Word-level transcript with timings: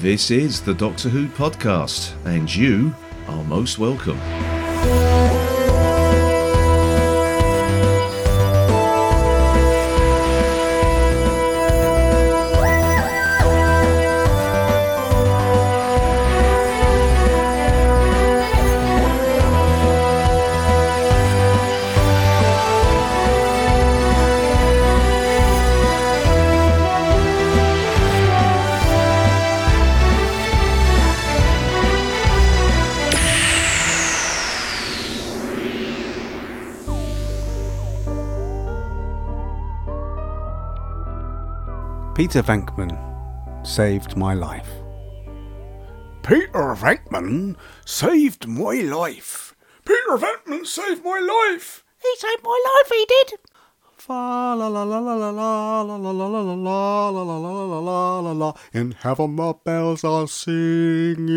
This 0.00 0.30
is 0.30 0.60
the 0.60 0.74
Doctor 0.74 1.08
Who 1.08 1.26
podcast, 1.26 2.14
and 2.24 2.54
you 2.54 2.94
are 3.26 3.42
most 3.42 3.80
welcome. 3.80 4.16
Peter 42.18 42.42
Venkman 42.42 42.98
saved 43.64 44.16
my 44.16 44.34
life. 44.34 44.68
Peter 46.24 46.74
Venkman 46.74 47.54
saved 47.84 48.48
my 48.48 48.74
life. 48.80 49.54
Peter 49.84 50.18
Venkman 50.18 50.66
saved 50.66 51.04
my 51.04 51.20
life. 51.20 51.84
He 52.02 52.12
saved 52.16 52.42
my 52.42 52.60
life, 52.74 52.90
he 52.90 53.06
did. 53.08 53.34
In 58.74 58.90
heaven 59.00 59.36
the 59.36 59.54
bells 59.64 60.02
are 60.02 60.26
singing. 60.26 61.28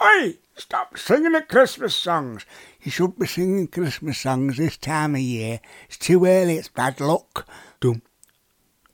Hey, 0.00 0.38
stop 0.54 0.96
singing 0.96 1.32
the 1.32 1.42
Christmas 1.42 1.96
songs. 1.96 2.46
You 2.80 2.92
should 2.92 3.18
be 3.18 3.26
singing 3.26 3.66
Christmas 3.66 4.18
songs 4.18 4.58
this 4.58 4.76
time 4.76 5.16
of 5.16 5.20
year. 5.20 5.58
It's 5.88 5.98
too 5.98 6.24
early, 6.24 6.58
it's 6.58 6.68
bad 6.68 7.00
luck. 7.00 7.48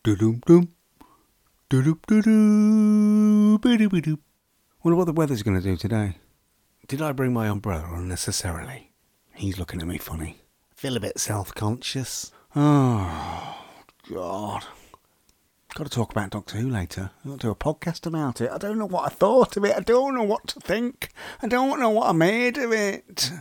Wonder 0.07 0.37
what 4.83 5.07
the 5.07 5.13
weather's 5.15 5.43
going 5.43 5.57
to 5.57 5.63
do 5.63 5.79
today. 5.79 6.19
Did 6.87 7.01
I 7.01 7.13
bring 7.13 7.33
my 7.33 7.49
umbrella 7.49 7.91
unnecessarily? 7.95 8.93
He's 9.33 9.59
looking 9.59 9.81
at 9.81 9.87
me 9.87 9.97
funny. 9.97 10.43
Feel 10.75 10.99
a 10.99 11.01
bit 11.01 11.19
self-conscious. 11.19 12.33
Oh, 12.55 13.65
God. 14.13 14.67
Got 15.75 15.85
to 15.85 15.91
talk 15.91 16.11
about 16.11 16.29
Doctor 16.29 16.59
Who 16.59 16.69
later. 16.69 17.11
To 17.23 17.39
do 17.39 17.51
a 17.51 17.55
podcast 17.55 18.05
about 18.05 18.43
it. 18.43 18.51
I 18.51 18.59
don't 18.59 18.79
know 18.79 18.85
what 18.85 19.07
I 19.07 19.09
thought 19.09 19.57
of 19.57 19.65
it. 19.65 19.75
I 19.75 19.81
don't 19.81 20.15
know 20.15 20.23
what 20.23 20.49
to 20.49 20.61
think. 20.61 21.09
I 21.41 21.49
don't 21.49 21.81
know 21.81 21.89
what 21.89 22.11
I 22.11 22.13
made 22.13 22.59
of 22.59 22.73
it. 22.73 23.33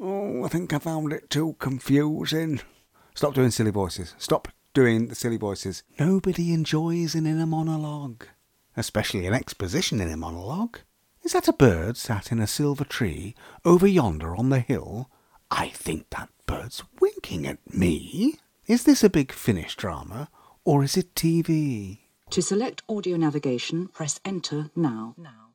Oh, 0.00 0.44
I 0.44 0.48
think 0.48 0.72
I 0.72 0.80
found 0.80 1.12
it 1.12 1.30
too 1.30 1.54
confusing. 1.60 2.60
Stop 3.14 3.34
doing 3.34 3.52
silly 3.52 3.70
voices. 3.70 4.16
Stop 4.18 4.48
doing 4.76 5.06
the 5.06 5.14
silly 5.14 5.38
voices. 5.38 5.82
Nobody 5.98 6.52
enjoys 6.52 7.14
an 7.14 7.26
inner 7.26 7.46
monologue, 7.46 8.26
especially 8.76 9.24
an 9.24 9.32
exposition 9.32 10.02
in 10.02 10.10
a 10.10 10.18
monologue. 10.18 10.80
Is 11.22 11.32
that 11.32 11.48
a 11.48 11.54
bird 11.54 11.96
sat 11.96 12.30
in 12.30 12.40
a 12.40 12.46
silver 12.46 12.84
tree 12.84 13.34
over 13.64 13.86
yonder 13.86 14.36
on 14.36 14.50
the 14.50 14.60
hill? 14.60 15.10
I 15.50 15.68
think 15.70 16.10
that 16.10 16.28
bird's 16.44 16.82
winking 17.00 17.46
at 17.46 17.58
me. 17.74 18.34
Is 18.66 18.84
this 18.84 19.02
a 19.02 19.08
Big 19.08 19.32
Finish 19.32 19.76
drama, 19.76 20.28
or 20.62 20.84
is 20.84 20.98
it 20.98 21.14
TV? 21.14 22.00
To 22.28 22.42
select 22.42 22.82
audio 22.86 23.16
navigation, 23.16 23.88
press 23.88 24.20
enter 24.26 24.70
now. 24.76 25.14
Now. 25.16 25.45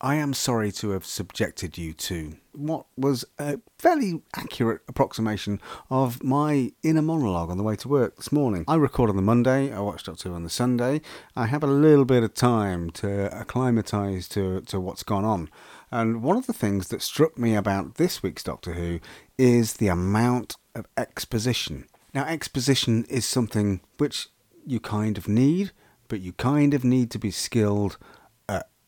I 0.00 0.16
am 0.16 0.34
sorry 0.34 0.72
to 0.72 0.90
have 0.90 1.06
subjected 1.06 1.78
you 1.78 1.94
to 1.94 2.36
what 2.52 2.86
was 2.96 3.24
a 3.38 3.60
fairly 3.78 4.22
accurate 4.34 4.82
approximation 4.88 5.60
of 5.90 6.22
my 6.22 6.72
inner 6.82 7.02
monologue 7.02 7.50
on 7.50 7.56
the 7.56 7.62
way 7.62 7.76
to 7.76 7.88
work 7.88 8.16
this 8.16 8.30
morning. 8.30 8.64
I 8.68 8.74
record 8.74 9.08
on 9.08 9.16
the 9.16 9.22
Monday, 9.22 9.72
I 9.72 9.80
watch 9.80 10.04
Doctor 10.04 10.28
Who 10.28 10.34
on 10.34 10.42
the 10.42 10.50
Sunday. 10.50 11.00
I 11.34 11.46
have 11.46 11.62
a 11.62 11.68
little 11.68 12.04
bit 12.04 12.22
of 12.22 12.34
time 12.34 12.90
to 12.90 13.32
acclimatise 13.34 14.28
to, 14.28 14.60
to 14.62 14.80
what's 14.80 15.02
gone 15.02 15.24
on. 15.24 15.48
And 15.90 16.22
one 16.22 16.36
of 16.36 16.46
the 16.46 16.52
things 16.52 16.88
that 16.88 17.00
struck 17.02 17.38
me 17.38 17.54
about 17.54 17.94
this 17.94 18.22
week's 18.22 18.42
Doctor 18.42 18.74
Who 18.74 19.00
is 19.38 19.74
the 19.74 19.88
amount 19.88 20.56
of 20.74 20.86
exposition. 20.96 21.86
Now, 22.12 22.24
exposition 22.24 23.04
is 23.08 23.24
something 23.24 23.80
which 23.96 24.28
you 24.66 24.80
kind 24.80 25.16
of 25.16 25.28
need, 25.28 25.72
but 26.08 26.20
you 26.20 26.32
kind 26.32 26.74
of 26.74 26.84
need 26.84 27.10
to 27.12 27.18
be 27.18 27.30
skilled 27.30 27.98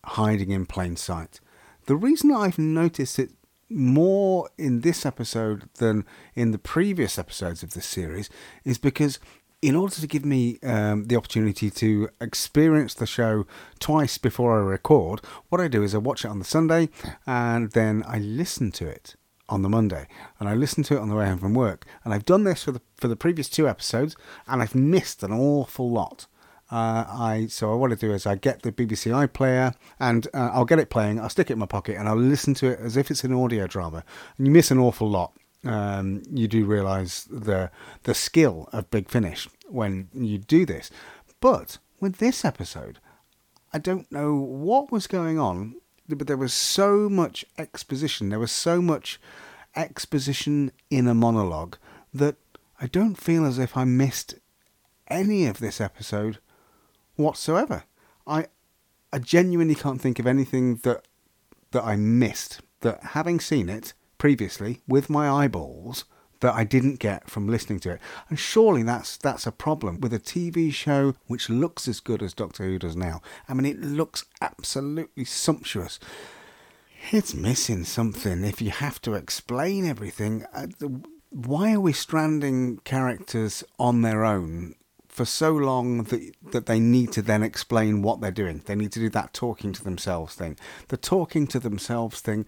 hiding 0.08 0.50
in 0.50 0.66
plain 0.66 0.96
sight. 0.96 1.40
The 1.86 1.96
reason 1.96 2.32
I've 2.32 2.58
noticed 2.58 3.18
it 3.18 3.30
more 3.70 4.48
in 4.56 4.80
this 4.80 5.04
episode 5.04 5.68
than 5.74 6.04
in 6.34 6.52
the 6.52 6.58
previous 6.58 7.18
episodes 7.18 7.62
of 7.62 7.74
this 7.74 7.86
series 7.86 8.30
is 8.64 8.78
because 8.78 9.18
in 9.60 9.74
order 9.74 9.94
to 9.94 10.06
give 10.06 10.24
me 10.24 10.58
um, 10.62 11.06
the 11.06 11.16
opportunity 11.16 11.68
to 11.68 12.08
experience 12.20 12.94
the 12.94 13.06
show 13.06 13.46
twice 13.80 14.16
before 14.16 14.58
I 14.58 14.62
record, 14.62 15.20
what 15.48 15.60
I 15.60 15.68
do 15.68 15.82
is 15.82 15.94
I 15.94 15.98
watch 15.98 16.24
it 16.24 16.28
on 16.28 16.38
the 16.38 16.44
Sunday 16.44 16.88
and 17.26 17.72
then 17.72 18.04
I 18.06 18.18
listen 18.18 18.70
to 18.72 18.86
it 18.86 19.16
on 19.48 19.62
the 19.62 19.68
Monday, 19.68 20.06
and 20.38 20.48
I 20.48 20.54
listen 20.54 20.82
to 20.84 20.96
it 20.96 21.00
on 21.00 21.08
the 21.08 21.14
way 21.14 21.26
home 21.26 21.38
from 21.38 21.54
work. 21.54 21.86
And 22.04 22.12
I've 22.12 22.26
done 22.26 22.44
this 22.44 22.64
for 22.64 22.72
the 22.72 22.82
for 22.96 23.08
the 23.08 23.16
previous 23.16 23.48
two 23.48 23.68
episodes, 23.68 24.16
and 24.46 24.60
I've 24.60 24.74
missed 24.74 25.22
an 25.22 25.32
awful 25.32 25.90
lot. 25.90 26.26
Uh, 26.70 27.04
I 27.08 27.46
so 27.48 27.74
what 27.76 27.92
I 27.92 27.94
do 27.94 28.12
is 28.12 28.26
I 28.26 28.34
get 28.34 28.62
the 28.62 28.72
BBC 28.72 29.10
iPlayer 29.26 29.74
and 29.98 30.26
uh, 30.34 30.50
I'll 30.52 30.66
get 30.66 30.78
it 30.78 30.90
playing. 30.90 31.18
I'll 31.18 31.30
stick 31.30 31.50
it 31.50 31.54
in 31.54 31.58
my 31.58 31.66
pocket 31.66 31.96
and 31.96 32.08
I'll 32.08 32.16
listen 32.16 32.54
to 32.54 32.66
it 32.68 32.80
as 32.80 32.96
if 32.96 33.10
it's 33.10 33.24
an 33.24 33.32
audio 33.32 33.66
drama. 33.66 34.04
And 34.36 34.46
you 34.46 34.52
miss 34.52 34.70
an 34.70 34.78
awful 34.78 35.08
lot. 35.08 35.32
Um, 35.64 36.22
you 36.30 36.46
do 36.46 36.66
realise 36.66 37.24
the 37.24 37.70
the 38.02 38.14
skill 38.14 38.68
of 38.72 38.90
Big 38.90 39.08
Finish 39.08 39.48
when 39.68 40.08
you 40.12 40.38
do 40.38 40.66
this. 40.66 40.90
But 41.40 41.78
with 42.00 42.18
this 42.18 42.44
episode, 42.44 42.98
I 43.72 43.78
don't 43.78 44.10
know 44.12 44.34
what 44.34 44.92
was 44.92 45.06
going 45.06 45.38
on, 45.38 45.76
but 46.08 46.26
there 46.26 46.36
was 46.36 46.52
so 46.52 47.08
much 47.08 47.44
exposition. 47.56 48.28
There 48.28 48.38
was 48.38 48.52
so 48.52 48.82
much 48.82 49.20
exposition 49.74 50.72
in 50.90 51.06
a 51.06 51.14
monologue 51.14 51.76
that 52.12 52.36
I 52.80 52.86
don't 52.86 53.16
feel 53.16 53.44
as 53.44 53.58
if 53.58 53.76
I 53.76 53.84
missed 53.84 54.34
any 55.08 55.46
of 55.46 55.58
this 55.58 55.80
episode 55.80 56.38
whatsoever. 57.18 57.84
I 58.26 58.46
I 59.12 59.18
genuinely 59.18 59.74
can't 59.74 60.00
think 60.00 60.18
of 60.18 60.26
anything 60.26 60.76
that 60.76 61.06
that 61.72 61.84
I 61.84 61.96
missed 61.96 62.60
that 62.80 63.02
having 63.02 63.40
seen 63.40 63.68
it 63.68 63.92
previously 64.16 64.82
with 64.86 65.10
my 65.10 65.28
eyeballs 65.28 66.04
that 66.40 66.54
I 66.54 66.64
didn't 66.64 67.00
get 67.00 67.28
from 67.28 67.48
listening 67.48 67.80
to 67.80 67.92
it. 67.92 68.00
And 68.28 68.38
surely 68.38 68.82
that's 68.82 69.16
that's 69.16 69.46
a 69.46 69.52
problem 69.52 70.00
with 70.00 70.12
a 70.12 70.20
TV 70.20 70.72
show 70.72 71.14
which 71.26 71.50
looks 71.50 71.88
as 71.88 72.00
good 72.00 72.22
as 72.22 72.34
Doctor 72.34 72.64
Who 72.64 72.78
does 72.78 72.96
now. 72.96 73.20
I 73.48 73.54
mean 73.54 73.66
it 73.66 73.80
looks 73.80 74.24
absolutely 74.40 75.24
sumptuous. 75.24 75.98
It's 77.10 77.34
missing 77.34 77.84
something 77.84 78.44
if 78.44 78.60
you 78.60 78.70
have 78.70 79.00
to 79.02 79.14
explain 79.14 79.86
everything. 79.86 80.44
Uh, 80.52 80.66
Why 81.30 81.74
are 81.74 81.80
we 81.80 81.92
stranding 81.92 82.78
characters 82.78 83.64
on 83.78 84.02
their 84.02 84.24
own 84.24 84.74
for 85.18 85.24
so 85.24 85.50
long 85.50 86.04
that 86.04 86.32
that 86.52 86.66
they 86.66 86.78
need 86.78 87.10
to 87.10 87.22
then 87.22 87.42
explain 87.42 88.02
what 88.02 88.20
they're 88.20 88.30
doing. 88.30 88.62
They 88.64 88.76
need 88.76 88.92
to 88.92 89.00
do 89.00 89.10
that 89.10 89.34
talking 89.34 89.72
to 89.72 89.82
themselves 89.82 90.36
thing. 90.36 90.56
The 90.88 90.96
talking 90.96 91.48
to 91.48 91.58
themselves 91.58 92.20
thing, 92.20 92.46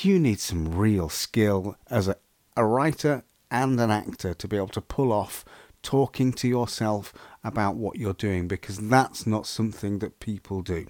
you 0.00 0.18
need 0.18 0.40
some 0.40 0.74
real 0.74 1.10
skill 1.10 1.76
as 1.90 2.08
a, 2.08 2.16
a 2.56 2.64
writer 2.64 3.22
and 3.50 3.78
an 3.78 3.90
actor 3.90 4.32
to 4.32 4.48
be 4.48 4.56
able 4.56 4.68
to 4.68 4.80
pull 4.80 5.12
off 5.12 5.44
talking 5.82 6.32
to 6.32 6.48
yourself 6.48 7.12
about 7.44 7.76
what 7.76 7.98
you're 7.98 8.14
doing 8.14 8.48
because 8.48 8.88
that's 8.88 9.26
not 9.26 9.46
something 9.46 9.98
that 9.98 10.18
people 10.18 10.62
do. 10.62 10.86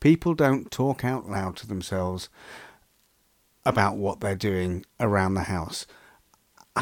People 0.00 0.32
don't 0.32 0.70
talk 0.70 1.04
out 1.04 1.28
loud 1.28 1.56
to 1.56 1.66
themselves 1.66 2.30
about 3.66 3.98
what 3.98 4.20
they're 4.20 4.34
doing 4.34 4.86
around 4.98 5.34
the 5.34 5.42
house 5.42 5.86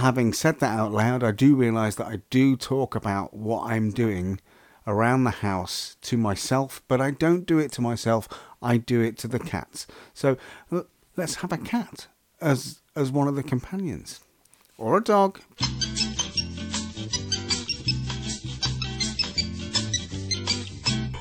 having 0.01 0.33
said 0.33 0.61
that 0.61 0.79
out 0.79 0.93
loud, 0.93 1.23
I 1.23 1.31
do 1.33 1.55
realise 1.55 1.95
that 1.97 2.07
I 2.07 2.21
do 2.31 2.57
talk 2.57 2.95
about 2.95 3.35
what 3.35 3.71
I'm 3.71 3.91
doing 3.91 4.41
around 4.87 5.25
the 5.25 5.31
house 5.31 5.97
to 6.03 6.17
myself, 6.17 6.83
but 6.89 7.01
I 7.01 7.11
don't 7.11 7.45
do 7.47 7.59
it 7.59 7.73
to 7.73 7.81
myself. 7.81 8.29
I 8.63 8.77
do 8.77 9.01
it 9.01 9.19
to 9.19 9.29
the 9.29 9.39
cats. 9.39 9.87
So 10.15 10.37
let's 11.17 11.37
have 11.37 11.53
a 11.53 11.59
cat 11.59 12.07
as 12.41 12.81
as 12.95 13.11
one 13.11 13.29
of 13.29 13.37
the 13.37 13.43
companions, 13.43 14.21
or 14.79 14.99
a 14.99 15.03
dog. 15.03 15.41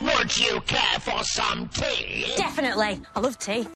Would 0.02 0.38
you 0.38 0.62
care 0.62 1.00
for 1.00 1.24
some 1.24 1.68
tea? 1.70 2.34
Definitely. 2.38 3.02
I 3.16 3.20
love 3.20 3.38
tea. 3.38 3.68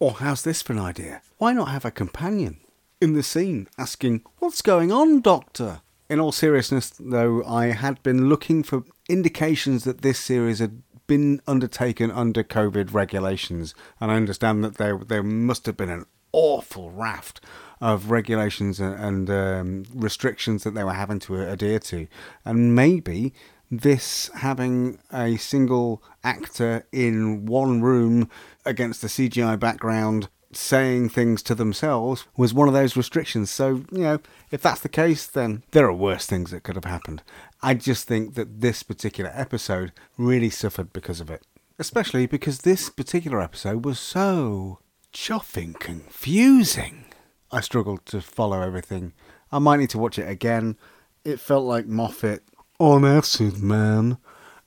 Or 0.00 0.12
how's 0.12 0.42
this 0.42 0.62
for 0.62 0.72
an 0.72 0.78
idea? 0.80 1.22
Why 1.38 1.52
not 1.52 1.68
have 1.68 1.84
a 1.84 1.90
companion 1.90 2.58
in 3.00 3.12
the 3.12 3.22
scene 3.22 3.68
asking, 3.78 4.22
"What's 4.38 4.62
going 4.62 4.90
on, 4.90 5.20
Doctor?" 5.20 5.82
In 6.10 6.20
all 6.20 6.32
seriousness, 6.32 6.90
though, 6.98 7.42
I 7.44 7.66
had 7.66 8.02
been 8.02 8.28
looking 8.28 8.62
for 8.62 8.84
indications 9.08 9.84
that 9.84 10.02
this 10.02 10.18
series 10.18 10.58
had 10.58 10.82
been 11.06 11.40
undertaken 11.46 12.10
under 12.10 12.42
COVID 12.42 12.92
regulations, 12.92 13.74
and 14.00 14.10
I 14.10 14.16
understand 14.16 14.64
that 14.64 14.76
there 14.76 14.98
there 14.98 15.22
must 15.22 15.66
have 15.66 15.76
been 15.76 15.90
an 15.90 16.06
awful 16.32 16.90
raft 16.90 17.40
of 17.80 18.10
regulations 18.10 18.80
and, 18.80 18.94
and 18.94 19.30
um, 19.30 19.84
restrictions 19.94 20.64
that 20.64 20.74
they 20.74 20.82
were 20.84 20.94
having 20.94 21.20
to 21.20 21.40
adhere 21.40 21.78
to, 21.78 22.06
and 22.44 22.74
maybe 22.74 23.32
this 23.78 24.30
having 24.36 24.98
a 25.12 25.36
single 25.36 26.02
actor 26.22 26.86
in 26.92 27.46
one 27.46 27.80
room 27.82 28.28
against 28.64 29.04
a 29.04 29.08
CGI 29.08 29.58
background 29.58 30.28
saying 30.52 31.08
things 31.08 31.42
to 31.42 31.54
themselves 31.54 32.26
was 32.36 32.54
one 32.54 32.68
of 32.68 32.74
those 32.74 32.96
restrictions. 32.96 33.50
So, 33.50 33.84
you 33.90 33.98
know, 33.98 34.18
if 34.50 34.62
that's 34.62 34.80
the 34.80 34.88
case, 34.88 35.26
then 35.26 35.64
there 35.72 35.86
are 35.86 35.92
worse 35.92 36.26
things 36.26 36.50
that 36.50 36.62
could 36.62 36.76
have 36.76 36.84
happened. 36.84 37.22
I 37.62 37.74
just 37.74 38.06
think 38.06 38.34
that 38.34 38.60
this 38.60 38.82
particular 38.82 39.32
episode 39.34 39.92
really 40.16 40.50
suffered 40.50 40.92
because 40.92 41.20
of 41.20 41.30
it. 41.30 41.42
Especially 41.78 42.26
because 42.26 42.58
this 42.58 42.88
particular 42.88 43.40
episode 43.40 43.84
was 43.84 43.98
so 43.98 44.78
chuffing 45.12 45.78
confusing. 45.78 47.06
I 47.50 47.60
struggled 47.60 48.06
to 48.06 48.20
follow 48.20 48.62
everything. 48.62 49.12
I 49.50 49.58
might 49.58 49.78
need 49.78 49.90
to 49.90 49.98
watch 49.98 50.18
it 50.18 50.28
again. 50.28 50.76
It 51.24 51.40
felt 51.40 51.64
like 51.64 51.86
Moffat 51.86 52.42
on 52.84 53.04
acid, 53.04 53.62
man. 53.62 54.18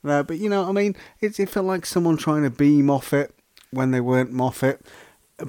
No, 0.02 0.22
but 0.22 0.38
you 0.38 0.48
know, 0.48 0.68
I 0.68 0.72
mean, 0.72 0.96
it, 1.20 1.38
it 1.38 1.48
felt 1.48 1.66
like 1.66 1.86
someone 1.86 2.16
trying 2.16 2.42
to 2.42 2.50
be 2.50 2.82
Moffat 2.82 3.34
when 3.70 3.90
they 3.90 4.00
weren't 4.00 4.32
Moffat. 4.32 4.84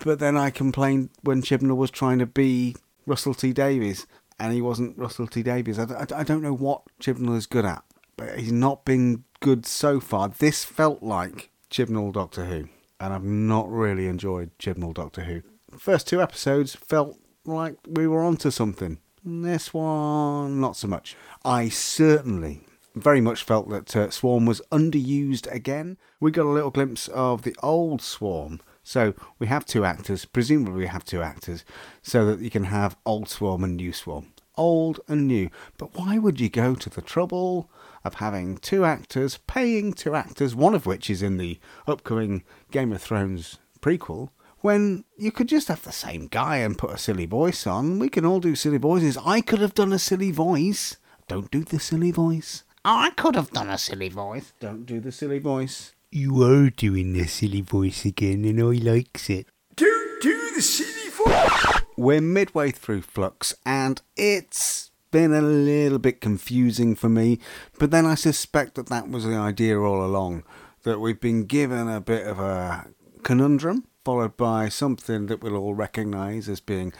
But 0.03 0.19
then 0.19 0.37
I 0.37 0.51
complained 0.51 1.09
when 1.21 1.41
Chibnall 1.41 1.77
was 1.77 1.89
trying 1.89 2.19
to 2.19 2.25
be 2.27 2.75
Russell 3.07 3.33
T 3.33 3.53
Davies, 3.53 4.05
and 4.39 4.53
he 4.53 4.61
wasn't 4.61 4.97
Russell 4.97 5.27
T 5.27 5.41
Davies. 5.41 5.79
I, 5.79 5.83
I, 5.83 6.05
I 6.19 6.23
don't 6.23 6.43
know 6.43 6.53
what 6.53 6.83
Chibnall 7.01 7.35
is 7.35 7.47
good 7.47 7.65
at, 7.65 7.83
but 8.15 8.37
he's 8.39 8.51
not 8.51 8.85
been 8.85 9.23
good 9.39 9.65
so 9.65 9.99
far. 9.99 10.29
This 10.29 10.63
felt 10.63 11.01
like 11.01 11.49
Chibnall 11.71 12.13
Doctor 12.13 12.45
Who, 12.45 12.69
and 12.99 13.13
I've 13.13 13.23
not 13.23 13.69
really 13.71 14.07
enjoyed 14.07 14.51
Chibnall 14.59 14.93
Doctor 14.93 15.23
Who. 15.23 15.41
First 15.77 16.07
two 16.07 16.21
episodes 16.21 16.75
felt 16.75 17.17
like 17.45 17.77
we 17.87 18.07
were 18.07 18.23
onto 18.23 18.51
something. 18.51 18.99
This 19.23 19.73
one, 19.73 20.61
not 20.61 20.77
so 20.77 20.87
much. 20.87 21.17
I 21.43 21.69
certainly 21.69 22.61
very 22.95 23.21
much 23.21 23.43
felt 23.43 23.69
that 23.69 23.95
uh, 23.95 24.09
Swarm 24.09 24.45
was 24.45 24.61
underused 24.71 25.51
again. 25.51 25.97
We 26.19 26.31
got 26.31 26.45
a 26.45 26.49
little 26.49 26.71
glimpse 26.71 27.07
of 27.09 27.43
the 27.43 27.55
old 27.61 28.01
Swarm. 28.01 28.61
So 28.83 29.13
we 29.37 29.47
have 29.47 29.65
two 29.65 29.85
actors, 29.85 30.25
presumably 30.25 30.79
we 30.79 30.87
have 30.87 31.05
two 31.05 31.21
actors, 31.21 31.63
so 32.01 32.25
that 32.25 32.39
you 32.39 32.49
can 32.49 32.65
have 32.65 32.97
old 33.05 33.29
Swarm 33.29 33.63
and 33.63 33.75
new 33.75 33.93
Swarm. 33.93 34.33
Old 34.55 34.99
and 35.07 35.27
new. 35.27 35.49
But 35.77 35.95
why 35.95 36.17
would 36.17 36.39
you 36.39 36.49
go 36.49 36.73
to 36.75 36.89
the 36.89 37.01
trouble 37.01 37.69
of 38.03 38.15
having 38.15 38.57
two 38.57 38.85
actors, 38.85 39.37
paying 39.47 39.93
two 39.93 40.15
actors, 40.15 40.55
one 40.55 40.73
of 40.73 40.85
which 40.85 41.09
is 41.09 41.21
in 41.21 41.37
the 41.37 41.59
upcoming 41.87 42.43
Game 42.71 42.91
of 42.91 43.01
Thrones 43.01 43.59
prequel, 43.81 44.29
when 44.61 45.05
you 45.17 45.31
could 45.31 45.47
just 45.47 45.67
have 45.67 45.83
the 45.83 45.91
same 45.91 46.27
guy 46.27 46.57
and 46.57 46.77
put 46.77 46.91
a 46.91 46.97
silly 46.97 47.25
voice 47.25 47.65
on? 47.65 47.99
We 47.99 48.09
can 48.09 48.25
all 48.25 48.39
do 48.39 48.55
silly 48.55 48.77
voices. 48.77 49.17
I 49.25 49.41
could 49.41 49.59
have 49.59 49.73
done 49.73 49.93
a 49.93 49.99
silly 49.99 50.31
voice. 50.31 50.97
Don't 51.27 51.51
do 51.51 51.63
the 51.63 51.79
silly 51.79 52.11
voice. 52.11 52.63
I 52.83 53.11
could 53.11 53.35
have 53.35 53.51
done 53.51 53.69
a 53.69 53.77
silly 53.77 54.09
voice. 54.09 54.53
Don't 54.59 54.85
do 54.85 54.99
the 54.99 55.11
silly 55.11 55.39
voice. 55.39 55.93
You 56.11 56.41
are 56.43 56.69
doing 56.69 57.13
the 57.13 57.27
silly 57.27 57.61
voice 57.61 58.05
again, 58.05 58.45
and 58.45 58.59
I 58.59 58.81
likes 58.83 59.29
it. 59.29 59.47
Don't 59.75 60.21
do 60.21 60.51
the 60.55 60.61
silly 60.61 61.09
voice. 61.09 61.81
We're 61.97 62.21
midway 62.21 62.71
through 62.71 63.01
Flux, 63.03 63.53
and 63.65 64.01
it's 64.15 64.89
been 65.11 65.33
a 65.33 65.41
little 65.41 65.99
bit 65.99 66.21
confusing 66.21 66.95
for 66.95 67.09
me, 67.09 67.39
but 67.77 67.91
then 67.91 68.05
I 68.05 68.15
suspect 68.15 68.75
that 68.75 68.87
that 68.87 69.09
was 69.09 69.25
the 69.25 69.35
idea 69.35 69.79
all 69.79 70.03
along 70.05 70.43
that 70.83 70.99
we've 70.99 71.19
been 71.19 71.45
given 71.45 71.89
a 71.89 71.99
bit 71.99 72.25
of 72.25 72.39
a 72.39 72.87
conundrum, 73.23 73.85
followed 74.09 74.35
by 74.37 74.67
something 74.67 75.27
that 75.27 75.39
we'll 75.39 75.55
all 75.55 75.75
recognise 75.75 76.49
as 76.49 76.59
being 76.59 76.91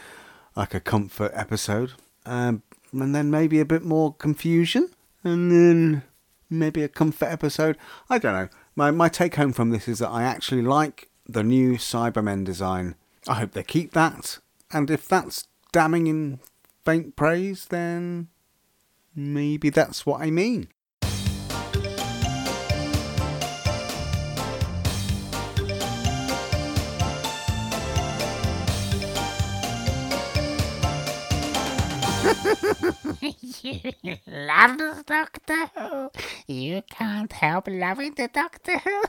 like 0.54 0.74
a 0.74 0.78
comfort 0.78 1.32
episode, 1.34 1.90
um, 2.24 2.62
and 2.92 3.12
then 3.12 3.28
maybe 3.28 3.58
a 3.58 3.64
bit 3.64 3.82
more 3.82 4.14
confusion, 4.14 4.88
and 5.24 5.50
then 5.50 6.04
maybe 6.48 6.84
a 6.84 6.88
comfort 6.88 7.26
episode. 7.26 7.76
I 8.08 8.18
don't 8.18 8.32
know. 8.32 8.48
My 8.76 8.92
my 8.92 9.08
take 9.08 9.34
home 9.34 9.52
from 9.52 9.70
this 9.70 9.88
is 9.88 9.98
that 9.98 10.10
I 10.10 10.22
actually 10.22 10.62
like 10.62 11.08
the 11.26 11.42
new 11.42 11.78
Cybermen 11.78 12.44
design. 12.44 12.94
I 13.26 13.34
hope 13.34 13.54
they 13.54 13.64
keep 13.64 13.92
that. 13.94 14.38
And 14.70 14.88
if 14.88 15.08
that's 15.08 15.48
damning 15.72 16.06
in 16.06 16.38
faint 16.84 17.16
praise, 17.16 17.66
then 17.66 18.28
maybe 19.16 19.68
that's 19.68 20.06
what 20.06 20.20
I 20.20 20.30
mean. 20.30 20.68
You 33.62 33.92
love 34.26 34.78
the 34.78 35.04
Doctor 35.06 35.66
Who. 35.76 36.10
You 36.46 36.82
can't 36.90 37.32
help 37.32 37.68
loving 37.68 38.14
the 38.14 38.28
Doctor 38.28 38.78
Who. 38.84 39.02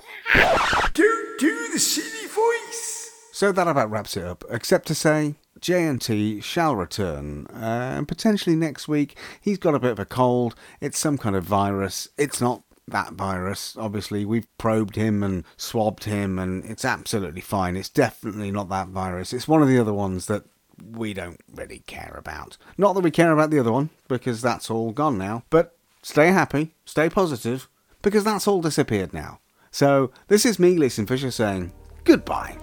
Don't 0.93 1.39
do 1.39 1.69
the 1.73 1.79
silly 1.79 2.27
voice. 2.27 3.09
So 3.33 3.51
that 3.51 3.67
about 3.67 3.89
wraps 3.89 4.17
it 4.17 4.23
up, 4.23 4.43
except 4.49 4.87
to 4.87 4.95
say 4.95 5.35
JNT 5.59 6.43
shall 6.43 6.75
return, 6.75 7.47
uh, 7.53 7.95
and 7.97 8.07
potentially 8.07 8.55
next 8.55 8.87
week. 8.87 9.17
He's 9.39 9.57
got 9.57 9.75
a 9.75 9.79
bit 9.79 9.91
of 9.91 9.99
a 9.99 10.05
cold. 10.05 10.55
It's 10.79 10.99
some 10.99 11.17
kind 11.17 11.35
of 11.35 11.43
virus. 11.43 12.09
It's 12.17 12.41
not 12.41 12.63
that 12.87 13.13
virus. 13.13 13.75
Obviously, 13.77 14.25
we've 14.25 14.47
probed 14.57 14.95
him 14.95 15.23
and 15.23 15.43
swabbed 15.57 16.03
him, 16.03 16.37
and 16.39 16.65
it's 16.65 16.85
absolutely 16.85 17.41
fine. 17.41 17.77
It's 17.77 17.89
definitely 17.89 18.51
not 18.51 18.69
that 18.69 18.89
virus. 18.89 19.33
It's 19.33 19.47
one 19.47 19.61
of 19.61 19.67
the 19.67 19.79
other 19.79 19.93
ones 19.93 20.25
that 20.27 20.43
we 20.91 21.13
don't 21.13 21.39
really 21.53 21.79
care 21.87 22.15
about. 22.17 22.57
Not 22.77 22.93
that 22.93 23.03
we 23.03 23.11
care 23.11 23.31
about 23.31 23.49
the 23.49 23.59
other 23.59 23.71
one, 23.71 23.89
because 24.07 24.41
that's 24.41 24.69
all 24.69 24.91
gone 24.91 25.17
now. 25.17 25.43
But 25.49 25.75
stay 26.01 26.27
happy, 26.27 26.71
stay 26.85 27.09
positive, 27.09 27.67
because 28.01 28.23
that's 28.23 28.47
all 28.47 28.61
disappeared 28.61 29.13
now. 29.13 29.39
So, 29.71 30.11
this 30.27 30.45
is 30.45 30.59
me, 30.59 30.77
Leeson 30.77 31.05
Fisher, 31.05 31.31
saying 31.31 31.71
goodbye. 32.03 32.57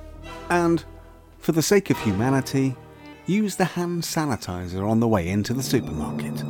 And, 0.51 0.85
for 1.39 1.53
the 1.53 1.63
sake 1.63 1.91
of 1.91 1.99
humanity, 1.99 2.77
use 3.27 3.57
the 3.57 3.65
hand 3.65 4.03
sanitizer 4.03 4.87
on 4.89 5.01
the 5.01 5.09
way 5.09 5.29
into 5.29 5.55
the 5.55 5.63
supermarket. 5.63 6.43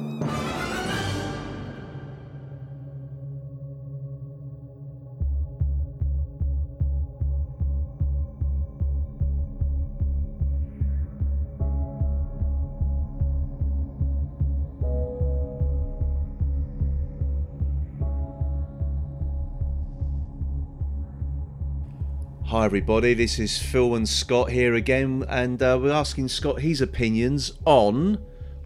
Hi, 22.49 22.65
everybody. 22.65 23.13
This 23.13 23.39
is 23.39 23.59
Phil 23.59 23.95
and 23.95 24.09
Scott 24.09 24.51
here 24.51 24.75
again, 24.75 25.25
and 25.29 25.63
uh, 25.63 25.79
we're 25.81 25.93
asking 25.93 26.29
Scott 26.29 26.61
his 26.61 26.81
opinions 26.81 27.53
on 27.67 28.19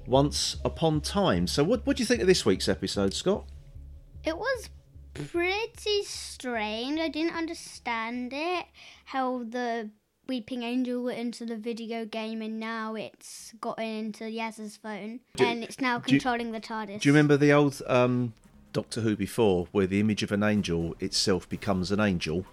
Once 0.07 0.57
Upon 0.65 1.01
Time. 1.01 1.49
So, 1.49 1.65
what, 1.65 1.85
what 1.85 1.97
do 1.97 2.03
you 2.03 2.07
think 2.07 2.21
of 2.21 2.29
this 2.29 2.47
week's 2.47 2.69
episode, 2.69 3.13
Scott? 3.13 3.45
It 4.23 4.39
was 4.39 4.71
pretty 5.15 6.05
strange. 6.05 7.01
I 7.01 7.09
didn't 7.09 7.35
understand 7.35 8.33
it. 8.33 8.67
How 9.07 9.43
the 9.43 9.91
Weeping 10.29 10.63
Angel 10.63 11.03
went 11.03 11.19
into 11.19 11.45
the 11.45 11.57
video 11.57 12.05
game 12.05 12.41
and 12.41 12.61
now 12.61 12.95
it's 12.95 13.53
gotten 13.61 13.85
into 13.85 14.31
Yaz's 14.31 14.77
phone 14.77 15.19
Do- 15.37 15.45
and 15.45 15.65
it's 15.65 15.81
now 15.81 15.99
do 15.99 16.15
you- 16.15 16.21
controlling 16.21 16.53
the 16.53 16.61
TARDIS. 16.61 17.01
Do 17.01 17.09
you 17.09 17.13
remember 17.13 17.37
the 17.37 17.53
old 17.53 17.83
um, 17.89 18.33
Doctor 18.73 19.01
Who 19.01 19.17
before, 19.17 19.67
where 19.73 19.89
the 19.89 19.99
image 19.99 20.23
of 20.23 20.31
an 20.31 20.45
angel 20.45 20.95
itself 21.01 21.49
becomes 21.49 21.91
an 21.91 21.99
angel? 21.99 22.47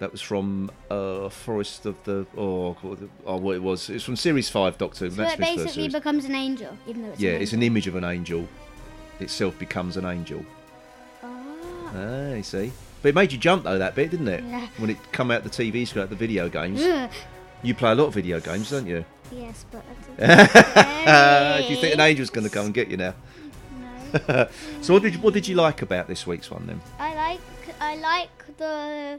That 0.00 0.10
was 0.10 0.20
from 0.20 0.70
uh, 0.90 1.28
Forest 1.28 1.86
of 1.86 2.02
the 2.04 2.26
or 2.36 2.76
oh, 3.26 3.36
what 3.36 3.56
it 3.56 3.62
was. 3.62 3.88
It's 3.88 4.04
from 4.04 4.16
Series 4.16 4.48
Five, 4.48 4.76
Doctor. 4.76 5.10
So 5.10 5.22
it 5.22 5.38
basically 5.38 5.88
becomes 5.88 6.24
an 6.24 6.34
angel, 6.34 6.76
even 6.86 7.02
though 7.02 7.10
it's 7.10 7.20
yeah, 7.20 7.32
an 7.32 7.42
it's 7.42 7.52
an 7.52 7.62
image 7.62 7.86
of 7.86 7.94
an 7.94 8.04
angel. 8.04 8.48
Itself 9.20 9.56
becomes 9.58 9.96
an 9.96 10.04
angel. 10.04 10.44
Ah. 11.22 11.92
Ah, 11.94 12.32
you 12.32 12.42
see. 12.42 12.72
But 13.02 13.10
it 13.10 13.14
made 13.14 13.32
you 13.32 13.38
jump 13.38 13.64
though 13.64 13.78
that 13.78 13.94
bit, 13.94 14.10
didn't 14.10 14.28
it? 14.28 14.42
Yeah. 14.42 14.66
When 14.78 14.90
it 14.90 14.96
come 15.12 15.30
out 15.30 15.44
the 15.44 15.50
TV 15.50 15.86
screen, 15.86 16.02
out 16.02 16.10
the 16.10 16.16
video 16.16 16.48
games. 16.48 16.82
You 17.62 17.74
play 17.74 17.92
a 17.92 17.94
lot 17.94 18.06
of 18.06 18.14
video 18.14 18.40
games, 18.40 18.70
don't 18.70 18.86
you? 18.86 19.04
Yes, 19.32 19.64
but 19.70 19.82
Do 20.18 21.72
you 21.72 21.80
think 21.80 21.94
an 21.94 22.00
angel's 22.00 22.28
going 22.28 22.46
to 22.46 22.52
come 22.52 22.66
and 22.66 22.74
get 22.74 22.88
you 22.88 22.98
now? 22.98 23.14
No. 24.28 24.48
so 24.82 24.92
what 24.92 25.02
did 25.02 25.14
you, 25.14 25.20
what 25.20 25.32
did 25.32 25.48
you 25.48 25.54
like 25.54 25.80
about 25.80 26.06
this 26.06 26.26
week's 26.26 26.50
one 26.50 26.66
then? 26.66 26.80
I 26.98 27.14
like 27.14 27.40
I 27.80 27.96
like 27.96 28.56
the 28.58 29.18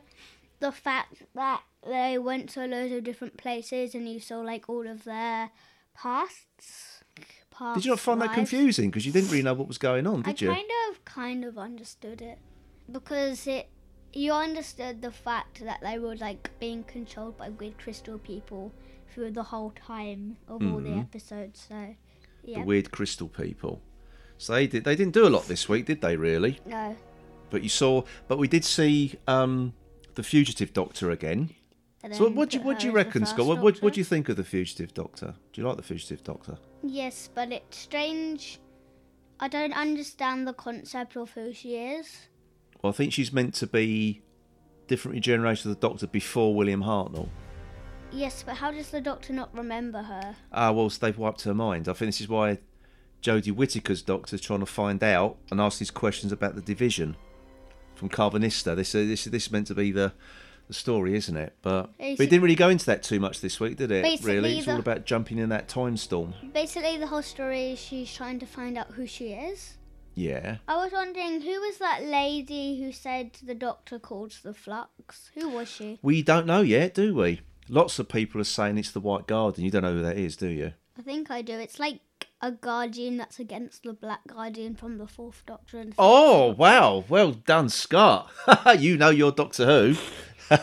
the 0.59 0.71
fact 0.71 1.23
that 1.33 1.61
they 1.85 2.17
went 2.17 2.49
to 2.51 2.65
loads 2.65 2.93
of 2.93 3.03
different 3.03 3.37
places 3.37 3.93
and 3.95 4.09
you 4.09 4.19
saw 4.19 4.39
like 4.39 4.69
all 4.69 4.87
of 4.87 5.03
their 5.03 5.51
pasts. 5.93 7.03
Past 7.51 7.75
Did 7.75 7.85
you 7.85 7.91
not 7.91 7.99
find 7.99 8.21
that 8.21 8.33
confusing? 8.33 8.89
Because 8.89 9.05
you 9.05 9.13
didn't 9.13 9.29
really 9.29 9.43
know 9.43 9.53
what 9.53 9.67
was 9.67 9.77
going 9.77 10.05
on, 10.05 10.23
did 10.23 10.41
I 10.41 10.45
you? 10.45 10.51
I 10.51 10.55
kind 10.55 10.69
of, 10.89 11.05
kind 11.05 11.45
of 11.45 11.57
understood 11.57 12.21
it 12.21 12.37
because 12.91 13.47
it. 13.47 13.69
You 14.11 14.31
understood 14.31 15.01
the 15.01 15.11
fact 15.11 15.61
that 15.65 15.79
they 15.81 15.99
were 15.99 16.15
like 16.15 16.49
being 16.57 16.85
controlled 16.85 17.37
by 17.37 17.49
weird 17.49 17.77
crystal 17.77 18.17
people 18.17 18.71
through 19.13 19.31
the 19.31 19.43
whole 19.43 19.71
time 19.71 20.37
of 20.47 20.61
all 20.65 20.79
the 20.79 20.93
episodes. 20.93 21.65
So, 21.67 21.75
yeah. 21.75 22.53
Mm-hmm. 22.53 22.61
The 22.61 22.65
weird 22.65 22.91
crystal 22.91 23.27
people. 23.27 23.81
So 24.37 24.53
they 24.53 24.67
did. 24.67 24.85
They 24.85 24.95
didn't 24.95 25.13
do 25.13 25.27
a 25.27 25.29
lot 25.29 25.47
this 25.47 25.67
week, 25.67 25.85
did 25.85 26.01
they? 26.01 26.15
Really? 26.15 26.59
no. 26.65 26.95
But 27.49 27.61
you 27.61 27.69
saw. 27.69 28.03
But 28.27 28.37
we 28.37 28.47
did 28.47 28.65
see 28.65 29.15
um, 29.27 29.73
the 30.15 30.23
fugitive 30.23 30.73
doctor 30.73 31.11
again. 31.11 31.51
So 32.11 32.29
what 32.29 32.51
do 32.51 32.57
you 32.57 32.63
what 32.63 32.79
do 32.79 32.87
you 32.87 32.93
her 32.93 32.99
as 32.99 33.05
the 33.05 33.09
reckon, 33.09 33.25
Scott? 33.25 33.45
What, 33.47 33.61
what, 33.61 33.81
what 33.81 33.93
do 33.93 33.99
you 33.99 34.03
think 34.03 34.29
of 34.29 34.35
the 34.35 34.43
fugitive 34.43 34.93
doctor? 34.93 35.33
Do 35.53 35.61
you 35.61 35.67
like 35.67 35.77
the 35.77 35.83
fugitive 35.83 36.23
doctor? 36.23 36.57
Yes, 36.83 37.29
but 37.33 37.51
it's 37.51 37.77
strange. 37.77 38.59
I 39.39 39.47
don't 39.47 39.73
understand 39.73 40.47
the 40.47 40.53
concept 40.53 41.17
of 41.17 41.31
who 41.31 41.51
she 41.51 41.75
is. 41.75 42.27
Well, 42.81 42.93
I 42.93 42.95
think 42.95 43.11
she's 43.11 43.33
meant 43.33 43.55
to 43.55 43.67
be 43.67 44.21
different 44.87 45.15
regeneration 45.15 45.71
of 45.71 45.79
the 45.79 45.87
Doctor 45.87 46.07
before 46.07 46.53
William 46.53 46.83
Hartnell. 46.83 47.29
Yes, 48.11 48.43
but 48.45 48.55
how 48.55 48.71
does 48.71 48.91
the 48.91 49.01
Doctor 49.01 49.33
not 49.33 49.49
remember 49.55 50.03
her? 50.03 50.35
Ah, 50.53 50.71
well, 50.71 50.89
so 50.89 51.05
they've 51.05 51.17
wiped 51.17 51.41
her 51.41 51.53
mind. 51.53 51.89
I 51.89 51.93
think 51.93 52.09
this 52.09 52.21
is 52.21 52.29
why 52.29 52.59
Jodie 53.21 53.51
Whittaker's 53.51 54.01
Doctor's 54.03 54.41
trying 54.41 54.59
to 54.59 54.65
find 54.65 55.03
out 55.03 55.37
and 55.51 55.59
ask 55.59 55.79
these 55.79 55.91
questions 55.91 56.31
about 56.31 56.55
the 56.55 56.61
division 56.61 57.17
from 57.95 58.09
Karvanista. 58.09 58.75
This 58.75 58.93
uh, 58.93 58.99
this 58.99 59.25
this 59.25 59.45
is 59.45 59.51
meant 59.51 59.67
to 59.67 59.75
be 59.75 59.91
the 59.91 60.13
the 60.67 60.73
story, 60.73 61.15
isn't 61.15 61.37
it? 61.37 61.53
But, 61.61 61.91
it 61.99 62.17
didn't 62.17 62.41
really 62.41 62.55
go 62.55 62.69
into 62.69 62.85
that 62.87 63.03
too 63.03 63.19
much 63.19 63.41
this 63.41 63.59
week, 63.59 63.77
did 63.77 63.91
it? 63.91 64.03
Basically, 64.03 64.35
really, 64.35 64.57
it's 64.57 64.67
all 64.67 64.79
about 64.79 65.05
jumping 65.05 65.37
in 65.37 65.49
that 65.49 65.67
time 65.67 65.95
storm. 65.97 66.33
Basically, 66.53 66.97
the 66.97 67.07
whole 67.07 67.21
story 67.21 67.73
is 67.73 67.79
she's 67.79 68.11
trying 68.13 68.39
to 68.39 68.45
find 68.45 68.77
out 68.77 68.87
who 68.91 69.05
she 69.05 69.33
is. 69.33 69.77
Yeah. 70.15 70.57
I 70.67 70.77
was 70.77 70.91
wondering 70.93 71.41
who 71.41 71.59
was 71.61 71.77
that 71.77 72.03
lady 72.03 72.81
who 72.81 72.91
said 72.91 73.31
the 73.43 73.53
Doctor 73.53 73.99
calls 73.99 74.39
the 74.41 74.53
flux? 74.53 75.29
Who 75.35 75.49
was 75.49 75.67
she? 75.67 75.99
We 76.01 76.23
don't 76.23 76.47
know 76.47 76.61
yet, 76.61 76.93
do 76.93 77.13
we? 77.13 77.41
Lots 77.67 77.99
of 77.99 78.07
people 78.07 78.39
are 78.39 78.45
saying 78.45 78.77
it's 78.77 78.91
the 78.91 79.01
White 79.01 79.27
Guardian. 79.27 79.65
You 79.65 79.71
don't 79.71 79.83
know 79.83 79.93
who 79.93 80.03
that 80.03 80.17
is, 80.17 80.37
do 80.37 80.47
you? 80.47 80.73
I 80.97 81.01
think 81.01 81.29
I 81.29 81.41
do. 81.41 81.53
It's 81.53 81.79
like 81.79 81.99
a 82.45 82.51
guardian 82.51 83.17
that's 83.17 83.39
against 83.39 83.83
the 83.83 83.93
Black 83.93 84.19
Guardian 84.27 84.75
from 84.75 84.97
the 84.97 85.07
Fourth 85.07 85.43
Doctor. 85.45 85.79
And 85.79 85.93
Oh, 85.97 86.49
wow. 86.57 87.03
Well 87.09 87.31
done, 87.31 87.69
Scott. 87.69 88.29
you 88.77 88.97
know 88.97 89.09
your 89.09 89.31
Doctor 89.31 89.65
Who. 89.65 89.95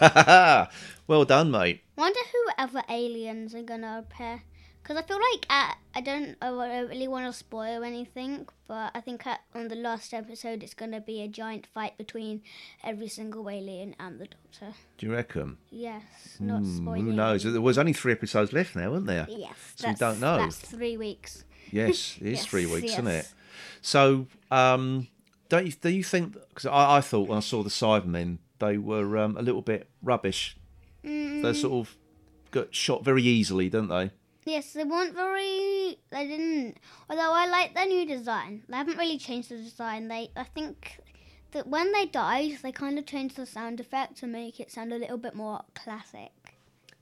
well 1.06 1.24
done, 1.24 1.50
mate. 1.50 1.82
Wonder 1.96 2.20
who 2.32 2.52
other 2.58 2.82
aliens 2.88 3.54
are 3.54 3.62
gonna 3.62 4.04
appear. 4.06 4.42
Because 4.82 4.96
I 4.96 5.02
feel 5.02 5.18
like 5.32 5.46
at, 5.48 5.76
I 5.94 6.00
don't 6.00 6.36
I 6.42 6.46
don't 6.50 6.88
really 6.88 7.06
want 7.06 7.26
to 7.26 7.32
spoil 7.32 7.84
anything, 7.84 8.48
but 8.66 8.90
I 8.94 9.00
think 9.00 9.24
at, 9.26 9.40
on 9.54 9.68
the 9.68 9.76
last 9.76 10.12
episode 10.12 10.62
it's 10.64 10.74
gonna 10.74 11.00
be 11.00 11.22
a 11.22 11.28
giant 11.28 11.66
fight 11.72 11.96
between 11.96 12.42
every 12.82 13.06
single 13.08 13.48
alien 13.48 13.94
and 14.00 14.20
the 14.20 14.26
Doctor. 14.26 14.74
Do 14.98 15.06
you 15.06 15.12
reckon? 15.12 15.58
Yes, 15.70 16.02
not 16.40 16.62
Hmm, 16.62 16.76
spoiling. 16.78 17.06
who 17.06 17.12
knows? 17.12 17.44
There 17.44 17.60
was 17.60 17.78
only 17.78 17.92
three 17.92 18.12
episodes 18.12 18.52
left 18.52 18.74
now, 18.74 18.90
weren't 18.90 19.06
there? 19.06 19.26
Yes, 19.28 19.52
So 19.76 19.86
we 19.86 19.90
that's, 19.94 20.00
don't 20.00 20.20
know. 20.20 20.38
That's 20.38 20.58
three 20.58 20.96
weeks. 20.96 21.44
Yes, 21.72 22.16
it 22.20 22.26
is 22.28 22.38
Yes, 22.38 22.46
three 22.46 22.66
weeks, 22.66 22.92
isn't 22.92 23.06
it? 23.06 23.28
So, 23.80 24.28
um, 24.50 25.08
don't 25.48 25.66
you 25.66 25.72
do 25.72 25.88
you 25.88 26.04
think? 26.04 26.34
Because 26.34 26.66
I, 26.66 26.98
I 26.98 27.00
thought 27.00 27.28
when 27.28 27.38
I 27.38 27.40
saw 27.40 27.62
the 27.62 27.70
Cybermen, 27.70 28.38
they 28.60 28.78
were 28.78 29.18
um, 29.18 29.36
a 29.36 29.42
little 29.42 29.62
bit 29.62 29.88
rubbish. 30.02 30.56
Mm. 31.04 31.42
They 31.42 31.52
sort 31.52 31.86
of 31.86 31.96
got 32.52 32.74
shot 32.74 33.04
very 33.04 33.22
easily, 33.22 33.68
don't 33.68 33.88
they? 33.88 34.12
Yes, 34.44 34.72
they 34.72 34.84
weren't 34.84 35.14
very. 35.14 35.98
They 36.10 36.26
didn't. 36.26 36.78
Although 37.08 37.32
I 37.32 37.46
like 37.46 37.74
their 37.74 37.86
new 37.86 38.06
design. 38.06 38.62
They 38.68 38.76
haven't 38.76 38.98
really 38.98 39.18
changed 39.18 39.50
the 39.50 39.56
design. 39.56 40.08
They, 40.08 40.30
I 40.36 40.44
think, 40.44 40.98
that 41.52 41.66
when 41.66 41.92
they 41.92 42.06
died, 42.06 42.58
they 42.62 42.72
kind 42.72 42.98
of 42.98 43.06
changed 43.06 43.36
the 43.36 43.46
sound 43.46 43.78
effect 43.80 44.16
to 44.18 44.26
make 44.26 44.58
it 44.58 44.70
sound 44.70 44.92
a 44.92 44.98
little 44.98 45.18
bit 45.18 45.34
more 45.34 45.62
classic. 45.74 46.30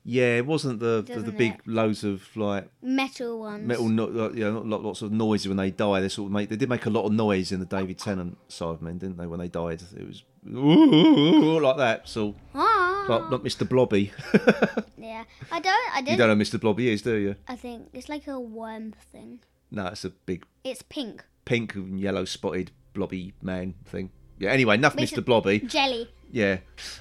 Yeah, 0.03 0.37
it 0.37 0.45
wasn't 0.47 0.79
the 0.79 1.03
the, 1.07 1.19
the 1.19 1.31
big 1.31 1.53
it? 1.53 1.67
loads 1.67 2.03
of 2.03 2.27
like 2.35 2.67
Metal 2.81 3.39
ones. 3.39 3.67
metal, 3.67 3.85
uh, 3.85 4.31
you 4.31 4.51
know, 4.51 4.61
lot- 4.61 4.83
lots 4.83 5.01
of 5.03 5.11
noise 5.11 5.47
when 5.47 5.57
they 5.57 5.69
die. 5.71 6.01
They 6.01 6.09
sort 6.09 6.27
of 6.27 6.31
make 6.31 6.49
they 6.49 6.55
did 6.55 6.69
make 6.69 6.85
a 6.87 6.89
lot 6.89 7.05
of 7.05 7.11
noise 7.11 7.51
in 7.51 7.59
the 7.59 7.65
David 7.67 7.99
Tennant 7.99 8.37
Cybermen, 8.49 8.97
didn't 8.99 9.17
they? 9.17 9.27
When 9.27 9.39
they 9.39 9.47
died, 9.47 9.81
it 9.95 10.07
was 10.07 10.23
like 10.43 11.77
that. 11.77 12.07
So, 12.07 12.35
Ah. 12.55 13.05
like 13.07 13.29
not 13.29 13.43
Mr. 13.43 13.67
Blobby. 13.67 14.11
Yeah, 14.97 15.23
I 15.51 15.59
don't. 15.59 15.95
I 15.95 16.01
don't. 16.01 16.11
You 16.11 16.17
don't 16.17 16.37
know 16.37 16.43
Mr. 16.43 16.59
Blobby 16.61 16.89
is, 16.89 17.01
do 17.01 17.15
you? 17.15 17.35
I 17.47 17.55
think 17.55 17.89
it's 17.91 18.07
like 18.07 18.27
a 18.27 18.39
worm 18.39 18.93
thing. 19.11 19.39
No, 19.71 19.87
it's 19.87 20.05
a 20.05 20.09
big 20.11 20.45
It's 20.63 20.83
pink 20.83 21.25
pink 21.43 21.73
and 21.75 21.99
yellow 21.99 22.23
spotted 22.25 22.69
blobby 22.93 23.33
man 23.41 23.73
thing. 23.85 24.11
Yeah. 24.37 24.51
Anyway, 24.51 24.75
enough 24.75 24.95
Makes 24.95 25.11
Mr. 25.11 25.25
Blobby. 25.25 25.59
jelly. 25.59 26.07
Yeah. 26.31 26.57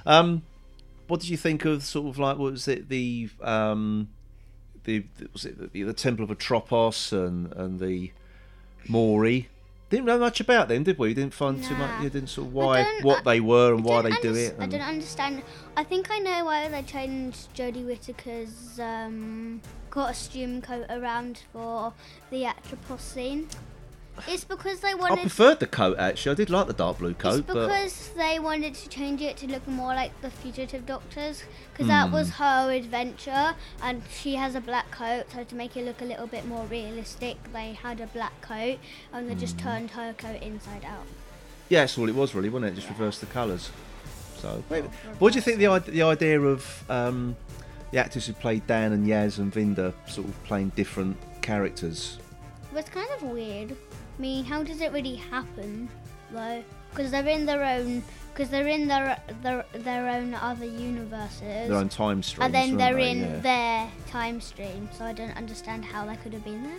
Um, 0.06 0.42
what 1.10 1.20
did 1.20 1.28
you 1.28 1.36
think 1.36 1.64
of 1.64 1.82
sort 1.82 2.08
of 2.08 2.18
like 2.18 2.38
what 2.38 2.52
was 2.52 2.68
it 2.68 2.88
the 2.88 3.28
um, 3.42 4.08
the 4.84 5.04
was 5.32 5.44
it 5.44 5.72
the, 5.72 5.82
the 5.82 5.92
Temple 5.92 6.24
of 6.24 6.30
Atropos 6.30 7.12
and 7.12 7.52
and 7.52 7.80
the 7.80 8.12
Mouri? 8.88 9.46
Didn't 9.90 10.04
know 10.06 10.18
much 10.20 10.38
about 10.38 10.68
them, 10.68 10.84
did 10.84 10.98
we? 11.00 11.12
Didn't 11.14 11.34
find 11.34 11.62
too 11.64 11.74
much. 11.74 12.00
You 12.00 12.10
didn't 12.10 12.28
sort 12.28 12.46
of 12.46 12.54
why 12.54 13.00
what 13.02 13.18
I- 13.26 13.34
they 13.34 13.40
were 13.40 13.74
and 13.74 13.84
why 13.84 14.02
they 14.02 14.10
do 14.12 14.32
unders- 14.32 14.50
it. 14.50 14.56
I 14.60 14.66
don't 14.66 14.80
understand. 14.80 15.42
I 15.76 15.82
think 15.82 16.08
I 16.12 16.18
know 16.20 16.44
why 16.44 16.68
they 16.68 16.82
changed 16.82 17.52
Jodie 17.56 17.84
Whittaker's 17.84 18.78
um, 18.78 19.60
costume 19.90 20.62
coat 20.62 20.86
around 20.90 21.42
for 21.52 21.92
the 22.30 22.44
Atropos 22.46 23.00
scene. 23.00 23.48
It's 24.28 24.44
because 24.44 24.80
they 24.80 24.94
wanted. 24.94 25.18
I 25.18 25.22
preferred 25.22 25.60
the 25.60 25.66
coat 25.66 25.98
actually. 25.98 26.32
I 26.32 26.34
did 26.36 26.50
like 26.50 26.66
the 26.66 26.72
dark 26.72 26.98
blue 26.98 27.10
It's 27.10 27.22
coat, 27.22 27.46
but 27.46 27.54
because 27.54 28.08
they 28.16 28.38
wanted 28.38 28.74
to 28.74 28.88
change 28.88 29.20
it 29.22 29.36
to 29.38 29.46
look 29.46 29.66
more 29.68 29.94
like 29.94 30.12
the 30.22 30.30
Fugitive 30.30 30.86
Doctors, 30.86 31.42
because 31.72 31.86
that 31.88 32.08
Hmm. 32.08 32.14
was 32.14 32.30
her 32.30 32.70
adventure, 32.70 33.54
and 33.82 34.02
she 34.12 34.34
has 34.36 34.54
a 34.54 34.60
black 34.60 34.90
coat. 34.90 35.24
So 35.34 35.44
to 35.44 35.54
make 35.54 35.76
it 35.76 35.84
look 35.84 36.00
a 36.00 36.04
little 36.04 36.26
bit 36.26 36.46
more 36.46 36.64
realistic, 36.66 37.36
they 37.52 37.72
had 37.72 38.00
a 38.00 38.06
black 38.08 38.40
coat, 38.40 38.78
and 39.12 39.28
they 39.28 39.34
just 39.34 39.60
Hmm. 39.60 39.66
turned 39.68 39.90
her 39.92 40.12
coat 40.16 40.42
inside 40.42 40.84
out. 40.84 41.06
yeah, 41.68 41.80
that's 41.80 41.96
all 41.96 42.08
it 42.08 42.14
was 42.14 42.34
really, 42.34 42.48
wasn't 42.48 42.72
it? 42.72 42.74
Just 42.74 42.88
reverse 42.88 43.18
the 43.20 43.26
colours. 43.26 43.70
So, 44.40 44.64
wait, 44.68 44.84
what 45.18 45.32
do 45.32 45.38
you 45.38 45.42
think 45.42 45.58
the 45.58 45.90
the 45.90 46.02
idea 46.02 46.40
of 46.40 46.84
um, 46.90 47.36
the 47.92 47.98
actors 47.98 48.26
who 48.26 48.32
played 48.32 48.66
Dan 48.66 48.92
and 48.92 49.06
Yaz 49.06 49.38
and 49.38 49.52
Vinder 49.52 49.92
sort 50.08 50.26
of 50.28 50.44
playing 50.44 50.70
different 50.76 51.16
characters? 51.42 52.18
But 52.72 52.80
it's 52.80 52.88
kind 52.90 53.08
of 53.16 53.22
weird. 53.22 53.76
I 54.20 54.22
mean, 54.22 54.44
how 54.44 54.62
does 54.62 54.82
it 54.82 54.92
really 54.92 55.14
happen, 55.16 55.88
though? 56.30 56.62
Because 56.90 57.10
they're 57.10 57.26
in 57.26 57.46
their 57.46 57.64
own, 57.64 58.02
because 58.34 58.50
they're 58.50 58.66
in 58.68 58.86
their, 58.86 59.18
their 59.42 59.64
their 59.72 60.10
own 60.10 60.34
other 60.34 60.66
universes, 60.66 61.40
Their 61.70 61.78
own 61.78 61.88
time 61.88 62.22
streams. 62.22 62.44
and 62.44 62.54
then 62.54 62.76
they're 62.76 62.96
they? 62.96 63.12
in 63.12 63.20
Yeah. 63.20 63.36
their 63.38 63.90
time 64.08 64.42
stream. 64.42 64.90
So 64.92 65.06
I 65.06 65.14
don't 65.14 65.34
understand 65.38 65.86
how 65.86 66.04
they 66.04 66.16
could 66.16 66.34
have 66.34 66.44
been 66.44 66.62
there. 66.64 66.76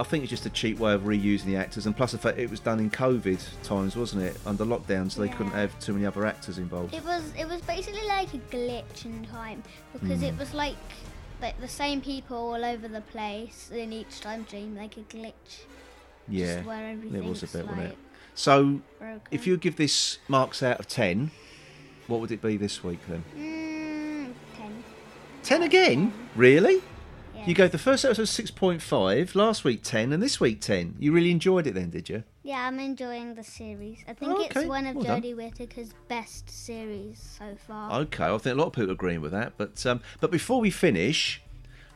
I 0.00 0.02
think 0.02 0.24
it's 0.24 0.30
just 0.30 0.46
a 0.46 0.50
cheap 0.50 0.80
way 0.80 0.92
of 0.92 1.02
reusing 1.02 1.44
the 1.44 1.54
actors, 1.58 1.86
and 1.86 1.96
plus 1.96 2.10
the 2.10 2.18
fact 2.18 2.38
it 2.40 2.50
was 2.50 2.58
done 2.58 2.80
in 2.80 2.90
COVID 2.90 3.38
times, 3.62 3.94
wasn't 3.94 4.22
it? 4.24 4.36
Under 4.44 4.64
lockdown, 4.64 5.12
so 5.12 5.20
they 5.20 5.28
couldn't 5.28 5.52
have 5.52 5.78
too 5.78 5.92
many 5.92 6.06
other 6.06 6.26
actors 6.26 6.58
involved. 6.58 6.92
It 6.92 7.04
was 7.04 7.22
it 7.38 7.46
was 7.46 7.60
basically 7.60 8.04
like 8.08 8.34
a 8.34 8.38
glitch 8.38 9.04
in 9.04 9.24
time 9.26 9.62
because 9.92 10.18
Hmm. 10.18 10.24
it 10.24 10.36
was 10.40 10.52
like 10.54 10.74
like 11.40 11.60
the 11.60 11.68
same 11.68 12.00
people 12.00 12.36
all 12.36 12.64
over 12.64 12.88
the 12.88 13.00
place 13.02 13.70
in 13.72 13.92
each 13.92 14.20
time 14.20 14.44
stream, 14.48 14.74
like 14.76 14.96
a 14.96 15.02
glitch. 15.02 15.52
Yeah, 16.30 16.60
it 16.60 17.24
was 17.24 17.42
a 17.42 17.46
bit, 17.46 17.66
wasn't 17.66 17.86
it? 17.92 17.98
So, 18.34 18.80
broken. 18.98 19.20
if 19.30 19.46
you 19.46 19.56
give 19.56 19.76
this 19.76 20.18
marks 20.28 20.62
out 20.62 20.78
of 20.80 20.88
ten, 20.88 21.30
what 22.06 22.20
would 22.20 22.30
it 22.30 22.40
be 22.40 22.56
this 22.56 22.82
week 22.84 23.00
then? 23.08 23.24
mm, 23.36 24.32
Ten 25.42 25.62
again? 25.62 26.12
Really? 26.36 26.82
yeah. 27.34 27.46
You 27.46 27.54
gave 27.54 27.72
the 27.72 27.78
first 27.78 28.04
episode 28.04 28.26
six 28.28 28.50
point 28.50 28.82
five, 28.82 29.34
last 29.34 29.64
week 29.64 29.82
ten, 29.82 30.12
and 30.12 30.22
this 30.22 30.38
week 30.40 30.60
ten. 30.60 30.94
You 30.98 31.12
really 31.12 31.30
enjoyed 31.30 31.66
it 31.66 31.74
then, 31.74 31.90
did 31.90 32.08
you? 32.08 32.22
Yeah, 32.42 32.66
I'm 32.66 32.78
enjoying 32.78 33.34
the 33.34 33.44
series. 33.44 33.98
I 34.08 34.14
think 34.14 34.32
Oh, 34.32 34.40
it's 34.42 34.64
one 34.66 34.86
of 34.86 34.96
Well. 34.96 35.04
Jodie 35.20 35.34
Whittaker's 35.36 35.90
best 36.08 36.48
series 36.48 37.36
so 37.38 37.56
far. 37.66 38.00
Okay, 38.00 38.24
I 38.24 38.38
think 38.38 38.54
a 38.56 38.58
lot 38.58 38.68
of 38.68 38.72
people 38.72 38.90
are 38.90 38.94
agreeing 38.94 39.20
with 39.20 39.32
that. 39.32 39.54
But 39.56 39.84
um, 39.86 40.00
but 40.20 40.30
before 40.30 40.60
we 40.60 40.70
finish, 40.70 41.42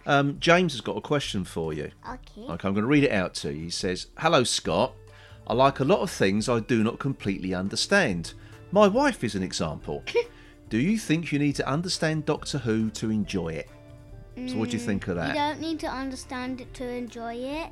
um, 0.06 0.38
James 0.40 0.72
has 0.72 0.80
got 0.80 0.96
a 0.96 1.00
question 1.00 1.44
for 1.44 1.72
you. 1.72 1.90
Okay. 2.08 2.42
Okay, 2.42 2.68
I'm 2.68 2.74
going 2.74 2.82
to 2.82 2.86
read 2.86 3.04
it 3.04 3.12
out 3.12 3.34
to 3.34 3.52
you. 3.52 3.64
He 3.64 3.70
says, 3.70 4.08
Hello, 4.18 4.44
Scott. 4.44 4.94
I 5.46 5.52
like 5.52 5.80
a 5.80 5.84
lot 5.84 6.00
of 6.00 6.10
things 6.10 6.48
I 6.48 6.60
do 6.60 6.82
not 6.82 6.98
completely 6.98 7.54
understand. 7.54 8.32
My 8.72 8.88
wife 8.88 9.22
is 9.22 9.34
an 9.34 9.42
example. 9.42 10.02
do 10.70 10.78
you 10.78 10.98
think 10.98 11.32
you 11.32 11.38
need 11.38 11.56
to 11.56 11.68
understand 11.68 12.24
Doctor 12.24 12.58
Who 12.58 12.90
to 12.90 13.10
enjoy 13.10 13.48
it? 13.48 13.70
So, 14.46 14.56
what 14.56 14.70
do 14.70 14.76
you 14.76 14.82
think 14.82 15.06
of 15.06 15.16
that? 15.16 15.28
You 15.28 15.34
don't 15.34 15.60
need 15.60 15.78
to 15.80 15.86
understand 15.86 16.60
it 16.60 16.74
to 16.74 16.88
enjoy 16.88 17.34
it, 17.34 17.70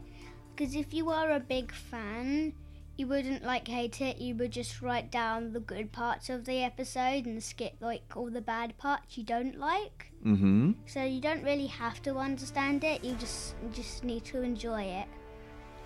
because 0.54 0.76
if 0.76 0.94
you 0.94 1.10
are 1.10 1.32
a 1.32 1.40
big 1.40 1.72
fan, 1.72 2.52
you 2.96 3.06
wouldn't 3.06 3.42
like 3.42 3.68
hate 3.68 4.00
it. 4.00 4.18
You 4.18 4.34
would 4.36 4.50
just 4.52 4.82
write 4.82 5.10
down 5.10 5.52
the 5.52 5.60
good 5.60 5.92
parts 5.92 6.28
of 6.28 6.44
the 6.44 6.62
episode 6.62 7.26
and 7.26 7.42
skip 7.42 7.74
like 7.80 8.02
all 8.14 8.30
the 8.30 8.40
bad 8.40 8.76
parts 8.78 9.16
you 9.16 9.24
don't 9.24 9.58
like. 9.58 10.12
Mm-hmm. 10.24 10.72
So 10.86 11.02
you 11.02 11.20
don't 11.20 11.42
really 11.42 11.66
have 11.66 12.02
to 12.02 12.16
understand 12.16 12.84
it. 12.84 13.02
You 13.04 13.14
just 13.14 13.54
you 13.62 13.70
just 13.70 14.04
need 14.04 14.24
to 14.26 14.42
enjoy 14.42 14.82
it. 14.82 15.06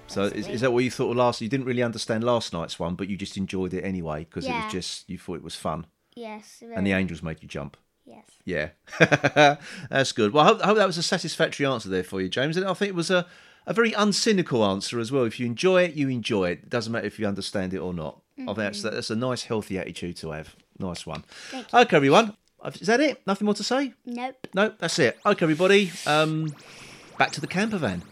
So 0.08 0.24
is, 0.24 0.46
is 0.46 0.60
that 0.60 0.72
what 0.72 0.84
you 0.84 0.90
thought 0.90 1.10
of 1.10 1.16
last? 1.16 1.40
You 1.40 1.48
didn't 1.48 1.66
really 1.66 1.82
understand 1.82 2.22
last 2.22 2.52
night's 2.52 2.78
one, 2.78 2.94
but 2.94 3.08
you 3.08 3.16
just 3.16 3.36
enjoyed 3.36 3.74
it 3.74 3.82
anyway 3.82 4.20
because 4.20 4.46
it 4.46 4.52
was 4.52 4.72
just 4.72 5.08
you 5.10 5.18
thought 5.18 5.36
it 5.36 5.42
was 5.42 5.56
fun, 5.56 5.86
Yes. 6.14 6.62
and 6.74 6.86
the 6.86 6.92
angels 6.92 7.22
made 7.22 7.42
you 7.42 7.48
jump. 7.48 7.76
Yes. 8.04 8.24
Yeah, 8.44 8.68
that's 9.90 10.12
good. 10.12 10.32
Well, 10.32 10.44
I 10.44 10.48
hope, 10.48 10.60
I 10.62 10.66
hope 10.66 10.76
that 10.76 10.86
was 10.86 10.96
a 10.96 11.02
satisfactory 11.02 11.66
answer 11.66 11.88
there 11.88 12.04
for 12.04 12.20
you, 12.20 12.28
James. 12.28 12.56
And 12.56 12.64
I 12.64 12.72
think 12.74 12.90
it 12.90 12.94
was 12.94 13.10
a, 13.10 13.26
a 13.66 13.74
very 13.74 13.92
uncynical 13.92 14.66
answer 14.68 15.00
as 15.00 15.10
well. 15.10 15.24
If 15.24 15.40
you 15.40 15.46
enjoy 15.46 15.82
it, 15.84 15.94
you 15.94 16.08
enjoy 16.08 16.50
it. 16.50 16.58
It 16.64 16.70
doesn't 16.70 16.92
matter 16.92 17.06
if 17.06 17.18
you 17.18 17.26
understand 17.26 17.74
it 17.74 17.78
or 17.78 17.92
not. 17.92 18.20
I 18.38 18.44
think 18.44 18.56
that's, 18.56 18.82
that's 18.82 19.10
a 19.10 19.16
nice, 19.16 19.44
healthy 19.44 19.78
attitude 19.78 20.16
to 20.18 20.30
have. 20.30 20.54
Nice 20.78 21.06
one. 21.06 21.24
Okay, 21.72 21.96
everyone. 21.96 22.36
Is 22.80 22.86
that 22.86 23.00
it? 23.00 23.26
Nothing 23.26 23.46
more 23.46 23.54
to 23.54 23.64
say? 23.64 23.94
Nope. 24.04 24.46
No, 24.54 24.72
that's 24.78 24.98
it. 24.98 25.18
Okay, 25.24 25.44
everybody. 25.44 25.90
Um, 26.06 26.54
back 27.18 27.30
to 27.32 27.40
the 27.40 27.46
camper 27.46 27.78
van. 27.78 28.02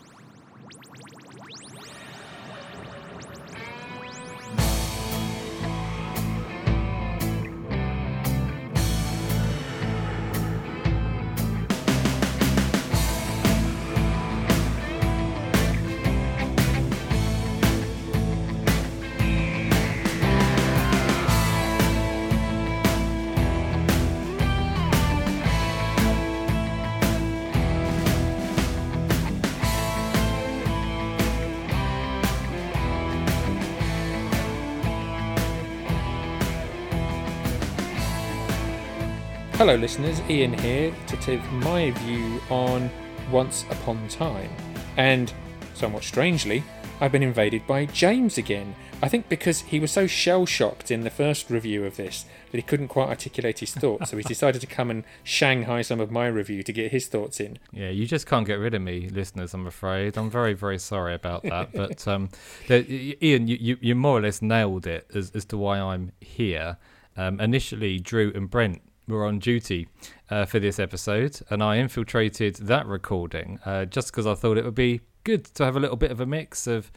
Hello, 39.65 39.77
listeners. 39.77 40.21
Ian 40.29 40.53
here 40.59 40.95
to 41.07 41.17
take 41.17 41.43
my 41.53 41.91
view 41.91 42.39
on 42.51 42.91
Once 43.31 43.65
Upon 43.71 44.07
Time. 44.09 44.51
And, 44.99 45.33
somewhat 45.73 46.05
strangely, 46.05 46.63
I've 47.01 47.13
been 47.13 47.23
invaded 47.23 47.67
by 47.67 47.87
James 47.87 48.37
again. 48.37 48.75
I 49.03 49.09
think 49.09 49.31
because 49.31 49.63
he 49.63 49.81
was 49.81 49.91
so 49.91 50.07
shell 50.07 50.45
shocked 50.45 50.91
in 50.91 51.01
the 51.01 51.09
first 51.09 51.49
review 51.49 51.87
of 51.87 51.97
this 51.97 52.27
that 52.51 52.59
he 52.59 52.63
couldn't 52.63 52.89
quite 52.89 53.09
articulate 53.09 53.61
his 53.61 53.73
thoughts, 53.73 54.11
so 54.11 54.19
he 54.19 54.23
decided 54.25 54.61
to 54.61 54.67
come 54.67 54.91
and 54.91 55.03
Shanghai 55.23 55.81
some 55.81 55.99
of 55.99 56.11
my 56.11 56.27
review 56.27 56.63
to 56.63 56.71
get 56.71 56.93
his 56.93 57.07
thoughts 57.07 57.41
in. 57.41 57.59
Yeah, 57.73 57.89
you 57.89 58.07
just 58.07 58.27
can't 58.27 58.47
get 58.47 58.57
rid 58.57 58.75
of 58.75 58.83
me, 58.83 59.09
listeners. 59.09 59.55
I'm 59.55 59.67
afraid. 59.67 60.19
I'm 60.19 60.29
very, 60.29 60.53
very 60.53 60.79
sorry 60.79 61.15
about 61.15 61.43
that. 61.45 61.73
but 61.75 62.07
um, 62.07 62.29
the, 62.69 63.17
Ian, 63.23 63.49
you, 63.49 63.57
you, 63.59 63.79
you 63.81 63.95
more 63.95 64.19
or 64.19 64.21
less 64.21 64.43
nailed 64.43 64.87
it 64.87 65.11
as, 65.15 65.31
as 65.31 65.47
to 65.47 65.57
why 65.57 65.81
I'm 65.81 66.13
here. 66.21 66.77
Um, 67.17 67.41
initially, 67.41 67.99
Drew 67.99 68.31
and 68.35 68.51
Brent 68.51 68.83
were 69.07 69.25
on 69.25 69.39
duty 69.39 69.89
uh, 70.31 70.45
for 70.45 70.59
this 70.59 70.79
episode, 70.79 71.41
and 71.51 71.63
I 71.63 71.77
infiltrated 71.77 72.57
that 72.57 72.87
recording 72.87 73.59
uh, 73.65 73.85
just 73.85 74.11
because 74.11 74.27
I 74.27 74.35
thought 74.35 74.59
it 74.59 74.65
would 74.65 74.75
be 74.75 75.01
good 75.25 75.45
to 75.45 75.65
have 75.65 75.77
a 75.77 75.81
little 75.81 75.97
bit 75.97 76.11
of 76.11 76.21
a 76.21 76.27
mix 76.27 76.67
of, 76.67 76.91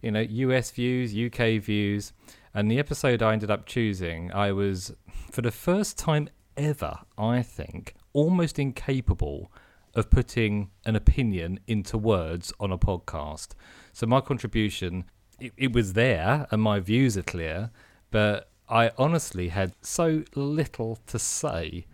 you 0.00 0.10
know, 0.10 0.20
US 0.20 0.70
views, 0.70 1.14
UK 1.16 1.62
views. 1.62 2.12
And 2.54 2.70
the 2.70 2.78
episode 2.78 3.22
I 3.22 3.32
ended 3.32 3.50
up 3.50 3.66
choosing, 3.66 4.32
I 4.32 4.52
was, 4.52 4.92
for 5.30 5.42
the 5.42 5.50
first 5.50 5.98
time 5.98 6.28
ever, 6.56 6.98
I 7.16 7.42
think, 7.42 7.94
almost 8.12 8.58
incapable 8.58 9.50
of 9.94 10.10
putting 10.10 10.70
an 10.84 10.96
opinion 10.96 11.60
into 11.66 11.98
words 11.98 12.52
on 12.60 12.72
a 12.72 12.78
podcast. 12.78 13.48
So 13.92 14.06
my 14.06 14.20
contribution, 14.20 15.04
it, 15.40 15.52
it 15.56 15.72
was 15.72 15.94
there, 15.94 16.46
and 16.50 16.62
my 16.62 16.80
views 16.80 17.16
are 17.16 17.22
clear, 17.22 17.70
but 18.10 18.51
I 18.72 18.90
honestly 18.96 19.48
had 19.48 19.74
so 19.82 20.24
little 20.34 20.98
to 21.08 21.18
say 21.18 21.84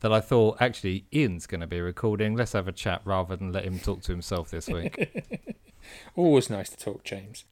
that 0.00 0.10
I 0.10 0.20
thought 0.20 0.56
actually 0.60 1.04
Ian's 1.12 1.46
going 1.46 1.60
to 1.60 1.66
be 1.66 1.78
recording. 1.78 2.34
Let's 2.34 2.54
have 2.54 2.66
a 2.66 2.72
chat 2.72 3.02
rather 3.04 3.36
than 3.36 3.52
let 3.52 3.66
him 3.66 3.78
talk 3.78 4.00
to 4.04 4.12
himself 4.12 4.50
this 4.50 4.66
week. 4.66 5.54
Always 6.16 6.48
nice 6.48 6.70
to 6.70 6.76
talk, 6.78 7.04
James. 7.04 7.44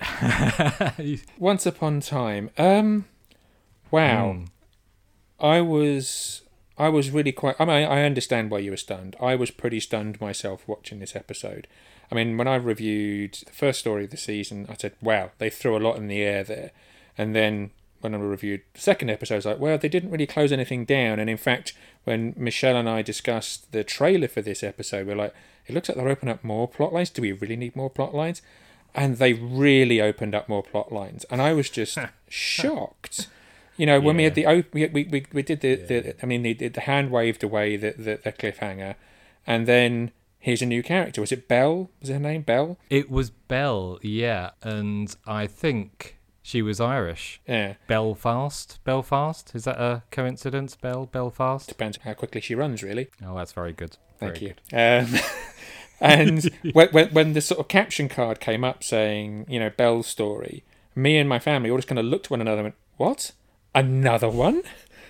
Once 1.38 1.66
upon 1.66 2.00
time. 2.00 2.48
Um, 2.56 3.04
wow. 3.90 4.32
Hmm. 4.32 4.44
I 5.38 5.60
was 5.60 6.40
I 6.78 6.88
was 6.88 7.10
really 7.10 7.32
quite. 7.32 7.56
I 7.58 7.66
mean, 7.66 7.86
I 7.86 8.04
understand 8.04 8.50
why 8.50 8.60
you 8.60 8.70
were 8.70 8.78
stunned. 8.78 9.14
I 9.20 9.34
was 9.34 9.50
pretty 9.50 9.78
stunned 9.78 10.22
myself 10.22 10.66
watching 10.66 11.00
this 11.00 11.14
episode. 11.14 11.68
I 12.10 12.14
mean, 12.14 12.38
when 12.38 12.48
I 12.48 12.54
reviewed 12.54 13.34
the 13.44 13.52
first 13.52 13.80
story 13.80 14.04
of 14.04 14.10
the 14.10 14.16
season, 14.16 14.66
I 14.70 14.74
said, 14.74 14.94
"Wow, 15.02 15.32
they 15.36 15.50
threw 15.50 15.76
a 15.76 15.84
lot 15.84 15.96
in 15.96 16.08
the 16.08 16.22
air 16.22 16.42
there," 16.42 16.70
and 17.18 17.36
then 17.36 17.70
when 18.04 18.14
I 18.14 18.18
reviewed 18.18 18.60
the 18.74 18.80
second 18.80 19.10
episode, 19.10 19.34
I 19.34 19.38
was 19.38 19.46
like, 19.46 19.58
"Well, 19.58 19.78
they 19.78 19.88
didn't 19.88 20.10
really 20.10 20.26
close 20.26 20.52
anything 20.52 20.84
down." 20.84 21.18
And 21.18 21.28
in 21.28 21.36
fact, 21.36 21.72
when 22.04 22.34
Michelle 22.36 22.76
and 22.76 22.88
I 22.88 23.02
discussed 23.02 23.72
the 23.72 23.82
trailer 23.82 24.28
for 24.28 24.42
this 24.42 24.62
episode, 24.62 25.06
we're 25.06 25.16
like, 25.16 25.34
"It 25.66 25.74
looks 25.74 25.88
like 25.88 25.96
they're 25.96 26.08
opening 26.08 26.34
up 26.34 26.44
more 26.44 26.68
plot 26.68 26.92
lines. 26.92 27.10
Do 27.10 27.22
we 27.22 27.32
really 27.32 27.56
need 27.56 27.74
more 27.74 27.90
plot 27.90 28.14
lines?" 28.14 28.42
And 28.94 29.16
they 29.16 29.32
really 29.32 30.00
opened 30.00 30.36
up 30.36 30.48
more 30.48 30.62
plot 30.62 30.92
lines, 30.92 31.24
and 31.24 31.42
I 31.42 31.52
was 31.52 31.68
just 31.68 31.98
shocked. 32.28 33.28
You 33.76 33.86
know, 33.86 33.98
when 33.98 34.16
we 34.16 34.22
had 34.22 34.36
the 34.36 34.46
op- 34.46 34.72
we, 34.72 34.86
we, 34.86 35.04
we, 35.04 35.26
we 35.32 35.42
did 35.42 35.60
the, 35.60 35.74
the 35.74 36.14
I 36.22 36.26
mean 36.26 36.42
the 36.42 36.54
the 36.54 36.80
hand 36.82 37.10
waved 37.10 37.42
away 37.42 37.76
the, 37.76 37.92
the 37.98 38.20
the 38.22 38.32
cliffhanger, 38.32 38.94
and 39.46 39.66
then 39.66 40.12
here's 40.38 40.62
a 40.62 40.66
new 40.66 40.82
character. 40.82 41.20
Was 41.20 41.32
it 41.32 41.48
Belle? 41.48 41.90
Was 42.00 42.10
her 42.10 42.18
name 42.20 42.42
Belle? 42.42 42.76
it 42.90 43.10
was 43.10 43.30
Belle, 43.30 43.98
yeah, 44.02 44.50
and 44.62 45.16
I 45.26 45.46
think 45.48 46.18
she 46.46 46.60
was 46.60 46.78
Irish. 46.78 47.40
Yeah, 47.48 47.74
Belfast, 47.86 48.78
Belfast. 48.84 49.50
Is 49.54 49.64
that 49.64 49.80
a 49.80 50.02
coincidence? 50.10 50.76
Bell, 50.76 51.06
Belfast. 51.06 51.66
depends 51.66 51.96
how 52.04 52.12
quickly 52.12 52.42
she 52.42 52.54
runs, 52.54 52.82
really. 52.82 53.08
Oh, 53.24 53.34
that's 53.34 53.52
very 53.52 53.72
good. 53.72 53.96
Thank 54.20 54.38
Very 54.38 54.54
you. 54.70 54.78
Um, 54.78 55.20
and 56.00 56.50
when, 56.74 56.88
when 56.90 57.08
when 57.14 57.32
the 57.32 57.40
sort 57.40 57.60
of 57.60 57.68
caption 57.68 58.10
card 58.10 58.40
came 58.40 58.62
up 58.62 58.84
saying 58.84 59.46
you 59.48 59.58
know 59.58 59.70
Bell's 59.70 60.06
story, 60.06 60.64
me 60.94 61.16
and 61.16 61.30
my 61.30 61.38
family 61.38 61.70
all 61.70 61.78
just 61.78 61.88
kind 61.88 61.98
of 61.98 62.04
looked 62.04 62.26
at 62.26 62.30
one 62.30 62.42
another 62.42 62.58
and 62.58 62.64
went, 62.66 62.74
"What? 62.98 63.32
Another 63.74 64.28
one? 64.28 64.62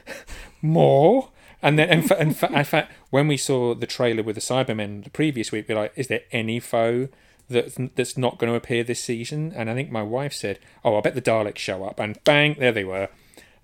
More?" 0.62 1.30
And 1.60 1.78
then, 1.78 1.88
and, 1.88 2.06
fa- 2.06 2.20
in 2.20 2.32
fa- 2.32 2.56
in 2.56 2.64
fact, 2.64 2.92
when 3.10 3.26
we 3.26 3.36
saw 3.38 3.74
the 3.74 3.86
trailer 3.88 4.22
with 4.22 4.36
the 4.36 4.40
Cybermen 4.40 5.02
the 5.02 5.10
previous 5.10 5.50
week, 5.50 5.66
we 5.66 5.74
were 5.74 5.80
like, 5.80 5.92
"Is 5.96 6.06
there 6.06 6.22
any 6.30 6.60
foe 6.60 7.08
that's 7.48 7.76
that's 7.94 8.16
not 8.16 8.38
going 8.38 8.50
to 8.50 8.56
appear 8.56 8.84
this 8.84 9.02
season?" 9.02 9.52
And 9.54 9.70
I 9.70 9.74
think 9.74 9.90
my 9.90 10.02
wife 10.02 10.32
said, 10.32 10.58
"Oh, 10.84 10.96
I 10.96 11.00
bet 11.00 11.14
the 11.14 11.22
Daleks 11.22 11.58
show 11.58 11.84
up." 11.84 12.00
And 12.00 12.22
bang, 12.24 12.56
there 12.58 12.72
they 12.72 12.84
were. 12.84 13.08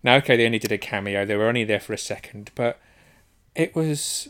Now, 0.03 0.17
okay, 0.17 0.37
they 0.37 0.47
only 0.47 0.59
did 0.59 0.73
a 0.73 0.79
cameo; 0.79 1.25
they 1.25 1.37
were 1.37 1.49
only 1.49 1.65
there 1.65 1.81
for 1.81 1.93
a 1.93 1.99
second, 1.99 2.51
but 2.55 2.79
it 3.55 3.75
was 3.75 4.29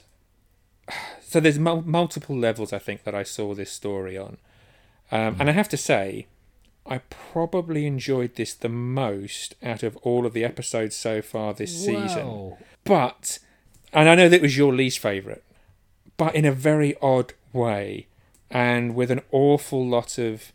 so 1.23 1.41
there's 1.41 1.59
mul- 1.59 1.83
multiple 1.83 2.37
levels 2.37 2.73
I 2.73 2.79
think 2.79 3.05
that 3.05 3.15
I 3.15 3.23
saw 3.23 3.55
this 3.55 3.71
story 3.71 4.17
on, 4.19 4.39
um, 5.13 5.37
and 5.39 5.49
I 5.49 5.53
have 5.53 5.69
to 5.71 5.77
say, 5.77 6.27
I 6.87 6.99
probably 7.33 7.87
enjoyed 7.87 8.35
this 8.37 8.55
the 8.55 8.69
most 8.69 9.55
out 9.63 9.83
of 9.83 9.97
all 9.99 10.27
of 10.27 10.33
the 10.33 10.45
episodes 10.45 10.97
so 10.97 11.23
far 11.23 11.53
this 11.55 11.85
season. 11.85 12.27
But, 12.85 13.39
and 13.93 14.09
I 14.09 14.15
know 14.15 14.29
that 14.29 14.43
was 14.43 14.57
your 14.57 14.75
least 14.75 14.99
favourite, 14.99 15.43
but 16.17 16.35
in 16.35 16.45
a 16.45 16.53
very 16.53 16.97
odd 17.01 17.35
way, 17.53 18.07
and 18.51 18.95
with 18.95 19.11
an 19.11 19.21
awful 19.31 19.87
lot 19.87 20.19
of 20.19 20.53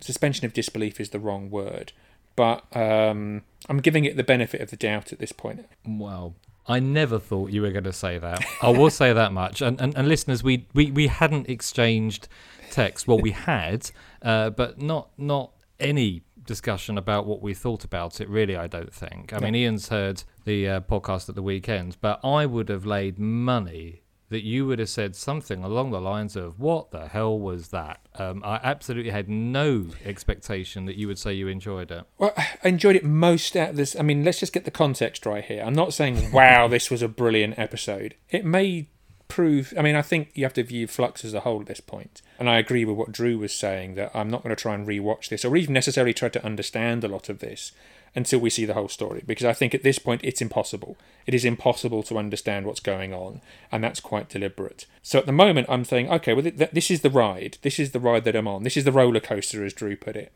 suspension 0.00 0.44
of 0.44 0.52
disbelief 0.52 1.00
is 1.00 1.10
the 1.10 1.18
wrong 1.18 1.50
word, 1.50 1.92
but 2.36 2.64
um, 2.76 3.42
I'm 3.68 3.78
giving 3.78 4.04
it 4.04 4.16
the 4.16 4.24
benefit 4.24 4.60
of 4.60 4.70
the 4.70 4.76
doubt 4.76 5.12
at 5.12 5.18
this 5.18 5.32
point. 5.32 5.66
Wow. 5.86 6.34
I 6.66 6.80
never 6.80 7.18
thought 7.18 7.50
you 7.50 7.60
were 7.60 7.72
going 7.72 7.84
to 7.84 7.92
say 7.92 8.18
that. 8.18 8.42
I 8.62 8.70
will 8.70 8.90
say 8.90 9.12
that 9.12 9.32
much. 9.32 9.60
And, 9.60 9.78
and, 9.80 9.94
and 9.96 10.08
listeners, 10.08 10.42
we, 10.42 10.66
we, 10.72 10.90
we 10.90 11.08
hadn't 11.08 11.48
exchanged 11.48 12.26
text. 12.70 13.06
Well, 13.06 13.18
we 13.18 13.32
had, 13.32 13.90
uh, 14.22 14.50
but 14.50 14.80
not 14.80 15.10
not 15.18 15.52
any 15.78 16.22
discussion 16.46 16.96
about 16.98 17.26
what 17.26 17.42
we 17.42 17.54
thought 17.54 17.84
about 17.84 18.20
it. 18.20 18.28
Really, 18.28 18.56
I 18.56 18.66
don't 18.66 18.94
think. 18.94 19.32
I 19.32 19.38
mean, 19.40 19.54
Ian's 19.54 19.88
heard 19.88 20.24
the 20.44 20.68
uh, 20.68 20.80
podcast 20.80 21.28
at 21.28 21.34
the 21.34 21.42
weekend, 21.42 21.98
but 22.00 22.18
I 22.24 22.46
would 22.46 22.68
have 22.70 22.86
laid 22.86 23.18
money 23.18 24.02
that 24.30 24.42
you 24.42 24.66
would 24.66 24.78
have 24.78 24.88
said 24.88 25.14
something 25.14 25.62
along 25.62 25.90
the 25.90 26.00
lines 26.00 26.36
of 26.36 26.58
"What 26.58 26.90
the 26.90 27.08
hell 27.08 27.38
was 27.38 27.68
that?" 27.68 28.00
Um, 28.16 28.42
I 28.44 28.60
absolutely 28.62 29.10
had 29.10 29.28
no 29.28 29.86
expectation 30.04 30.86
that 30.86 30.96
you 30.96 31.06
would 31.06 31.18
say 31.18 31.32
you 31.32 31.48
enjoyed 31.48 31.90
it. 31.90 32.04
Well, 32.18 32.32
I 32.36 32.48
enjoyed 32.64 32.96
it 32.96 33.04
most 33.04 33.56
of 33.56 33.76
this. 33.76 33.96
I 33.98 34.02
mean, 34.02 34.24
let's 34.24 34.40
just 34.40 34.52
get 34.52 34.64
the 34.64 34.70
context 34.70 35.26
right 35.26 35.44
here. 35.44 35.62
I'm 35.62 35.74
not 35.74 35.94
saying, 35.94 36.32
wow, 36.32 36.68
this 36.68 36.90
was 36.90 37.02
a 37.02 37.08
brilliant 37.08 37.58
episode. 37.58 38.14
It 38.30 38.44
may 38.44 38.88
prove. 39.28 39.74
I 39.76 39.82
mean, 39.82 39.96
I 39.96 40.02
think 40.02 40.30
you 40.34 40.44
have 40.44 40.54
to 40.54 40.62
view 40.62 40.86
Flux 40.86 41.24
as 41.24 41.34
a 41.34 41.40
whole 41.40 41.60
at 41.60 41.66
this 41.66 41.80
point, 41.80 42.22
and 42.38 42.48
I 42.48 42.58
agree 42.58 42.84
with 42.84 42.96
what 42.96 43.12
Drew 43.12 43.38
was 43.38 43.54
saying 43.54 43.94
that 43.94 44.10
I'm 44.14 44.30
not 44.30 44.42
going 44.42 44.54
to 44.54 44.60
try 44.60 44.74
and 44.74 44.86
rewatch 44.86 45.28
this 45.28 45.44
or 45.44 45.56
even 45.56 45.74
necessarily 45.74 46.14
try 46.14 46.28
to 46.28 46.44
understand 46.44 47.04
a 47.04 47.08
lot 47.08 47.28
of 47.28 47.40
this 47.40 47.72
until 48.14 48.38
we 48.38 48.50
see 48.50 48.64
the 48.64 48.74
whole 48.74 48.88
story 48.88 49.22
because 49.26 49.44
I 49.44 49.52
think 49.52 49.74
at 49.74 49.82
this 49.82 49.98
point 49.98 50.20
it's 50.24 50.40
impossible. 50.40 50.96
It 51.26 51.34
is 51.34 51.44
impossible 51.44 52.02
to 52.04 52.18
understand 52.18 52.66
what's 52.66 52.80
going 52.80 53.12
on, 53.12 53.40
and 53.72 53.82
that's 53.82 54.00
quite 54.00 54.28
deliberate. 54.28 54.86
So 55.02 55.18
at 55.18 55.26
the 55.26 55.32
moment, 55.32 55.66
I'm 55.68 55.84
saying, 55.84 56.10
okay, 56.10 56.32
well, 56.32 56.42
th- 56.42 56.58
th- 56.58 56.70
this 56.70 56.90
is 56.90 57.00
the 57.00 57.10
ride. 57.10 57.58
This 57.62 57.78
is 57.78 57.90
the 57.90 58.00
ride 58.00 58.24
that 58.24 58.36
I'm 58.36 58.48
on. 58.48 58.62
This 58.62 58.76
is 58.76 58.84
the 58.84 58.92
roller 58.92 59.20
coaster, 59.20 59.64
as 59.64 59.72
Drew 59.72 59.96
put 59.96 60.16
it. 60.16 60.32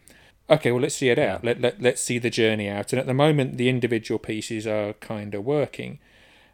Okay, 0.51 0.73
well, 0.73 0.81
let's 0.81 0.95
see 0.95 1.11
it 1.11 1.19
out. 1.19 1.45
Let, 1.45 1.61
let, 1.61 1.81
let's 1.81 2.01
see 2.01 2.19
the 2.19 2.31
journey 2.31 2.69
out. 2.69 2.93
And 2.93 2.99
at 2.99 3.07
the 3.07 3.15
moment, 3.15 3.59
the 3.59 3.69
individual 3.69 4.19
pieces 4.19 4.67
are 4.67 4.95
kind 4.95 5.35
of 5.35 5.45
working. 5.45 5.99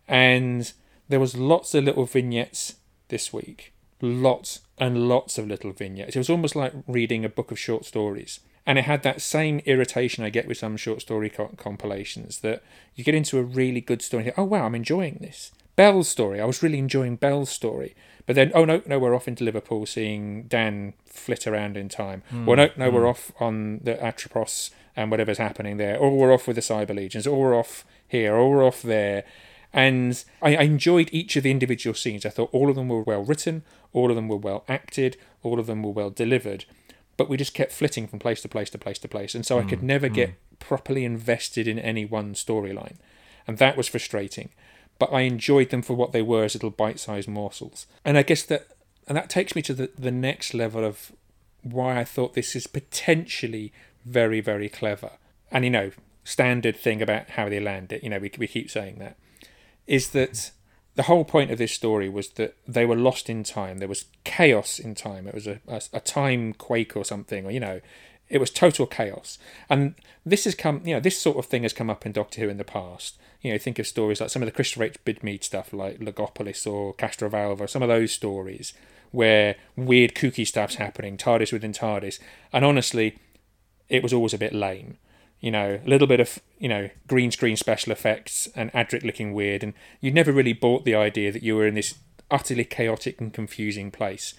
And 0.08 0.72
there 1.08 1.20
was 1.20 1.37
lots 1.37 1.74
of 1.74 1.84
little 1.84 2.04
vignettes 2.04 2.74
this 3.08 3.32
week. 3.32 3.72
Lots 4.00 4.60
and 4.78 5.08
lots 5.08 5.38
of 5.38 5.46
little 5.46 5.70
vignettes. 5.72 6.16
It 6.16 6.18
was 6.18 6.30
almost 6.30 6.56
like 6.56 6.72
reading 6.88 7.24
a 7.24 7.28
book 7.28 7.52
of 7.52 7.58
short 7.58 7.84
stories. 7.84 8.40
And 8.66 8.79
it 8.79 8.87
had 8.87 9.03
that 9.03 9.20
same 9.20 9.61
irritation 9.66 10.24
I 10.24 10.31
get 10.31 10.48
with 10.48 10.57
some 10.57 10.77
short 10.77 11.03
story 11.03 11.29
co- 11.29 11.53
compilations 11.57 12.40
that 12.40 12.62
you 12.94 13.05
get 13.05 13.14
into 13.14 13.38
a 13.38 13.42
really 13.42 13.81
good 13.83 14.00
story 14.00 14.22
and 14.22 14.35
think, 14.35 14.38
oh, 14.38 14.44
wow, 14.44 14.64
I'm 14.64 14.74
enjoying 14.74 15.18
this. 15.20 15.53
Bell's 15.77 16.09
story, 16.09 16.40
I 16.40 16.44
was 16.44 16.62
really 16.62 16.79
enjoying 16.79 17.16
Bell's 17.16 17.50
story. 17.50 17.94
But 18.27 18.37
then, 18.37 18.53
oh 18.55 18.64
no, 18.64 18.81
no, 18.87 18.98
we're 18.98 19.14
off 19.14 19.29
into 19.29 19.44
Liverpool 19.44 19.85
seeing 19.87 20.44
Dan 20.44 20.94
flit 21.05 21.46
around 21.46 21.77
in 21.77 21.88
time. 21.88 22.22
Mm, 22.33 22.46
Well, 22.46 22.57
no, 22.57 22.70
no, 22.77 22.90
we're 22.90 23.03
mm. 23.03 23.11
off 23.11 23.33
on 23.38 23.81
the 23.83 24.03
Atropos 24.03 24.70
and 24.96 25.11
whatever's 25.11 25.38
happening 25.38 25.77
there, 25.77 25.98
or 25.98 26.16
we're 26.16 26.33
off 26.33 26.46
with 26.46 26.57
the 26.57 26.62
Cyber 26.62 26.94
Legions, 26.94 27.27
or 27.27 27.38
we're 27.38 27.59
off 27.59 27.85
here, 28.07 28.35
or 28.35 28.50
we're 28.50 28.64
off 28.64 28.81
there. 28.81 29.24
And 29.72 30.24
I, 30.40 30.57
I 30.57 30.62
enjoyed 30.62 31.11
each 31.12 31.37
of 31.37 31.42
the 31.42 31.50
individual 31.50 31.94
scenes. 31.94 32.24
I 32.24 32.31
thought 32.31 32.50
all 32.53 32.70
of 32.70 32.77
them 32.77 32.88
were 32.88 33.03
well 33.03 33.24
written, 33.24 33.62
all 33.92 34.09
of 34.09 34.16
them 34.16 34.29
were 34.29 34.37
well 34.37 34.64
acted, 34.68 35.16
all 35.42 35.59
of 35.59 35.66
them 35.66 35.83
were 35.83 35.90
well 35.90 36.11
delivered. 36.11 36.64
But 37.16 37.29
we 37.29 37.37
just 37.37 37.55
kept 37.55 37.72
flitting 37.72 38.07
from 38.07 38.18
place 38.18 38.42
to 38.42 38.48
place 38.48 38.70
to 38.70 38.79
place 38.79 38.98
to 38.98 39.09
place, 39.09 39.35
and 39.35 39.46
so 39.46 39.59
I 39.59 39.64
could 39.64 39.81
Mm, 39.81 39.85
never 39.85 40.09
mm. 40.09 40.14
get 40.14 40.35
properly 40.59 41.05
invested 41.05 41.68
in 41.68 41.79
any 41.79 42.05
one 42.05 42.35
storyline, 42.35 42.96
and 43.46 43.59
that 43.59 43.77
was 43.77 43.88
frustrating. 43.88 44.50
But 44.98 45.12
I 45.12 45.22
enjoyed 45.22 45.70
them 45.70 45.83
for 45.83 45.94
what 45.94 46.12
they 46.12 46.22
were 46.22 46.44
as 46.44 46.55
little 46.55 46.70
bite-sized 46.70 47.29
morsels, 47.29 47.87
and 48.05 48.18
I 48.18 48.22
guess 48.22 48.42
that 48.44 48.68
and 49.07 49.16
that 49.16 49.31
takes 49.31 49.55
me 49.55 49.62
to 49.62 49.74
the 49.74 49.90
the 49.98 50.11
next 50.11 50.55
level 50.55 50.85
of 50.85 51.12
why 51.62 51.98
I 51.98 52.05
thought 52.05 52.35
this 52.35 52.57
is 52.57 52.66
potentially 52.66 53.72
very 54.05 54.40
very 54.40 54.68
clever. 54.68 55.12
And 55.50 55.64
you 55.64 55.70
know, 55.70 55.92
standard 56.24 56.77
thing 56.77 57.00
about 57.03 57.31
how 57.31 57.48
they 57.48 57.61
land 57.61 57.92
it. 57.92 58.03
You 58.03 58.11
know, 58.11 58.18
we 58.18 58.31
we 58.38 58.46
keep 58.46 58.70
saying 58.70 58.96
that 58.98 59.16
is 59.87 60.11
that 60.11 60.50
the 60.96 61.04
whole 61.04 61.24
point 61.24 61.50
of 61.50 61.59
this 61.59 61.72
story 61.72 62.09
was 62.09 62.30
that 62.30 62.57
they 62.66 62.87
were 62.87 62.96
lost 62.96 63.28
in 63.28 63.42
time. 63.42 63.78
There 63.78 63.88
was 63.88 64.04
chaos 64.22 64.78
in 64.78 64.94
time. 64.94 65.26
It 65.26 65.35
was 65.35 65.46
a, 65.46 65.61
a, 65.66 65.83
a 65.94 66.00
time 66.00 66.52
quake 66.52 66.96
or 66.96 67.04
something, 67.04 67.46
or 67.46 67.50
you 67.50 67.61
know, 67.61 67.80
it 68.28 68.38
was 68.38 68.50
total 68.50 68.87
chaos. 68.87 69.38
And 69.68 69.94
this 70.24 70.44
has 70.44 70.54
come, 70.54 70.83
you 70.85 70.94
know, 70.94 71.00
this 71.00 71.18
sort 71.20 71.37
of 71.37 71.46
thing 71.46 71.62
has 71.62 71.72
come 71.72 71.90
up 71.90 72.07
in 72.07 72.12
Doctor 72.12 72.40
Who 72.40 72.48
in 72.48 72.59
the 72.59 72.64
past. 72.64 73.18
You 73.42 73.52
know, 73.52 73.59
think 73.59 73.78
of 73.78 73.87
stories 73.87 74.20
like 74.20 74.30
some 74.30 74.42
of 74.42 74.46
the 74.46 74.52
Christopher 74.52 74.85
H. 74.85 75.04
Bidmead 75.04 75.44
stuff, 75.44 75.72
like 75.72 75.98
Logopolis 75.98 76.66
or 76.66 76.94
Castrovalva, 76.94 77.68
some 77.68 77.83
of 77.83 77.88
those 77.88 78.12
stories 78.12 78.72
where 79.11 79.54
weird 79.76 80.14
kooky 80.14 80.46
stuff's 80.46 80.76
happening, 80.76 81.16
TARDIS 81.16 81.52
within 81.52 81.72
TARDIS. 81.72 82.18
And 82.52 82.64
honestly, 82.64 83.18
it 83.88 84.02
was 84.02 84.12
always 84.12 84.35
a 84.35 84.38
bit 84.38 84.52
lame. 84.52 84.96
You 85.44 85.50
know, 85.50 85.78
a 85.85 85.87
little 85.87 86.07
bit 86.07 86.20
of, 86.20 86.38
you 86.59 86.70
know, 86.70 86.88
green 87.07 87.30
screen 87.30 87.59
special 87.59 87.92
effects 87.92 88.48
and 88.57 88.72
Adric 88.72 89.04
looking 89.04 89.35
weird, 89.35 89.62
and 89.62 89.74
you 90.00 90.11
never 90.11 90.33
really 90.33 90.54
bought 90.54 90.87
the 90.87 90.94
idea 90.94 91.30
that 91.33 91.42
you 91.42 91.54
were 91.54 91.66
in 91.66 91.74
this 91.74 91.96
utterly 92.30 92.64
chaotic 92.64 93.20
and 93.20 93.30
confusing 93.30 93.90
place. 93.90 94.33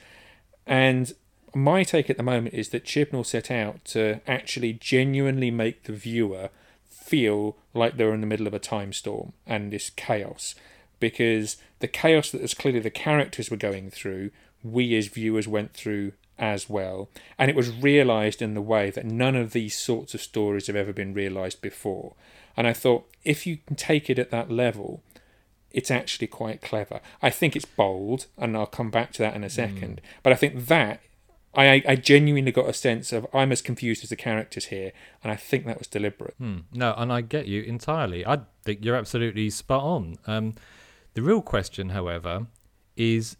And 0.66 1.14
my 1.54 1.84
take 1.84 2.10
at 2.10 2.18
the 2.18 2.24
moment 2.24 2.56
is 2.56 2.70
that 2.70 2.86
Chibnall 2.86 3.24
set 3.24 3.52
out 3.52 3.86
to 3.86 4.20
actually 4.28 4.74
genuinely 4.74 5.52
make 5.52 5.84
the 5.84 5.94
viewer 5.94 6.50
feel 6.90 7.56
like 7.76 7.98
they're 7.98 8.16
in 8.16 8.22
the 8.22 8.26
middle 8.26 8.48
of 8.48 8.56
a 8.56 8.60
time 8.60 8.92
storm 8.92 9.34
and 9.46 9.72
this 9.72 9.92
chaos. 9.92 10.56
Because 11.00 11.58
the 11.82 11.88
chaos 11.88 12.32
that 12.32 12.42
was 12.42 12.56
clearly 12.56 12.80
the 12.80 12.90
characters 12.90 13.52
were 13.52 13.58
going 13.58 13.92
through, 13.92 14.32
we 14.64 14.98
as 14.98 15.06
viewers 15.06 15.48
went 15.48 15.72
through 15.72 16.14
as 16.38 16.70
well. 16.70 17.10
And 17.38 17.50
it 17.50 17.56
was 17.56 17.76
realised 17.76 18.42
in 18.42 18.54
the 18.54 18.62
way 18.62 18.90
that 18.92 19.06
none 19.06 19.36
of 19.36 19.54
these 19.54 19.78
sorts 19.78 20.14
of 20.14 20.22
stories 20.22 20.68
have 20.68 20.76
ever 20.76 20.94
been 20.94 21.14
realised 21.14 21.62
before. 21.62 22.16
And 22.58 22.68
I 22.68 22.74
thought, 22.74 23.10
if 23.24 23.46
you 23.46 23.58
can 23.66 23.76
take 23.76 24.10
it 24.10 24.20
at 24.20 24.32
that 24.32 24.52
level, 24.52 25.04
it's 25.72 25.92
actually 25.92 26.28
quite 26.28 26.62
clever. 26.62 27.02
I 27.22 27.30
think 27.30 27.56
it's 27.56 27.66
bold, 27.66 28.28
and 28.38 28.56
I'll 28.56 28.66
come 28.66 28.90
back 28.90 29.12
to 29.14 29.22
that 29.24 29.36
in 29.36 29.44
a 29.44 29.50
second. 29.50 30.00
But 30.24 30.32
I 30.32 30.36
think 30.38 30.68
that 30.68 31.02
I, 31.56 31.84
I 31.88 31.96
genuinely 31.96 32.52
got 32.52 32.70
a 32.70 32.74
sense 32.74 33.14
of 33.14 33.26
I'm 33.34 33.52
as 33.52 33.62
confused 33.62 34.04
as 34.04 34.10
the 34.10 34.16
characters 34.16 34.66
here, 34.66 34.92
and 35.24 35.32
I 35.32 35.36
think 35.36 35.66
that 35.66 35.78
was 35.78 35.88
deliberate. 35.88 36.36
Hmm. 36.38 36.60
No, 36.74 36.94
and 36.98 37.12
I 37.12 37.22
get 37.22 37.48
you 37.48 37.62
entirely. 37.62 38.26
I 38.26 38.40
think 38.64 38.84
you're 38.84 38.96
absolutely 38.96 39.50
spot 39.50 39.84
on. 39.84 40.18
Um, 40.28 40.54
the 41.14 41.22
real 41.22 41.42
question, 41.42 41.90
however, 41.90 42.48
is 42.98 43.38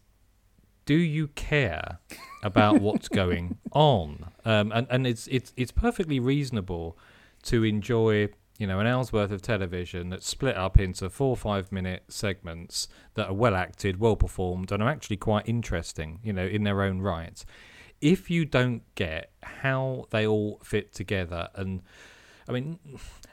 do 0.86 0.96
you 0.96 1.28
care 1.30 2.00
about 2.44 2.80
what's 2.80 3.08
going 3.08 3.58
on? 3.72 4.32
Um, 4.46 4.72
and 4.72 4.88
and 4.90 5.08
it's 5.08 5.28
it's 5.28 5.52
it's 5.58 5.72
perfectly 5.72 6.20
reasonable 6.20 6.98
to 7.44 7.64
enjoy 7.64 8.30
you 8.58 8.68
know 8.68 8.80
an 8.80 8.88
hour's 8.88 9.12
worth 9.12 9.32
of 9.32 9.42
television 9.42 10.10
that's 10.10 10.28
split 10.28 10.56
up 10.56 10.80
into 10.80 11.10
four 11.10 11.30
or 11.30 11.38
five 11.38 11.72
minute 11.72 12.04
segments 12.08 12.88
that 13.16 13.28
are 13.28 13.34
well 13.34 13.56
acted, 13.56 14.00
well 14.00 14.16
performed, 14.16 14.72
and 14.72 14.82
are 14.82 14.90
actually 14.90 15.18
quite 15.18 15.48
interesting. 15.48 16.20
You 16.24 16.34
know, 16.34 16.46
in 16.46 16.64
their 16.64 16.82
own 16.82 17.02
right. 17.02 17.44
If 18.02 18.30
you 18.30 18.46
don't 18.46 18.84
get 18.96 19.32
how 19.42 20.06
they 20.12 20.28
all 20.28 20.60
fit 20.64 20.94
together, 20.94 21.50
and 21.56 21.82
I 22.48 22.52
mean, 22.52 22.80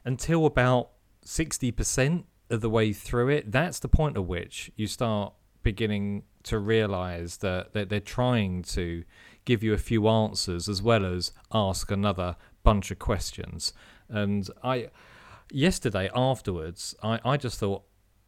until 0.04 0.46
about 0.46 0.90
sixty 1.22 1.70
percent 1.70 2.26
of 2.48 2.60
the 2.60 2.70
way 2.70 2.92
through 2.92 3.28
it, 3.28 3.52
that's 3.52 3.78
the 3.78 3.88
point 3.88 4.16
at 4.16 4.24
which 4.24 4.70
you 4.76 4.86
start 4.86 5.34
beginning 5.62 6.24
to 6.44 6.58
realize 6.58 7.38
that, 7.38 7.72
that 7.72 7.88
they're 7.88 8.00
trying 8.00 8.62
to 8.62 9.04
give 9.44 9.62
you 9.62 9.72
a 9.72 9.78
few 9.78 10.08
answers 10.08 10.68
as 10.68 10.82
well 10.82 11.04
as 11.04 11.32
ask 11.52 11.90
another 11.90 12.36
bunch 12.62 12.90
of 12.90 12.98
questions. 12.98 13.72
And 14.08 14.48
I, 14.62 14.88
yesterday 15.50 16.10
afterwards, 16.14 16.94
I, 17.02 17.20
I 17.24 17.36
just 17.36 17.58
thought, 17.58 17.82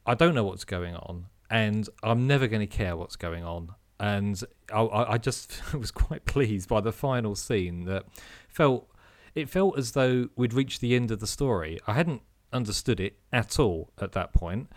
I 0.06 0.14
don't 0.14 0.34
know 0.34 0.44
what's 0.44 0.64
going 0.64 0.96
on, 0.96 1.26
and 1.50 1.88
I'm 2.02 2.26
never 2.26 2.46
going 2.46 2.60
to 2.60 2.66
care 2.66 2.96
what's 2.96 3.16
going 3.16 3.44
on. 3.44 3.70
And 4.00 4.42
I, 4.72 4.80
I 4.80 5.12
I 5.12 5.18
just 5.18 5.74
was 5.74 5.90
quite 5.90 6.24
pleased 6.24 6.68
by 6.68 6.80
the 6.80 6.92
final 6.92 7.34
scene 7.34 7.84
that 7.84 8.04
felt 8.48 8.90
it 9.34 9.48
felt 9.48 9.78
as 9.78 9.92
though 9.92 10.28
we'd 10.36 10.52
reached 10.52 10.80
the 10.80 10.94
end 10.94 11.10
of 11.10 11.20
the 11.20 11.26
story. 11.26 11.78
I 11.86 11.94
hadn't 11.94 12.22
understood 12.52 13.00
it 13.00 13.18
at 13.32 13.58
all 13.58 13.90
at 14.00 14.12
that 14.12 14.32
point, 14.32 14.68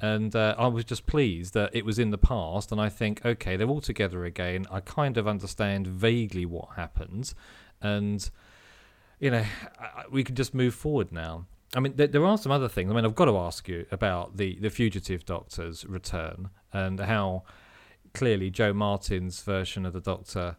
and 0.00 0.34
uh, 0.36 0.54
I 0.58 0.66
was 0.66 0.84
just 0.84 1.06
pleased 1.06 1.54
that 1.54 1.74
it 1.74 1.84
was 1.84 1.98
in 1.98 2.10
the 2.10 2.18
past. 2.18 2.70
And 2.72 2.80
I 2.80 2.88
think, 2.88 3.24
okay, 3.24 3.56
they're 3.56 3.68
all 3.68 3.80
together 3.80 4.24
again. 4.24 4.66
I 4.70 4.80
kind 4.80 5.16
of 5.16 5.26
understand 5.26 5.86
vaguely 5.86 6.44
what 6.44 6.76
happened, 6.76 7.32
and 7.80 8.28
you 9.18 9.30
know, 9.30 9.44
I- 9.80 10.04
we 10.10 10.22
can 10.24 10.34
just 10.34 10.52
move 10.54 10.74
forward 10.74 11.10
now. 11.12 11.46
I 11.74 11.80
mean, 11.80 11.94
there, 11.96 12.06
there 12.06 12.24
are 12.24 12.38
some 12.38 12.52
other 12.52 12.68
things. 12.68 12.90
I 12.90 12.94
mean, 12.94 13.04
I've 13.04 13.14
got 13.14 13.24
to 13.26 13.36
ask 13.38 13.68
you 13.68 13.86
about 13.90 14.36
the 14.36 14.58
the 14.60 14.70
fugitive 14.70 15.24
Doctor's 15.24 15.84
return 15.86 16.50
and 16.72 17.00
how 17.00 17.42
clearly 18.14 18.50
Jo 18.50 18.72
Martin's 18.72 19.42
version 19.42 19.84
of 19.86 19.92
the 19.92 20.00
Doctor 20.00 20.56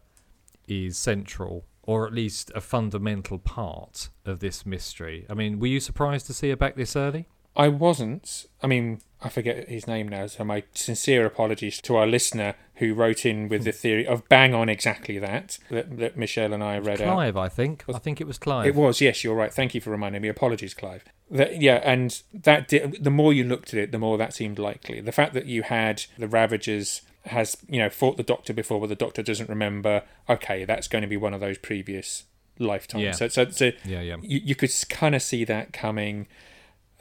is 0.66 0.98
central, 0.98 1.64
or 1.82 2.06
at 2.06 2.12
least 2.12 2.52
a 2.54 2.60
fundamental 2.60 3.38
part 3.38 4.10
of 4.26 4.40
this 4.40 4.66
mystery. 4.66 5.24
I 5.30 5.34
mean, 5.34 5.58
were 5.58 5.66
you 5.68 5.80
surprised 5.80 6.26
to 6.26 6.34
see 6.34 6.50
her 6.50 6.56
back 6.56 6.76
this 6.76 6.94
early? 6.94 7.26
I 7.58 7.68
wasn't. 7.68 8.46
I 8.62 8.68
mean, 8.68 9.00
I 9.20 9.28
forget 9.28 9.68
his 9.68 9.88
name 9.88 10.06
now, 10.06 10.28
so 10.28 10.44
my 10.44 10.62
sincere 10.72 11.26
apologies 11.26 11.80
to 11.82 11.96
our 11.96 12.06
listener 12.06 12.54
who 12.76 12.94
wrote 12.94 13.26
in 13.26 13.48
with 13.48 13.64
the 13.64 13.72
hmm. 13.72 13.76
theory 13.76 14.06
of 14.06 14.28
bang 14.28 14.54
on 14.54 14.68
exactly 14.68 15.18
that 15.18 15.58
that, 15.68 15.98
that 15.98 16.16
Michelle 16.16 16.52
and 16.52 16.62
I 16.62 16.78
read 16.78 17.02
out. 17.02 17.14
Clive, 17.14 17.36
I 17.36 17.48
think. 17.48 17.84
I 17.92 17.98
think 17.98 18.20
it 18.20 18.28
was 18.28 18.38
Clive. 18.38 18.66
It 18.66 18.76
was, 18.76 19.00
yes, 19.00 19.24
you're 19.24 19.34
right. 19.34 19.52
Thank 19.52 19.74
you 19.74 19.80
for 19.80 19.90
reminding 19.90 20.22
me. 20.22 20.28
Apologies, 20.28 20.72
Clive. 20.72 21.04
That, 21.30 21.60
yeah, 21.60 21.80
and 21.82 22.22
that 22.32 22.68
the 22.68 23.10
more 23.10 23.32
you 23.32 23.42
looked 23.42 23.74
at 23.74 23.80
it, 23.80 23.90
the 23.90 23.98
more 23.98 24.16
that 24.16 24.32
seemed 24.32 24.60
likely. 24.60 25.00
The 25.00 25.12
fact 25.12 25.34
that 25.34 25.46
you 25.46 25.64
had 25.64 26.04
the 26.16 26.28
Ravagers 26.28 27.02
has 27.26 27.56
you 27.68 27.80
know 27.80 27.90
fought 27.90 28.16
the 28.16 28.22
Doctor 28.22 28.54
before, 28.54 28.80
but 28.80 28.88
the 28.88 28.94
Doctor 28.94 29.22
doesn't 29.22 29.48
remember. 29.48 30.04
Okay, 30.28 30.64
that's 30.64 30.86
going 30.86 31.02
to 31.02 31.08
be 31.08 31.16
one 31.16 31.34
of 31.34 31.40
those 31.40 31.58
previous 31.58 32.24
lifetimes. 32.60 33.02
Yeah. 33.02 33.12
So, 33.12 33.28
so, 33.28 33.50
so 33.50 33.72
Yeah, 33.84 34.00
yeah. 34.00 34.16
You, 34.22 34.40
you 34.44 34.54
could 34.54 34.72
kind 34.88 35.16
of 35.16 35.22
see 35.22 35.44
that 35.44 35.72
coming. 35.72 36.28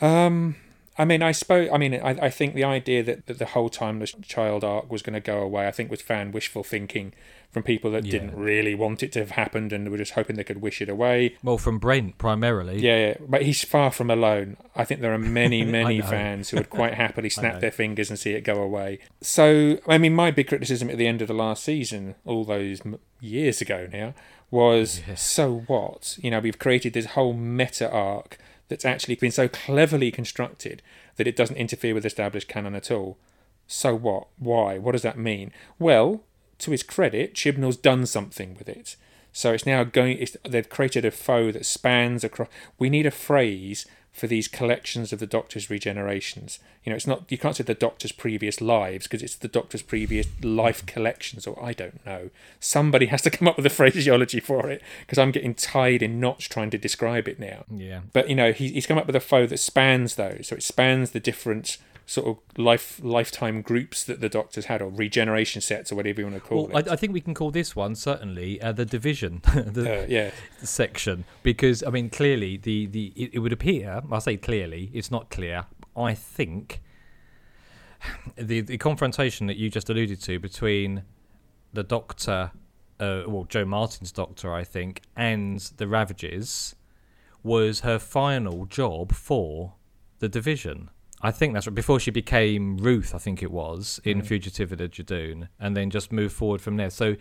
Um, 0.02 0.56
I 1.00 1.06
mean, 1.06 1.22
I 1.22 1.32
suppose. 1.32 1.70
I 1.72 1.78
mean, 1.78 1.94
I, 1.94 2.26
I 2.26 2.30
think 2.30 2.56
the 2.56 2.64
idea 2.64 3.04
that, 3.04 3.28
that 3.28 3.38
the 3.38 3.46
whole 3.46 3.70
timeless 3.70 4.14
child 4.24 4.64
arc 4.64 4.90
was 4.92 5.02
going 5.04 5.14
to 5.14 5.20
go 5.20 5.40
away, 5.40 5.68
I 5.68 5.72
think, 5.72 5.92
was 5.92 6.02
fan 6.02 6.32
wishful 6.32 6.64
thinking 6.64 7.14
from 7.52 7.62
people 7.64 7.92
that 7.92 8.04
Yeah. 8.04 8.12
didn't 8.14 8.36
really 8.36 8.74
want 8.76 9.04
it 9.04 9.12
to 9.14 9.20
have 9.20 9.32
happened 9.32 9.72
and 9.72 9.90
were 9.90 9.98
just 9.98 10.14
hoping 10.14 10.36
they 10.38 10.44
could 10.44 10.62
wish 10.62 10.82
it 10.82 10.90
away. 10.90 11.36
Well, 11.44 11.58
from 11.60 11.78
Brent 11.78 12.18
primarily. 12.18 12.80
Yeah, 12.80 12.98
yeah, 13.10 13.18
but 13.30 13.44
he's 13.44 13.64
far 13.64 13.92
from 13.92 14.10
alone. 14.10 14.58
I 14.76 14.84
think 14.86 15.02
there 15.02 15.14
are 15.14 15.20
many, 15.20 15.64
many 15.80 16.02
fans 16.02 16.50
who 16.50 16.58
would 16.58 16.70
quite 16.72 16.96
happily 16.96 17.30
snap 17.30 17.60
their 17.62 17.72
fingers 17.72 18.10
and 18.10 18.18
see 18.18 18.32
it 18.32 18.42
go 18.42 18.62
away. 18.62 19.00
So, 19.22 19.78
I 19.88 19.98
mean, 20.00 20.14
my 20.16 20.32
big 20.32 20.48
criticism 20.48 20.90
at 20.90 20.98
the 20.98 21.08
end 21.08 21.22
of 21.22 21.28
the 21.28 21.34
last 21.36 21.64
season, 21.64 22.16
all 22.26 22.44
those 22.44 22.82
years 23.22 23.62
ago 23.62 23.88
now, 23.94 24.14
was 24.50 25.02
so 25.16 25.64
what? 25.68 26.18
You 26.22 26.32
know, 26.32 26.40
we've 26.40 26.60
created 26.60 26.94
this 26.94 27.06
whole 27.08 27.34
meta 27.34 27.90
arc 27.90 28.38
that's 28.70 28.86
actually 28.86 29.16
been 29.16 29.32
so 29.32 29.48
cleverly 29.48 30.12
constructed 30.12 30.82
that 31.16 31.28
it 31.28 31.36
doesn't 31.36 31.58
interfere 31.58 31.94
with 31.94 32.06
established 32.06 32.48
canon 32.48 32.76
at 32.76 32.92
all. 32.92 33.18
So 33.68 33.96
what? 33.96 34.28
Why? 34.38 34.78
What 34.78 34.94
does 34.94 35.02
that 35.02 35.18
mean? 35.18 35.52
Well, 35.80 36.24
to 36.60 36.72
his 36.72 36.84
credit, 36.84 37.36
Chibnall's 37.36 37.78
done 37.78 38.06
something 38.06 38.56
with 38.58 38.70
it. 38.70 38.96
So 39.34 39.54
it's 39.54 39.66
now 39.66 39.84
going. 39.84 40.18
It's, 40.18 40.36
they've 40.44 40.68
created 40.68 41.06
a 41.06 41.12
foe 41.12 41.52
that 41.52 41.66
spans 41.66 42.24
across. 42.24 42.48
We 42.80 42.90
need 42.90 43.06
a 43.06 43.12
phrase 43.12 43.86
for 44.18 44.26
these 44.26 44.48
collections 44.48 45.14
of 45.14 45.20
the 45.20 45.28
Doctor's 45.28 45.68
regenerations. 45.68 46.58
You 46.84 46.90
know, 46.90 46.96
it's 46.96 47.06
not. 47.06 47.32
You 47.32 47.38
can't 47.38 47.56
say 47.56 47.64
the 47.64 47.76
Doctor's 47.76 48.12
previous 48.12 48.60
lives 48.60 49.06
because 49.06 49.22
it's 49.22 49.36
the 49.36 49.48
Doctor's 49.48 49.84
previous 49.84 50.26
life 50.42 50.84
collections, 50.88 51.46
or 51.46 51.64
I 51.64 51.74
don't 51.74 52.04
know. 52.04 52.32
Somebody 52.60 53.06
has 53.08 53.22
to 53.22 53.30
come 53.38 53.48
up 53.48 53.58
with 53.58 53.66
a 53.68 53.70
phraseology 53.70 54.40
for 54.40 54.72
it 54.72 54.82
because 55.02 55.20
I'm 55.20 55.30
getting 55.30 55.54
tied 55.54 56.02
in 56.02 56.20
knots 56.20 56.46
trying 56.46 56.72
to 56.72 56.80
describe 56.80 57.28
it 57.28 57.40
now. 57.40 57.66
Yeah. 57.70 58.02
But 58.12 58.28
you 58.28 58.36
know, 58.36 58.52
he, 58.52 58.70
he's 58.70 58.88
come 58.88 58.98
up 58.98 59.06
with 59.06 59.16
a 59.16 59.20
foe 59.20 59.46
that 59.46 59.60
spans 59.60 60.16
those. 60.16 60.48
So 60.48 60.56
it 60.56 60.64
spans 60.64 61.12
the 61.12 61.20
different 61.20 61.78
sort 62.10 62.26
of 62.26 62.38
life 62.58 63.00
lifetime 63.04 63.62
groups 63.62 64.04
that 64.06 64.22
the 64.22 64.30
Doctor's 64.30 64.66
had, 64.66 64.82
or 64.82 64.90
regeneration 64.90 65.62
sets, 65.62 65.92
or 65.92 65.96
whatever 65.96 66.22
you 66.22 66.28
want 66.28 66.42
to 66.42 66.48
call 66.50 66.68
Well, 66.68 66.78
it. 66.78 66.88
I, 66.90 66.94
I 66.94 66.96
think 66.96 67.12
we 67.14 67.20
can 67.22 67.34
call 67.34 67.52
this 67.52 67.76
one 67.76 67.96
certainly 67.96 68.62
uh, 68.62 68.72
the 68.72 68.86
division, 68.86 69.42
the 69.54 70.04
Uh, 70.04 70.06
yeah. 70.08 70.32
section, 70.64 71.26
because 71.44 71.84
I 71.84 71.90
mean, 71.90 72.10
clearly 72.10 72.56
the 72.58 72.86
the 72.88 73.12
it, 73.16 73.32
it 73.34 73.40
would 73.40 73.52
appear. 73.54 74.02
I 74.12 74.20
say 74.20 74.38
clearly, 74.38 74.90
it's 74.94 75.12
not 75.12 75.30
clear. 75.30 75.66
I 75.98 76.14
think 76.14 76.82
the 78.38 78.62
the 78.62 78.78
confrontation 78.78 79.48
that 79.48 79.58
you 79.58 79.70
just 79.70 79.90
alluded 79.90 80.22
to 80.24 80.40
between 80.40 81.04
the 81.74 81.84
Doctor, 81.84 82.52
uh, 83.00 83.24
well, 83.28 83.44
Jo 83.50 83.66
Martin's 83.66 84.12
Doctor, 84.12 84.54
I 84.54 84.64
think, 84.64 85.02
and 85.16 85.60
the 85.78 85.88
Ravagers 85.88 86.76
was 87.44 87.82
her 87.82 88.00
final 88.00 88.66
job 88.66 89.14
for 89.14 89.74
the 90.20 90.30
division. 90.30 90.90
I 91.22 91.32
think 91.32 91.54
that's 91.54 91.68
right. 91.68 91.76
Before 91.76 92.00
she 92.00 92.12
became 92.12 92.78
Ruth, 92.78 93.16
I 93.16 93.18
think 93.18 93.42
it 93.42 93.52
was 93.52 94.00
in 94.04 94.22
Mm. 94.22 94.26
Fugitive 94.26 94.72
of 94.72 94.78
the 94.78 94.88
Judoon, 94.88 95.50
and 95.60 95.76
then 95.76 95.90
just 95.90 96.12
moved 96.12 96.36
forward 96.36 96.62
from 96.62 96.78
there. 96.78 96.90
So 96.90 97.16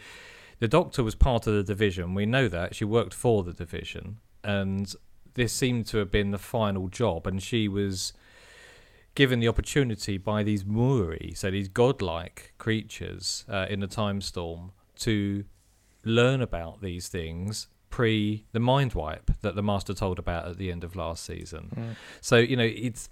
the 0.59 0.69
Doctor 0.69 1.03
was 1.03 1.15
part 1.15 1.47
of 1.47 1.55
the 1.55 1.63
division. 1.63 2.15
We 2.15 2.27
know 2.27 2.49
that 2.49 2.75
she 2.75 2.85
worked 2.85 3.15
for 3.15 3.43
the 3.43 3.53
division, 3.53 4.19
and 4.45 4.95
this 5.35 5.53
seemed 5.53 5.87
to 5.87 5.99
have 5.99 6.11
been 6.11 6.31
the 6.31 6.39
final 6.39 6.89
job. 6.89 7.27
And 7.27 7.43
she 7.43 7.69
was 7.69 8.13
given 9.15 9.41
the 9.41 9.49
opportunity 9.49 10.19
by 10.19 10.43
these 10.43 10.65
Mouri, 10.65 11.35
so 11.37 11.51
these 11.51 11.69
godlike 11.69 12.53
creatures 12.59 13.45
uh, 13.49 13.67
in 13.71 13.81
the 13.81 13.87
time 13.87 14.21
storm, 14.21 14.73
to 14.97 15.45
learn 16.05 16.43
about 16.43 16.83
these 16.83 17.09
things 17.09 17.69
pre 17.89 18.45
the 18.53 18.61
mind 18.61 18.93
wipe 18.93 19.31
that 19.41 19.55
the 19.55 19.63
master 19.63 19.95
told 19.95 20.19
about 20.19 20.47
at 20.47 20.59
the 20.59 20.71
end 20.71 20.85
of 20.85 20.97
last 20.97 21.25
season. 21.25 21.71
Mm. 21.75 21.97
So 22.21 22.37
you 22.37 22.57
know 22.57 22.65
it's 22.65 23.09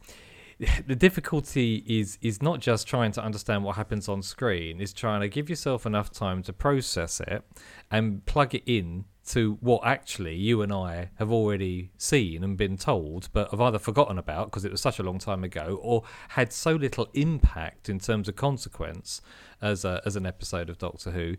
the 0.86 0.96
difficulty 0.96 1.84
is 1.86 2.18
is 2.20 2.42
not 2.42 2.60
just 2.60 2.86
trying 2.86 3.12
to 3.12 3.22
understand 3.22 3.64
what 3.64 3.76
happens 3.76 4.08
on 4.08 4.22
screen 4.22 4.80
is 4.80 4.92
trying 4.92 5.20
to 5.20 5.28
give 5.28 5.48
yourself 5.48 5.86
enough 5.86 6.10
time 6.10 6.42
to 6.42 6.52
process 6.52 7.20
it 7.20 7.42
and 7.90 8.24
plug 8.26 8.54
it 8.54 8.62
in 8.66 9.04
to 9.26 9.56
what 9.60 9.80
actually 9.86 10.34
you 10.34 10.60
and 10.60 10.70
I 10.70 11.10
have 11.16 11.32
already 11.32 11.90
seen 11.96 12.44
and 12.44 12.56
been 12.56 12.76
told 12.76 13.28
but 13.32 13.50
have 13.50 13.60
either 13.60 13.78
forgotten 13.78 14.18
about 14.18 14.50
because 14.50 14.64
it 14.64 14.70
was 14.70 14.80
such 14.80 14.98
a 14.98 15.02
long 15.02 15.18
time 15.18 15.44
ago 15.44 15.78
or 15.82 16.02
had 16.28 16.52
so 16.52 16.72
little 16.72 17.08
impact 17.14 17.88
in 17.88 17.98
terms 17.98 18.28
of 18.28 18.36
consequence 18.36 19.22
as 19.62 19.84
a, 19.84 20.02
as 20.04 20.16
an 20.16 20.26
episode 20.26 20.68
of 20.68 20.78
Doctor 20.78 21.10
Who 21.12 21.36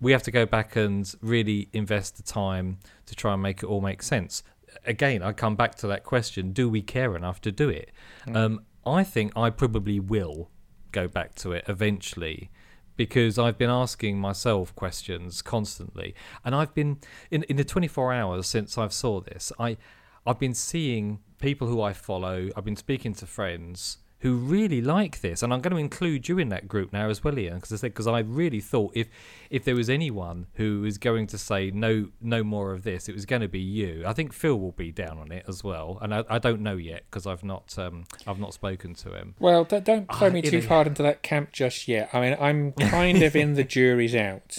we 0.00 0.12
have 0.12 0.22
to 0.24 0.30
go 0.30 0.46
back 0.46 0.76
and 0.76 1.12
really 1.22 1.68
invest 1.72 2.16
the 2.16 2.22
time 2.22 2.78
to 3.06 3.14
try 3.14 3.34
and 3.34 3.42
make 3.42 3.62
it 3.62 3.66
all 3.66 3.80
make 3.80 4.02
sense 4.02 4.42
again, 4.84 5.22
I 5.22 5.32
come 5.32 5.56
back 5.56 5.74
to 5.76 5.86
that 5.88 6.04
question: 6.04 6.52
Do 6.52 6.68
we 6.68 6.82
care 6.82 7.16
enough 7.16 7.40
to 7.42 7.52
do 7.52 7.68
it? 7.68 7.90
Mm. 8.26 8.36
Um, 8.36 8.60
I 8.88 9.04
think 9.04 9.36
I 9.36 9.50
probably 9.50 10.00
will 10.00 10.50
go 10.92 11.08
back 11.08 11.34
to 11.36 11.52
it 11.52 11.64
eventually 11.68 12.50
because 12.96 13.38
I've 13.38 13.56
been 13.56 13.70
asking 13.70 14.18
myself 14.18 14.74
questions 14.74 15.40
constantly, 15.40 16.14
and 16.44 16.54
I've 16.54 16.74
been 16.74 16.98
in 17.30 17.44
in 17.44 17.56
the 17.56 17.64
24 17.64 18.12
hours 18.12 18.46
since 18.46 18.76
I've 18.76 18.92
saw 18.92 19.20
this. 19.20 19.52
I 19.58 19.76
I've 20.26 20.38
been 20.38 20.54
seeing 20.54 21.20
people 21.40 21.68
who 21.68 21.80
I 21.80 21.92
follow. 21.92 22.48
I've 22.56 22.64
been 22.64 22.76
speaking 22.76 23.14
to 23.14 23.26
friends 23.26 23.98
who 24.20 24.34
really 24.36 24.80
like 24.82 25.20
this, 25.20 25.42
and 25.44 25.52
I'm 25.52 25.60
going 25.60 25.70
to 25.72 25.78
include 25.78 26.28
you 26.28 26.38
in 26.38 26.48
that 26.48 26.66
group 26.66 26.92
now 26.92 27.08
as 27.08 27.22
well, 27.22 27.38
Ian, 27.38 27.56
because 27.56 27.72
I 27.72 27.76
said 27.76 27.92
because 27.92 28.08
I 28.08 28.18
really 28.18 28.60
thought 28.60 28.92
if 28.96 29.08
if 29.48 29.64
there 29.64 29.76
was 29.76 29.88
anyone 29.88 30.46
who 30.54 30.80
was 30.80 30.98
going 30.98 31.28
to 31.28 31.38
say 31.38 31.70
no 31.70 32.08
no 32.20 32.42
more 32.42 32.72
of 32.72 32.82
this, 32.82 33.08
it 33.08 33.14
was 33.14 33.26
going 33.26 33.42
to 33.42 33.48
be 33.48 33.60
you. 33.60 34.02
I 34.06 34.12
think 34.12 34.32
Phil 34.32 34.58
will 34.58 34.72
be 34.72 34.90
down 34.90 35.18
on 35.18 35.30
it 35.30 35.44
as 35.46 35.62
well, 35.62 35.98
and 36.02 36.12
I, 36.12 36.24
I 36.28 36.38
don't 36.38 36.60
know 36.62 36.76
yet 36.76 37.04
because 37.10 37.26
I've 37.26 37.44
not 37.44 37.78
um 37.78 38.04
I've 38.26 38.40
not 38.40 38.54
spoken 38.54 38.94
to 38.94 39.14
him. 39.14 39.34
Well, 39.38 39.62
don't, 39.64 39.84
don't 39.84 40.12
throw 40.12 40.30
me 40.30 40.42
too 40.42 40.62
hard 40.66 40.88
into 40.88 41.02
that 41.04 41.22
camp 41.22 41.52
just 41.52 41.86
yet. 41.86 42.10
I 42.12 42.20
mean, 42.20 42.36
I'm 42.40 42.72
kind 42.72 43.22
of 43.22 43.36
in 43.36 43.54
the 43.54 43.64
jury's 43.76 44.14
out. 44.16 44.58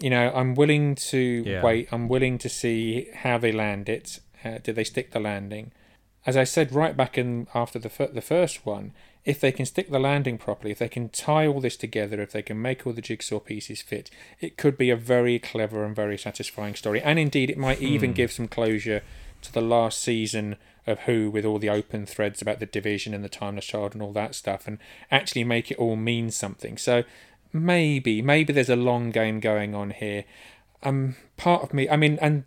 You 0.00 0.10
know, 0.10 0.32
I'm 0.34 0.56
willing 0.56 0.96
to 0.96 1.18
Yeah. 1.46 1.62
wait. 1.62 1.88
I'm 1.92 2.08
willing 2.08 2.36
to 2.38 2.48
see 2.48 3.08
how 3.14 3.38
they 3.38 3.52
land 3.52 3.88
it. 3.88 4.18
Uh, 4.44 4.58
do 4.60 4.72
they 4.72 4.82
stick 4.82 5.12
the 5.12 5.20
landing? 5.20 5.70
As 6.24 6.36
I 6.36 6.44
said 6.44 6.72
right 6.72 6.96
back 6.96 7.18
in 7.18 7.48
after 7.54 7.78
the 7.78 7.88
fir- 7.88 8.12
the 8.12 8.20
first 8.20 8.64
one, 8.64 8.92
if 9.24 9.40
they 9.40 9.52
can 9.52 9.66
stick 9.66 9.90
the 9.90 9.98
landing 9.98 10.38
properly, 10.38 10.72
if 10.72 10.78
they 10.78 10.88
can 10.88 11.08
tie 11.08 11.46
all 11.46 11.60
this 11.60 11.76
together, 11.76 12.20
if 12.20 12.32
they 12.32 12.42
can 12.42 12.60
make 12.60 12.86
all 12.86 12.92
the 12.92 13.00
jigsaw 13.00 13.38
pieces 13.38 13.82
fit, 13.82 14.10
it 14.40 14.56
could 14.56 14.76
be 14.76 14.90
a 14.90 14.96
very 14.96 15.38
clever 15.38 15.84
and 15.84 15.94
very 15.94 16.18
satisfying 16.18 16.74
story. 16.74 17.00
And 17.00 17.18
indeed, 17.18 17.50
it 17.50 17.58
might 17.58 17.80
even 17.80 18.10
Hmm. 18.10 18.14
give 18.14 18.32
some 18.32 18.48
closure 18.48 19.02
to 19.42 19.52
the 19.52 19.60
last 19.60 20.00
season 20.00 20.56
of 20.86 21.00
Who 21.00 21.30
with 21.30 21.44
all 21.44 21.58
the 21.60 21.70
open 21.70 22.06
threads 22.06 22.42
about 22.42 22.58
the 22.58 22.66
division 22.66 23.14
and 23.14 23.24
the 23.24 23.28
timeless 23.28 23.66
child 23.66 23.94
and 23.94 24.02
all 24.02 24.12
that 24.12 24.34
stuff, 24.34 24.66
and 24.66 24.78
actually 25.10 25.44
make 25.44 25.70
it 25.70 25.78
all 25.78 25.94
mean 25.96 26.30
something. 26.30 26.76
So 26.76 27.04
maybe, 27.52 28.22
maybe 28.22 28.52
there's 28.52 28.70
a 28.70 28.76
long 28.76 29.10
game 29.10 29.38
going 29.40 29.74
on 29.74 29.90
here. 29.90 30.24
Um, 30.82 31.16
part 31.36 31.62
of 31.62 31.72
me, 31.72 31.88
I 31.88 31.96
mean, 31.96 32.18
and 32.20 32.44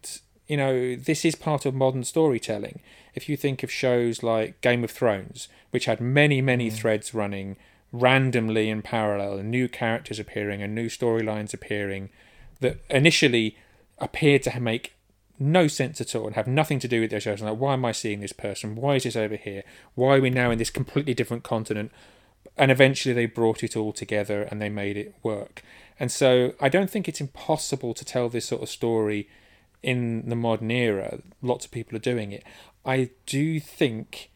you 0.48 0.58
know, 0.58 0.96
this 0.96 1.26
is 1.26 1.36
part 1.36 1.66
of 1.66 1.74
modern 1.74 2.04
storytelling. 2.04 2.82
If 3.16 3.30
you 3.30 3.38
think 3.38 3.64
of 3.64 3.72
shows 3.72 4.22
like 4.22 4.62
Game 4.62 4.84
of 4.84 4.92
Thrones, 4.92 5.48
which 5.72 5.86
had 5.86 6.00
many, 6.02 6.42
many 6.42 6.70
mm. 6.70 6.74
threads 6.74 7.14
running 7.14 7.58
randomly 7.92 8.70
in 8.70 8.82
parallel, 8.82 9.38
and 9.38 9.50
new 9.50 9.68
characters 9.68 10.20
appearing 10.20 10.62
and 10.62 10.76
new 10.76 10.88
storylines 10.88 11.54
appearing, 11.54 12.10
that 12.60 12.80
initially 12.90 13.58
appeared 14.00 14.44
to 14.44 14.60
make 14.60 14.94
no 15.40 15.68
sense 15.68 16.00
at 16.00 16.16
all 16.16 16.28
and 16.28 16.36
have 16.36 16.48
nothing 16.48 16.80
to 16.80 16.88
do 16.88 17.02
with 17.02 17.12
their 17.12 17.20
shows. 17.20 17.42
Like, 17.42 17.58
why 17.58 17.74
am 17.74 17.86
I 17.86 17.92
seeing 17.92 18.20
this 18.20 18.34
person? 18.34 18.76
Why 18.76 18.96
is 18.96 19.04
this 19.04 19.16
over 19.16 19.36
here? 19.36 19.64
Why 19.96 20.16
are 20.16 20.22
we 20.22 20.30
now 20.30 20.52
in 20.52 20.58
this 20.58 20.70
completely 20.70 21.14
different 21.14 21.44
continent? 21.44 21.92
And 22.58 22.72
eventually 22.72 23.14
they 23.14 23.26
brought 23.26 23.64
it 23.64 23.76
all 23.76 23.92
together 23.92 24.44
and 24.44 24.62
they 24.62 24.70
made 24.70 24.98
it 24.98 25.16
work. 25.24 25.62
And 26.00 26.12
so 26.12 26.54
I 26.62 26.70
don't 26.70 26.90
think 26.90 27.08
it's 27.08 27.22
impossible 27.22 27.94
to 27.94 28.06
tell 28.06 28.30
this 28.30 28.46
sort 28.46 28.64
of 28.64 28.70
story 28.70 29.28
in 29.84 30.30
the 30.30 30.36
modern 30.36 30.72
era. 30.72 31.20
Lots 31.42 31.66
of 31.66 31.72
people 31.72 31.96
are 31.96 32.00
doing 32.00 32.32
it. 32.32 32.44
I 32.86 33.10
do 33.26 33.60
think 33.60 34.30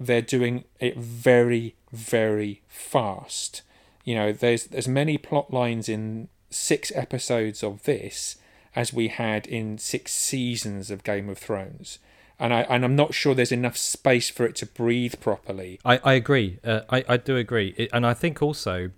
they're 0.00 0.22
doing 0.22 0.64
it 0.80 0.96
very, 0.96 1.74
very 1.92 2.62
fast. 2.68 3.62
You 4.04 4.14
know, 4.14 4.32
there's 4.32 4.66
as 4.68 4.88
many 4.88 5.18
plot 5.18 5.52
lines 5.52 5.88
in 5.88 6.28
six 6.50 6.92
episodes 6.94 7.62
of 7.62 7.82
this 7.84 8.36
as 8.76 8.92
we 8.92 9.08
had 9.08 9.46
in 9.46 9.78
six 9.78 10.12
seasons 10.12 10.90
of 10.90 11.04
Game 11.04 11.28
of 11.28 11.38
Thrones. 11.38 11.98
And 12.38 12.52
I 12.52 12.62
and 12.62 12.84
I'm 12.84 12.96
not 12.96 13.14
sure 13.14 13.34
there's 13.34 13.52
enough 13.52 13.76
space 13.76 14.28
for 14.28 14.44
it 14.44 14.56
to 14.56 14.66
breathe 14.66 15.14
properly. 15.20 15.78
I, 15.84 16.00
I 16.02 16.12
agree. 16.14 16.58
Uh, 16.64 16.80
I, 16.90 17.04
I 17.08 17.16
do 17.16 17.36
agree. 17.36 17.74
It, 17.76 17.90
and 17.92 18.04
I 18.04 18.12
think 18.12 18.42
also 18.42 18.90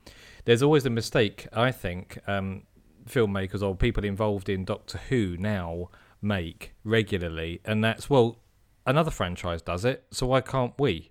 there's 0.47 0.63
always 0.63 0.87
a 0.87 0.91
mistake, 0.91 1.47
I 1.53 1.71
think, 1.71 2.19
um, 2.27 2.63
filmmakers 3.07 3.63
or 3.63 3.77
people 3.77 4.05
involved 4.05 4.49
in 4.49 4.65
Doctor 4.65 4.99
Who 5.11 5.37
now 5.37 5.91
make 6.23 6.73
regularly. 6.83 7.61
And 7.65 7.85
that's, 7.85 8.09
well, 8.09 8.39
another 8.87 9.11
franchise 9.11 9.63
does 9.63 9.85
it, 9.85 10.05
so 10.11 10.27
why 10.27 10.41
can't 10.41 10.75
we? 10.79 11.11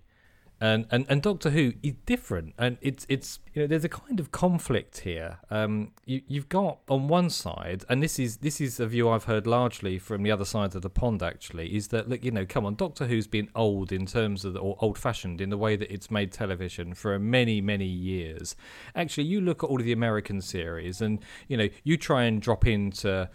And, 0.58 0.86
and 0.90 1.04
and 1.10 1.20
Doctor 1.20 1.50
Who 1.50 1.74
is 1.82 1.96
different, 2.06 2.54
and 2.56 2.78
it's 2.80 3.04
it's 3.10 3.40
you 3.52 3.60
know 3.60 3.68
there's 3.68 3.84
a 3.84 3.90
kind 3.90 4.18
of 4.18 4.32
conflict 4.32 5.00
here. 5.00 5.38
Um, 5.50 5.92
you 6.06 6.22
you've 6.26 6.48
got 6.48 6.78
on 6.88 7.08
one 7.08 7.28
side, 7.28 7.84
and 7.90 8.02
this 8.02 8.18
is 8.18 8.38
this 8.38 8.58
is 8.58 8.80
a 8.80 8.86
view 8.86 9.10
I've 9.10 9.24
heard 9.24 9.46
largely 9.46 9.98
from 9.98 10.22
the 10.22 10.30
other 10.30 10.46
side 10.46 10.74
of 10.74 10.80
the 10.80 10.88
pond. 10.88 11.22
Actually, 11.22 11.76
is 11.76 11.88
that 11.88 12.08
look 12.08 12.24
you 12.24 12.30
know 12.30 12.46
come 12.46 12.64
on, 12.64 12.74
Doctor 12.74 13.06
Who's 13.06 13.26
been 13.26 13.50
old 13.54 13.92
in 13.92 14.06
terms 14.06 14.46
of 14.46 14.54
the, 14.54 14.60
or 14.60 14.78
old 14.80 14.96
fashioned 14.96 15.42
in 15.42 15.50
the 15.50 15.58
way 15.58 15.76
that 15.76 15.92
it's 15.92 16.10
made 16.10 16.32
television 16.32 16.94
for 16.94 17.18
many 17.18 17.60
many 17.60 17.84
years. 17.84 18.56
Actually, 18.94 19.24
you 19.24 19.42
look 19.42 19.62
at 19.62 19.68
all 19.68 19.78
of 19.78 19.84
the 19.84 19.92
American 19.92 20.40
series, 20.40 21.02
and 21.02 21.18
you 21.48 21.58
know 21.58 21.68
you 21.84 21.98
try 21.98 22.24
and 22.24 22.40
drop 22.40 22.66
into 22.66 23.28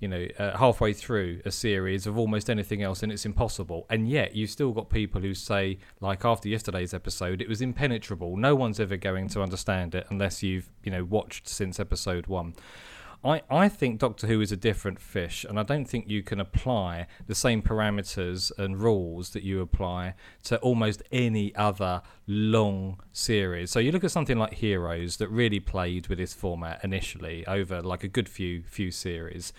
you 0.00 0.08
know, 0.08 0.26
uh, 0.38 0.56
halfway 0.56 0.92
through 0.92 1.40
a 1.44 1.50
series 1.50 2.06
of 2.06 2.18
almost 2.18 2.50
anything 2.50 2.82
else, 2.82 3.02
and 3.02 3.12
it's 3.12 3.24
impossible. 3.24 3.86
And 3.90 4.08
yet, 4.08 4.34
you've 4.34 4.50
still 4.50 4.72
got 4.72 4.90
people 4.90 5.20
who 5.20 5.34
say, 5.34 5.78
like 6.00 6.24
after 6.24 6.48
yesterday's 6.48 6.94
episode, 6.94 7.40
it 7.40 7.48
was 7.48 7.60
impenetrable. 7.60 8.36
No 8.36 8.54
one's 8.54 8.80
ever 8.80 8.96
going 8.96 9.28
to 9.28 9.42
understand 9.42 9.94
it 9.94 10.06
unless 10.10 10.42
you've, 10.42 10.70
you 10.82 10.90
know, 10.90 11.04
watched 11.04 11.48
since 11.48 11.78
episode 11.80 12.26
one. 12.26 12.54
I, 13.24 13.42
I 13.50 13.68
think 13.68 13.98
Doctor 13.98 14.26
Who 14.26 14.40
is 14.40 14.52
a 14.52 14.56
different 14.56 15.00
fish, 15.00 15.44
and 15.44 15.58
I 15.58 15.62
don't 15.62 15.86
think 15.86 16.08
you 16.08 16.22
can 16.22 16.40
apply 16.40 17.06
the 17.26 17.34
same 17.34 17.62
parameters 17.62 18.52
and 18.58 18.80
rules 18.80 19.30
that 19.30 19.42
you 19.42 19.60
apply 19.60 20.14
to 20.44 20.58
almost 20.58 21.02
any 21.10 21.54
other 21.54 22.02
long 22.26 23.00
series. 23.12 23.70
So 23.70 23.78
you 23.78 23.92
look 23.92 24.04
at 24.04 24.10
something 24.10 24.38
like 24.38 24.54
Heroes 24.54 25.16
that 25.16 25.28
really 25.28 25.60
played 25.60 26.08
with 26.08 26.18
this 26.18 26.34
format 26.34 26.84
initially 26.84 27.46
over 27.46 27.82
like 27.82 28.04
a 28.04 28.08
good 28.08 28.28
few 28.28 28.62
few 28.62 28.90
series. 28.90 29.52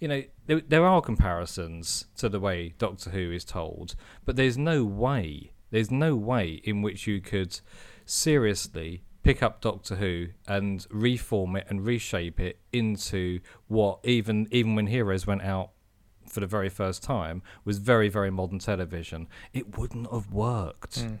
You 0.00 0.08
know, 0.08 0.22
there, 0.46 0.60
there 0.60 0.86
are 0.86 1.00
comparisons 1.00 2.06
to 2.16 2.28
the 2.28 2.40
way 2.40 2.74
Doctor 2.78 3.10
Who 3.10 3.30
is 3.30 3.44
told, 3.44 3.94
but 4.24 4.34
there's 4.34 4.58
no 4.58 4.84
way, 4.84 5.52
there's 5.70 5.92
no 5.92 6.16
way 6.16 6.60
in 6.64 6.82
which 6.82 7.06
you 7.06 7.20
could 7.20 7.60
seriously 8.04 9.04
pick 9.22 9.42
up 9.42 9.60
Doctor 9.60 9.96
Who 9.96 10.28
and 10.46 10.86
reform 10.90 11.56
it 11.56 11.66
and 11.68 11.84
reshape 11.84 12.40
it 12.40 12.58
into 12.72 13.40
what 13.68 14.00
even 14.04 14.48
even 14.50 14.74
when 14.74 14.86
Heroes 14.88 15.26
went 15.26 15.42
out 15.42 15.70
for 16.28 16.40
the 16.40 16.46
very 16.46 16.68
first 16.68 17.02
time 17.02 17.42
was 17.64 17.78
very 17.78 18.08
very 18.08 18.30
modern 18.30 18.58
television. 18.58 19.28
It 19.52 19.76
wouldn't 19.78 20.10
have 20.12 20.32
worked, 20.32 21.04
Mm. 21.04 21.18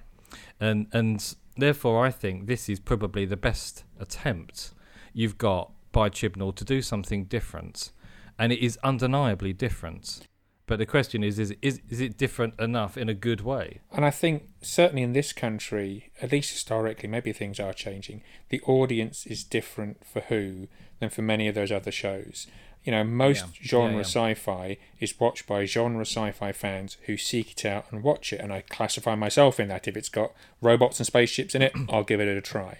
and 0.60 0.86
and 0.92 1.34
therefore 1.56 2.04
I 2.06 2.10
think 2.10 2.46
this 2.46 2.68
is 2.68 2.80
probably 2.80 3.24
the 3.24 3.36
best 3.36 3.84
attempt 4.00 4.72
you've 5.12 5.38
got 5.38 5.72
by 5.92 6.08
Chibnall 6.08 6.54
to 6.56 6.64
do 6.64 6.80
something 6.80 7.24
different, 7.24 7.92
and 8.38 8.52
it 8.52 8.60
is 8.60 8.78
undeniably 8.82 9.52
different. 9.52 10.26
But 10.66 10.78
the 10.78 10.86
question 10.86 11.24
is, 11.24 11.38
is 11.38 11.54
is 11.60 11.80
is 11.90 12.00
it 12.00 12.16
different 12.16 12.58
enough 12.60 12.96
in 12.96 13.08
a 13.08 13.14
good 13.14 13.40
way? 13.40 13.80
And 13.90 14.04
I 14.04 14.10
think 14.10 14.44
certainly 14.60 15.02
in 15.02 15.12
this 15.12 15.32
country, 15.32 16.10
at 16.22 16.30
least 16.32 16.50
historically, 16.52 17.08
maybe 17.08 17.32
things 17.32 17.58
are 17.58 17.72
changing. 17.72 18.22
The 18.48 18.60
audience 18.62 19.26
is 19.26 19.42
different 19.44 20.04
for 20.06 20.20
Who 20.20 20.68
than 21.00 21.10
for 21.10 21.22
many 21.22 21.48
of 21.48 21.54
those 21.54 21.72
other 21.72 21.90
shows. 21.90 22.46
You 22.84 22.92
know, 22.92 23.04
most 23.04 23.44
Yeah. 23.44 23.66
genre 23.68 23.90
Yeah, 23.90 23.96
yeah. 23.98 24.02
sci-fi 24.34 24.76
is 25.00 25.18
watched 25.20 25.46
by 25.46 25.64
genre 25.66 26.02
sci-fi 26.04 26.52
fans 26.52 26.96
who 27.06 27.16
seek 27.16 27.52
it 27.52 27.64
out 27.64 27.86
and 27.90 28.02
watch 28.02 28.32
it, 28.32 28.40
and 28.40 28.52
I 28.52 28.62
classify 28.62 29.14
myself 29.14 29.60
in 29.60 29.68
that. 29.68 29.86
If 29.88 29.96
it's 29.96 30.08
got 30.08 30.32
robots 30.60 30.98
and 31.00 31.06
spaceships 31.06 31.54
in 31.54 31.62
it, 31.62 31.72
I'll 31.88 32.02
give 32.04 32.20
it 32.20 32.28
a 32.28 32.40
try. 32.40 32.78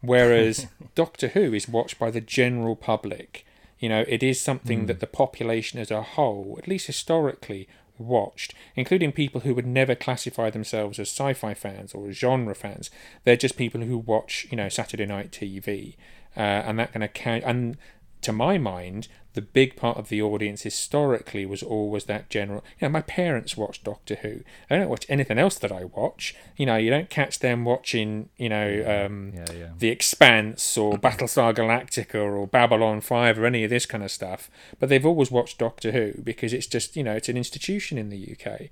Whereas 0.00 0.66
Doctor 0.94 1.28
Who 1.28 1.52
is 1.54 1.68
watched 1.68 1.98
by 1.98 2.10
the 2.10 2.20
general 2.20 2.76
public. 2.76 3.44
You 3.78 3.88
know, 3.88 4.04
it 4.08 4.22
is 4.22 4.40
something 4.40 4.84
Mm. 4.84 4.86
that 4.88 5.00
the 5.00 5.06
population 5.06 5.78
as 5.78 5.90
a 5.90 6.02
whole, 6.02 6.56
at 6.58 6.68
least 6.68 6.86
historically, 6.86 7.68
watched, 7.98 8.54
including 8.76 9.10
people 9.12 9.40
who 9.40 9.54
would 9.54 9.66
never 9.66 9.94
classify 9.94 10.50
themselves 10.50 10.98
as 10.98 11.08
sci-fi 11.08 11.54
fans 11.54 11.94
or 11.94 12.10
genre 12.12 12.54
fans. 12.54 12.90
They're 13.24 13.36
just 13.36 13.56
people 13.56 13.80
who 13.80 13.98
watch, 13.98 14.46
you 14.50 14.56
know, 14.56 14.68
Saturday 14.68 15.06
night 15.06 15.32
TV, 15.32 15.96
uh, 16.36 16.40
and 16.40 16.78
that 16.78 16.92
kind 16.92 17.02
of 17.04 17.12
count. 17.12 17.42
And 17.44 17.76
to 18.22 18.32
my 18.32 18.58
mind, 18.58 19.08
the 19.34 19.42
big 19.42 19.76
part 19.76 19.98
of 19.98 20.08
the 20.08 20.20
audience 20.20 20.62
historically 20.62 21.46
was 21.46 21.62
always 21.62 22.06
that 22.06 22.28
general. 22.28 22.64
You 22.80 22.88
know, 22.88 22.92
my 22.92 23.02
parents 23.02 23.56
watched 23.56 23.84
Doctor 23.84 24.16
Who. 24.16 24.40
I 24.68 24.76
don't 24.76 24.88
watch 24.88 25.06
anything 25.08 25.38
else 25.38 25.58
that 25.60 25.70
I 25.70 25.84
watch. 25.84 26.34
You 26.56 26.66
know, 26.66 26.76
you 26.76 26.90
don't 26.90 27.08
catch 27.08 27.38
them 27.38 27.64
watching, 27.64 28.30
you 28.36 28.48
know, 28.48 29.06
um, 29.06 29.32
Yeah, 29.36 29.52
yeah. 29.52 29.68
The 29.78 29.90
Expanse 29.90 30.76
or 30.76 30.98
Battlestar 30.98 31.54
Galactica 31.54 32.16
or 32.16 32.48
Babylon 32.48 33.00
5 33.00 33.38
or 33.38 33.46
any 33.46 33.62
of 33.62 33.70
this 33.70 33.86
kind 33.86 34.02
of 34.02 34.10
stuff. 34.10 34.50
But 34.80 34.88
they've 34.88 35.06
always 35.06 35.30
watched 35.30 35.58
Doctor 35.58 35.92
Who 35.92 36.20
because 36.22 36.52
it's 36.52 36.66
just, 36.66 36.96
you 36.96 37.04
know, 37.04 37.14
it's 37.14 37.28
an 37.28 37.36
institution 37.36 37.96
in 37.96 38.08
the 38.08 38.36
UK. 38.36 38.70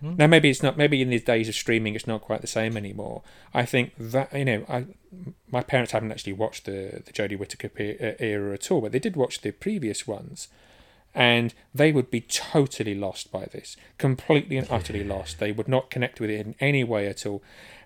Now 0.00 0.26
maybe 0.26 0.50
it's 0.50 0.62
not. 0.62 0.76
Maybe 0.76 1.02
in 1.02 1.10
these 1.10 1.24
days 1.24 1.48
of 1.48 1.54
streaming, 1.54 1.94
it's 1.94 2.06
not 2.06 2.22
quite 2.22 2.40
the 2.40 2.46
same 2.46 2.76
anymore. 2.76 3.22
I 3.52 3.64
think 3.64 3.92
that 3.98 4.32
you 4.32 4.44
know, 4.44 4.64
I 4.68 4.86
my 5.50 5.62
parents 5.62 5.92
haven't 5.92 6.12
actually 6.12 6.34
watched 6.34 6.66
the 6.66 7.02
the 7.04 7.12
Jodie 7.12 7.38
Whittaker 7.38 7.70
uh, 7.76 8.22
era 8.22 8.54
at 8.54 8.70
all, 8.70 8.80
but 8.80 8.92
they 8.92 8.98
did 8.98 9.16
watch 9.16 9.40
the 9.40 9.50
previous 9.50 10.06
ones, 10.06 10.48
and 11.14 11.54
they 11.74 11.90
would 11.92 12.10
be 12.10 12.20
totally 12.20 12.94
lost 12.94 13.32
by 13.32 13.46
this, 13.46 13.76
completely 13.98 14.56
and 14.56 14.68
utterly 14.70 15.04
lost. 15.04 15.38
They 15.38 15.52
would 15.52 15.68
not 15.68 15.90
connect 15.90 16.20
with 16.20 16.30
it 16.30 16.46
in 16.46 16.54
any 16.60 16.84
way 16.84 17.06
at 17.08 17.26
all, 17.26 17.42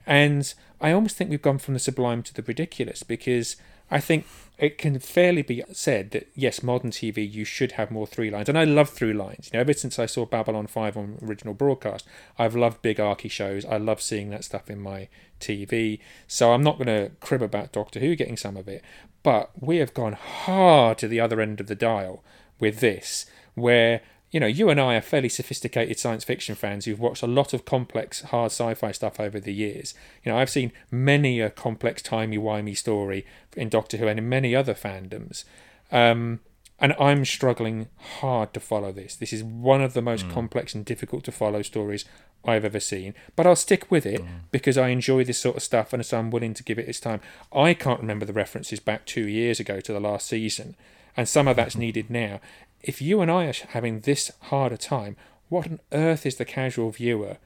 and 0.06 0.52
I 0.80 0.92
almost 0.92 1.16
think 1.16 1.30
we've 1.30 1.40
gone 1.40 1.58
from 1.58 1.74
the 1.74 1.80
sublime 1.80 2.22
to 2.24 2.34
the 2.34 2.42
ridiculous 2.42 3.02
because 3.02 3.56
I 3.92 4.00
think 4.00 4.24
it 4.56 4.78
can 4.78 4.98
fairly 4.98 5.42
be 5.42 5.62
said 5.72 6.12
that 6.12 6.28
yes, 6.34 6.62
modern 6.62 6.90
TV 6.90 7.30
you 7.30 7.44
should 7.44 7.72
have 7.72 7.90
more 7.90 8.06
through 8.06 8.30
lines, 8.30 8.48
and 8.48 8.58
I 8.58 8.64
love 8.64 8.88
through 8.88 9.12
lines. 9.12 9.50
You 9.52 9.58
know, 9.58 9.60
ever 9.60 9.74
since 9.74 9.98
I 9.98 10.06
saw 10.06 10.24
Babylon 10.24 10.66
Five 10.66 10.96
on 10.96 11.18
original 11.22 11.52
broadcast, 11.52 12.06
I've 12.38 12.56
loved 12.56 12.80
big 12.80 12.98
archy 12.98 13.28
shows. 13.28 13.66
I 13.66 13.76
love 13.76 14.00
seeing 14.00 14.30
that 14.30 14.44
stuff 14.44 14.70
in 14.70 14.80
my 14.80 15.08
TV. 15.40 16.00
So 16.26 16.54
I'm 16.54 16.62
not 16.62 16.78
going 16.78 16.86
to 16.86 17.10
crib 17.20 17.42
about 17.42 17.72
Doctor 17.72 18.00
Who 18.00 18.16
getting 18.16 18.38
some 18.38 18.56
of 18.56 18.66
it, 18.66 18.82
but 19.22 19.50
we 19.60 19.76
have 19.76 19.92
gone 19.92 20.14
hard 20.14 20.96
to 20.98 21.08
the 21.08 21.20
other 21.20 21.42
end 21.42 21.60
of 21.60 21.66
the 21.66 21.74
dial 21.74 22.24
with 22.58 22.80
this, 22.80 23.26
where 23.54 24.00
you 24.32 24.40
know, 24.40 24.46
you 24.46 24.70
and 24.70 24.80
I 24.80 24.94
are 24.96 25.02
fairly 25.02 25.28
sophisticated 25.28 25.98
science 25.98 26.24
fiction 26.24 26.54
fans 26.54 26.86
who've 26.86 26.98
watched 26.98 27.22
a 27.22 27.26
lot 27.26 27.52
of 27.52 27.66
complex, 27.66 28.22
hard 28.22 28.50
sci-fi 28.50 28.90
stuff 28.90 29.20
over 29.20 29.38
the 29.38 29.52
years. 29.52 29.94
You 30.24 30.32
know, 30.32 30.38
I've 30.38 30.50
seen 30.50 30.72
many 30.90 31.40
a 31.40 31.50
complex, 31.50 32.00
timey-wimey 32.00 32.76
story 32.76 33.26
in 33.56 33.68
Doctor 33.68 33.98
Who 33.98 34.08
and 34.08 34.18
in 34.18 34.28
many 34.28 34.56
other 34.56 34.74
fandoms. 34.74 35.44
Um, 35.92 36.40
and 36.80 36.94
I'm 36.98 37.24
struggling 37.26 37.88
hard 38.20 38.54
to 38.54 38.60
follow 38.60 38.90
this. 38.90 39.14
This 39.14 39.32
is 39.32 39.44
one 39.44 39.82
of 39.82 39.92
the 39.92 40.02
most 40.02 40.28
complex 40.30 40.74
and 40.74 40.84
difficult 40.84 41.22
to 41.24 41.32
follow 41.32 41.62
stories 41.62 42.06
I've 42.44 42.64
ever 42.64 42.80
seen. 42.80 43.14
But 43.36 43.46
I'll 43.46 43.54
stick 43.54 43.90
with 43.90 44.04
it 44.04 44.20
because 44.50 44.76
I 44.76 44.88
enjoy 44.88 45.24
this 45.24 45.38
sort 45.38 45.56
of 45.56 45.62
stuff 45.62 45.92
and 45.92 46.04
so 46.04 46.18
I'm 46.18 46.30
willing 46.30 46.54
to 46.54 46.64
give 46.64 46.78
it 46.78 46.88
its 46.88 46.98
time. 46.98 47.20
I 47.52 47.74
can't 47.74 48.00
remember 48.00 48.24
the 48.24 48.32
references 48.32 48.80
back 48.80 49.06
two 49.06 49.28
years 49.28 49.60
ago 49.60 49.80
to 49.80 49.92
the 49.92 50.00
last 50.00 50.26
season, 50.26 50.74
and 51.16 51.28
some 51.28 51.46
of 51.46 51.54
that's 51.56 51.76
needed 51.84 52.10
now. 52.10 52.40
If 52.82 53.00
you 53.00 53.20
and 53.20 53.30
I 53.30 53.46
are 53.46 53.54
having 53.68 54.00
this 54.00 54.32
hard 54.40 54.72
a 54.72 54.76
time, 54.76 55.16
what 55.48 55.66
on 55.68 55.80
earth 55.92 56.26
is 56.26 56.36
the 56.36 56.44
casual 56.44 56.90
viewer? 56.90 57.36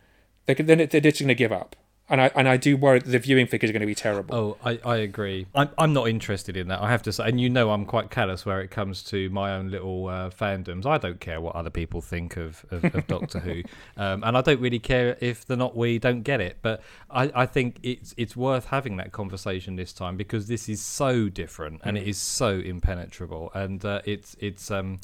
They're, 0.46 0.55
they're, 0.55 0.87
they're 0.87 1.01
just 1.01 1.20
going 1.20 1.29
to 1.29 1.35
give 1.35 1.53
up. 1.53 1.77
And 2.08 2.20
I, 2.20 2.30
and 2.36 2.48
I 2.48 2.56
do 2.56 2.76
worry 2.76 3.00
that 3.00 3.10
the 3.10 3.18
viewing 3.18 3.48
figures 3.48 3.70
are 3.70 3.72
going 3.72 3.80
to 3.80 3.86
be 3.86 3.94
terrible. 3.94 4.34
Oh, 4.34 4.56
I, 4.64 4.78
I 4.84 4.96
agree. 4.98 5.46
I'm, 5.56 5.70
I'm 5.76 5.92
not 5.92 6.08
interested 6.08 6.56
in 6.56 6.68
that. 6.68 6.80
I 6.80 6.88
have 6.88 7.02
to 7.02 7.12
say, 7.12 7.28
and 7.28 7.40
you 7.40 7.50
know, 7.50 7.70
I'm 7.70 7.84
quite 7.84 8.10
callous 8.10 8.46
where 8.46 8.60
it 8.60 8.70
comes 8.70 9.02
to 9.04 9.28
my 9.30 9.56
own 9.56 9.70
little 9.72 10.06
uh, 10.06 10.30
fandoms. 10.30 10.86
I 10.86 10.98
don't 10.98 11.18
care 11.18 11.40
what 11.40 11.56
other 11.56 11.70
people 11.70 12.00
think 12.00 12.36
of, 12.36 12.64
of, 12.70 12.84
of 12.94 13.06
Doctor 13.08 13.40
Who, 13.40 13.62
um, 13.96 14.22
and 14.22 14.36
I 14.36 14.40
don't 14.40 14.60
really 14.60 14.78
care 14.78 15.16
if 15.20 15.46
the 15.46 15.56
not 15.56 15.76
we 15.76 15.98
don't 15.98 16.22
get 16.22 16.40
it. 16.40 16.58
But 16.62 16.80
I, 17.10 17.32
I 17.34 17.46
think 17.46 17.80
it's 17.82 18.14
it's 18.16 18.36
worth 18.36 18.66
having 18.66 18.96
that 18.98 19.10
conversation 19.10 19.74
this 19.74 19.92
time 19.92 20.16
because 20.16 20.46
this 20.46 20.68
is 20.68 20.80
so 20.80 21.28
different 21.28 21.80
and 21.84 21.98
it 21.98 22.06
is 22.06 22.18
so 22.18 22.50
impenetrable, 22.50 23.50
and 23.52 23.84
uh, 23.84 24.02
it's 24.04 24.36
it's 24.38 24.70
um 24.70 25.00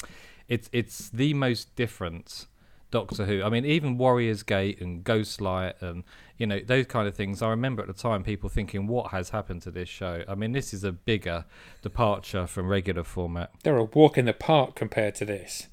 it's 0.47 0.69
it's 0.71 1.09
the 1.09 1.33
most 1.33 1.75
different 1.75 2.47
Doctor 2.93 3.25
Who. 3.25 3.41
I 3.41 3.49
mean, 3.49 3.65
even 3.65 3.97
Warriors 3.97 4.43
Gate 4.43 4.79
and 4.79 5.03
Ghostlight 5.03 5.81
and 5.81 6.03
you 6.37 6.45
know 6.45 6.59
those 6.59 6.85
kind 6.85 7.07
of 7.07 7.15
things. 7.15 7.41
I 7.41 7.49
remember 7.49 7.81
at 7.81 7.87
the 7.87 7.93
time 7.93 8.23
people 8.23 8.49
thinking, 8.49 8.85
"What 8.85 9.09
has 9.09 9.31
happened 9.31 9.63
to 9.63 9.71
this 9.71 9.89
show?" 9.89 10.23
I 10.27 10.35
mean, 10.35 10.51
this 10.51 10.75
is 10.75 10.83
a 10.83 10.91
bigger 10.91 11.45
departure 11.81 12.45
from 12.45 12.67
regular 12.67 13.03
format. 13.03 13.51
They're 13.63 13.77
a 13.77 13.83
walk 13.83 14.19
in 14.19 14.25
the 14.25 14.33
park 14.33 14.75
compared 14.75 15.15
to 15.15 15.25
this. 15.25 15.67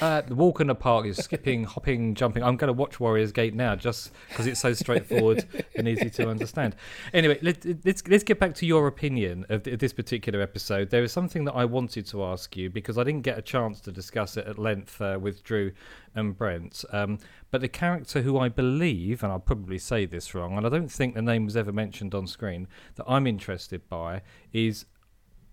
Uh, 0.00 0.20
the 0.22 0.34
walk 0.34 0.60
in 0.60 0.66
the 0.66 0.74
park 0.74 1.06
is 1.06 1.16
skipping, 1.16 1.64
hopping, 1.74 2.14
jumping. 2.14 2.42
I'm 2.42 2.56
going 2.56 2.68
to 2.68 2.72
watch 2.72 3.00
Warriors 3.00 3.32
Gate 3.32 3.54
now 3.54 3.74
just 3.74 4.12
because 4.28 4.46
it's 4.46 4.60
so 4.60 4.72
straightforward 4.72 5.46
and 5.76 5.88
easy 5.88 6.10
to 6.10 6.28
understand. 6.28 6.76
Anyway, 7.12 7.38
let, 7.42 7.64
let's 7.84 8.06
let's 8.06 8.24
get 8.24 8.38
back 8.38 8.54
to 8.56 8.66
your 8.66 8.86
opinion 8.86 9.46
of 9.48 9.62
th- 9.62 9.78
this 9.78 9.92
particular 9.92 10.40
episode. 10.40 10.90
There 10.90 11.02
is 11.02 11.12
something 11.12 11.44
that 11.44 11.52
I 11.54 11.64
wanted 11.64 12.06
to 12.08 12.24
ask 12.24 12.56
you 12.56 12.70
because 12.70 12.98
I 12.98 13.04
didn't 13.04 13.22
get 13.22 13.38
a 13.38 13.42
chance 13.42 13.80
to 13.82 13.92
discuss 13.92 14.36
it 14.36 14.46
at 14.46 14.58
length 14.58 15.00
uh, 15.00 15.18
with 15.20 15.42
Drew 15.42 15.72
and 16.14 16.36
Brent. 16.36 16.84
Um, 16.92 17.18
but 17.50 17.60
the 17.60 17.68
character 17.68 18.22
who 18.22 18.38
I 18.38 18.48
believe, 18.48 19.22
and 19.22 19.32
I'll 19.32 19.38
probably 19.38 19.78
say 19.78 20.06
this 20.06 20.34
wrong, 20.34 20.56
and 20.56 20.66
I 20.66 20.68
don't 20.68 20.90
think 20.90 21.14
the 21.14 21.22
name 21.22 21.44
was 21.44 21.56
ever 21.56 21.72
mentioned 21.72 22.14
on 22.14 22.26
screen, 22.26 22.68
that 22.96 23.04
I'm 23.08 23.26
interested 23.26 23.88
by 23.88 24.22
is 24.52 24.86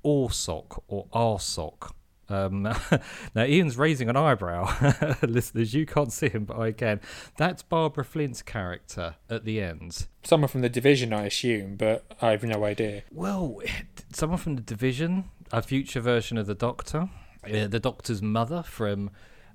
Orsock 0.04 0.82
or 0.88 1.08
Arsok. 1.08 1.92
Um, 2.30 2.64
now, 3.36 3.44
Ian's 3.44 3.78
raising 3.78 4.10
an 4.10 4.18
eyebrow. 4.18 5.16
Listeners, 5.22 5.74
you 5.74 5.86
can't 5.86 6.12
see 6.12 6.30
him, 6.30 6.46
but 6.46 6.60
I 6.60 6.72
can. 6.72 7.00
That's 7.38 7.64
Barbara 7.64 8.04
Flynn's 8.04 8.42
character 8.42 9.16
at 9.30 9.46
the 9.46 9.62
end. 9.62 10.08
Someone 10.24 10.50
from 10.50 10.62
the 10.62 10.70
division, 10.70 11.14
I 11.14 11.26
assume, 11.26 11.76
but 11.76 12.06
I 12.22 12.32
have 12.32 12.44
no 12.44 12.66
idea. 12.66 13.04
Well, 13.12 13.62
someone 14.12 14.40
from 14.40 14.56
the 14.56 14.62
division, 14.62 15.26
a 15.52 15.62
future 15.62 16.02
version 16.02 16.38
of 16.38 16.48
the 16.48 16.56
Doctor, 16.56 17.10
uh, 17.44 17.68
the 17.68 17.80
Doctor's 17.80 18.22
mother 18.22 18.64
from 18.64 19.10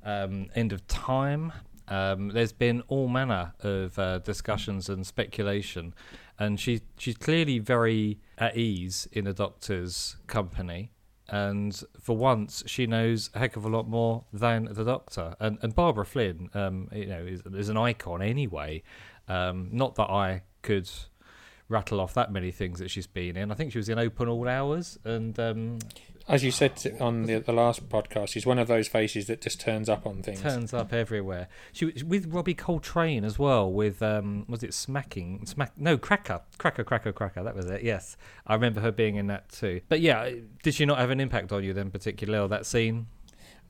um, 0.04 0.48
End 0.54 0.72
of 0.72 0.86
Time. 0.88 1.52
Um, 1.88 2.28
there's 2.28 2.52
been 2.52 2.82
all 2.88 3.08
manner 3.08 3.52
of 3.60 3.98
uh, 3.98 4.18
discussions 4.20 4.88
and 4.88 5.06
speculation, 5.06 5.92
and 6.38 6.58
she 6.58 6.80
she's 6.96 7.18
clearly 7.18 7.58
very 7.58 8.18
at 8.38 8.56
ease 8.56 9.08
in 9.12 9.24
the 9.24 9.34
Doctor's 9.34 10.16
company. 10.26 10.92
And 11.32 11.82
for 11.98 12.14
once, 12.14 12.62
she 12.66 12.86
knows 12.86 13.30
a 13.34 13.38
heck 13.38 13.56
of 13.56 13.64
a 13.64 13.68
lot 13.68 13.88
more 13.88 14.24
than 14.34 14.68
the 14.70 14.84
Doctor. 14.84 15.34
And 15.40 15.58
and 15.62 15.74
Barbara 15.74 16.04
Flynn, 16.04 16.50
um, 16.52 16.88
you 16.92 17.06
know, 17.06 17.24
is, 17.24 17.40
is 17.54 17.70
an 17.70 17.78
icon 17.78 18.20
anyway. 18.20 18.82
Um, 19.28 19.70
not 19.72 19.94
that 19.94 20.10
I 20.10 20.42
could 20.60 20.90
rattle 21.68 22.00
off 22.00 22.12
that 22.14 22.30
many 22.30 22.50
things 22.50 22.78
that 22.80 22.90
she's 22.90 23.06
been 23.06 23.38
in. 23.38 23.50
I 23.50 23.54
think 23.54 23.72
she 23.72 23.78
was 23.78 23.88
in 23.88 23.98
Open 23.98 24.28
All 24.28 24.46
Hours, 24.46 24.98
and 25.04 25.38
um, 25.40 25.78
As 26.28 26.44
you 26.44 26.50
said 26.52 26.96
on 27.00 27.24
the, 27.24 27.38
the 27.40 27.52
last 27.52 27.88
podcast, 27.88 28.28
she's 28.28 28.46
one 28.46 28.58
of 28.58 28.68
those 28.68 28.86
faces 28.88 29.26
that 29.26 29.40
just 29.40 29.60
turns 29.60 29.88
up 29.88 30.06
on 30.06 30.22
things. 30.22 30.40
turns 30.40 30.72
up 30.72 30.92
everywhere. 30.92 31.48
She 31.72 31.86
was 31.86 32.04
with 32.04 32.32
Robbie 32.32 32.54
Coltrane 32.54 33.24
as 33.24 33.38
well. 33.38 33.70
With 33.70 34.00
um, 34.02 34.44
was 34.48 34.62
it 34.62 34.72
Smacking? 34.72 35.44
Smack? 35.46 35.72
No, 35.76 35.98
Cracker, 35.98 36.40
Cracker, 36.58 36.84
Cracker, 36.84 37.12
Cracker. 37.12 37.42
That 37.42 37.56
was 37.56 37.66
it. 37.66 37.82
Yes, 37.82 38.16
I 38.46 38.54
remember 38.54 38.80
her 38.80 38.92
being 38.92 39.16
in 39.16 39.26
that 39.26 39.48
too. 39.50 39.80
But 39.88 40.00
yeah, 40.00 40.30
did 40.62 40.74
she 40.74 40.86
not 40.86 40.98
have 40.98 41.10
an 41.10 41.18
impact 41.20 41.50
on 41.52 41.64
you 41.64 41.72
then, 41.72 41.90
particularly 41.90 42.42
or 42.44 42.48
that 42.48 42.66
scene? 42.66 43.06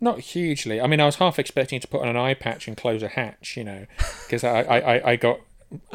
Not 0.00 0.20
hugely. 0.20 0.80
I 0.80 0.86
mean, 0.88 1.00
I 1.00 1.06
was 1.06 1.16
half 1.16 1.38
expecting 1.38 1.80
to 1.80 1.88
put 1.88 2.02
on 2.02 2.08
an 2.08 2.16
eye 2.16 2.34
patch 2.34 2.68
and 2.68 2.76
close 2.76 3.02
a 3.02 3.08
hatch, 3.08 3.56
you 3.56 3.64
know, 3.64 3.86
because 4.24 4.44
I, 4.44 4.62
I, 4.62 4.78
I- 4.96 5.10
I 5.12 5.16
got 5.16 5.40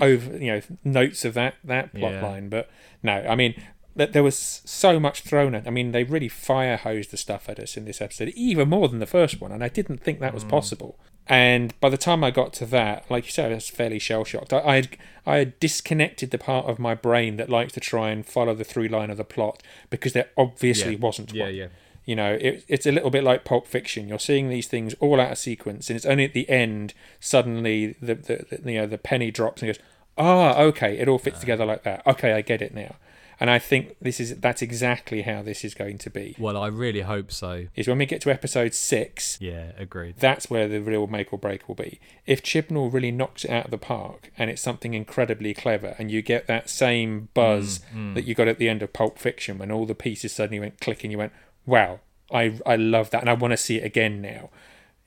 over, 0.02 0.38
you 0.38 0.52
know, 0.54 0.62
notes 0.84 1.24
of 1.24 1.34
that 1.36 1.56
that 1.64 1.94
plot 1.94 2.14
Yeah. 2.14 2.26
line. 2.26 2.50
But 2.50 2.70
no, 3.04 3.14
I 3.14 3.36
mean, 3.36 3.62
th- 3.98 4.12
there 4.12 4.24
was 4.24 4.62
so 4.66 5.00
much 5.00 5.22
thrown 5.22 5.56
at. 5.56 5.68
I 5.68 5.70
mean, 5.72 5.92
they 5.92 6.04
really 6.04 6.30
fire 6.30 6.78
hosed 6.78 7.12
the 7.12 7.18
stuff 7.18 7.50
at 7.50 7.60
us 7.60 7.76
in 7.78 7.86
this 7.86 8.02
episode, 8.02 8.30
even 8.30 8.70
more 8.70 8.88
than 8.88 9.00
the 9.00 9.06
first 9.06 9.42
one, 9.42 9.52
and 9.52 9.64
I 9.64 9.70
didn't 9.70 10.00
think 10.00 10.20
that 10.20 10.34
was 10.34 10.44
possible. 10.44 10.98
And 11.30 11.78
by 11.82 11.90
the 11.90 11.98
time 11.98 12.24
I 12.24 12.32
got 12.32 12.54
to 12.54 12.66
that, 12.68 13.10
like 13.12 13.26
you 13.26 13.32
said, 13.32 13.52
I 13.52 13.56
was 13.56 13.70
fairly 13.70 14.00
shell 14.00 14.24
shocked. 14.24 14.54
I, 14.54 14.60
I 14.60 14.76
had 14.76 14.98
I 15.26 15.38
had 15.38 15.60
disconnected 15.60 16.32
the 16.32 16.38
part 16.38 16.68
of 16.68 16.80
my 16.80 16.96
brain 16.96 17.36
that 17.36 17.50
likes 17.50 17.74
to 17.74 17.82
try 17.82 18.12
and 18.12 18.26
follow 18.26 18.54
the 18.54 18.64
through 18.64 18.88
line 18.88 19.10
of 19.10 19.18
the 19.18 19.26
plot 19.26 19.62
because 19.90 20.14
there 20.14 20.30
obviously 20.38 20.94
Yeah. 20.94 21.00
wasn't 21.00 21.34
Yeah, 21.34 21.44
one. 21.46 21.54
yeah. 21.56 21.64
yeah. 21.64 21.70
You 22.06 22.16
know, 22.16 22.38
it, 22.40 22.64
it's 22.70 22.86
a 22.86 22.92
little 22.94 23.10
bit 23.10 23.26
like 23.26 23.44
Pulp 23.44 23.68
Fiction. 23.68 24.08
You're 24.08 24.20
seeing 24.20 24.48
these 24.48 24.68
things 24.68 24.94
all 25.02 25.20
out 25.20 25.34
of 25.34 25.38
sequence, 25.38 25.90
and 25.90 25.98
it's 25.98 26.06
only 26.06 26.24
at 26.24 26.32
the 26.34 26.50
end 26.50 26.94
suddenly 27.20 27.98
the, 28.02 28.16
the, 28.16 28.46
the 28.62 28.72
you 28.72 28.80
know 28.80 28.88
the 28.88 28.98
penny 28.98 29.30
drops 29.30 29.62
and 29.62 29.68
goes, 29.74 29.84
ah, 30.18 30.58
okay, 30.62 30.98
it 30.98 31.10
all 31.10 31.20
fits 31.20 31.42
together 31.42 31.66
like 31.66 31.84
that. 31.84 32.08
Okay, 32.08 32.32
I 32.32 32.40
get 32.42 32.62
it 32.62 32.74
now. 32.74 32.96
And 33.40 33.50
I 33.52 33.60
think 33.60 33.96
this 34.02 34.20
is 34.20 34.38
that's 34.38 34.62
exactly 34.64 35.22
how 35.22 35.44
this 35.44 35.64
is 35.64 35.74
going 35.76 36.00
to 36.00 36.10
be. 36.10 36.36
Well, 36.40 36.58
I 36.58 36.68
really 36.68 37.02
hope 37.02 37.32
so. 37.32 37.68
Is 37.76 37.88
when 37.88 38.00
we 38.00 38.08
get 38.08 38.20
to 38.22 38.32
episode 38.32 38.74
six, 38.74 39.38
Yeah, 39.40 39.74
agreed. 39.78 40.16
that's 40.18 40.50
where 40.50 40.68
the 40.68 40.80
real 40.82 41.06
make 41.06 41.32
or 41.32 41.38
break 41.38 41.68
will 41.68 41.76
be. 41.76 42.00
If 42.26 42.42
Chibnall 42.42 42.92
really 42.92 43.12
knocks 43.12 43.46
it 43.46 43.52
out 43.52 43.66
of 43.66 43.72
the 43.72 43.78
park 43.78 44.32
and 44.38 44.50
it's 44.50 44.62
something 44.62 44.96
incredibly 44.96 45.54
clever, 45.54 45.96
and 46.00 46.10
you 46.10 46.22
get 46.24 46.48
that 46.48 46.70
same 46.70 47.30
buzz 47.36 47.80
Mm, 47.94 48.12
mm. 48.12 48.16
that 48.16 48.26
you 48.26 48.34
got 48.34 48.48
at 48.48 48.58
the 48.58 48.70
end 48.70 48.82
of 48.82 48.92
Pulp 48.94 49.20
Fiction 49.20 49.58
when 49.60 49.72
all 49.72 49.86
the 49.86 49.94
pieces 49.94 50.34
suddenly 50.34 50.60
went 50.60 50.80
click 50.82 51.04
and 51.04 51.12
you 51.12 51.18
went, 51.20 51.34
wow, 51.66 52.00
I, 52.32 52.60
I 52.66 52.76
love 52.76 53.12
that 53.12 53.22
and 53.22 53.30
I 53.30 53.34
want 53.34 53.52
to 53.52 53.58
see 53.58 53.78
it 53.78 53.84
again 53.86 54.22
now. 54.22 54.50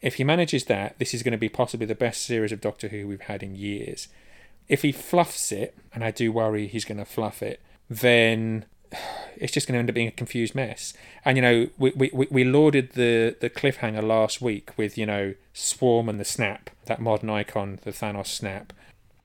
If 0.01 0.15
he 0.15 0.25
manages 0.25 0.65
that, 0.67 0.99
this 0.99 1.13
is 1.15 1.23
going 1.23 1.33
to 1.33 1.39
be 1.39 1.49
possibly 1.49 1.85
the 1.87 1.95
best 1.95 2.23
series 2.25 2.53
of 2.53 2.61
Doctor 2.61 2.89
Who 2.89 3.09
we've 3.09 3.21
had 3.23 3.43
in 3.43 3.55
years. 3.57 4.09
If 4.69 4.83
he 4.83 4.93
fluffs 4.93 5.51
it, 5.53 5.77
and 5.93 6.05
I 6.05 6.11
do 6.13 6.31
worry 6.33 6.69
he's 6.69 6.85
going 6.85 6.99
to 6.99 7.05
fluff 7.05 7.43
it, 7.43 7.61
then 7.91 8.65
it's 9.37 9.53
just 9.53 9.67
going 9.67 9.75
to 9.75 9.81
end 9.81 9.89
up 9.89 9.95
being 9.95 10.09
a 10.09 10.13
confused 10.13 10.55
mess. 10.55 10.95
And 11.25 11.37
you 11.37 11.43
know, 11.43 11.69
we 11.77 11.91
we, 11.97 12.29
we- 12.31 12.45
lauded 12.45 12.93
the 12.93 13.37
the 13.41 13.51
cliffhanger 13.51 14.03
last 14.03 14.41
week 14.41 14.71
with 14.77 14.97
you 14.97 15.07
know 15.07 15.35
Swarm 15.53 16.09
and 16.09 16.21
the 16.21 16.25
Snap, 16.25 16.71
that 16.87 17.01
modern 17.01 17.29
icon, 17.29 17.81
the 17.83 17.91
Thanos 17.91 18.29
Snap. 18.29 18.73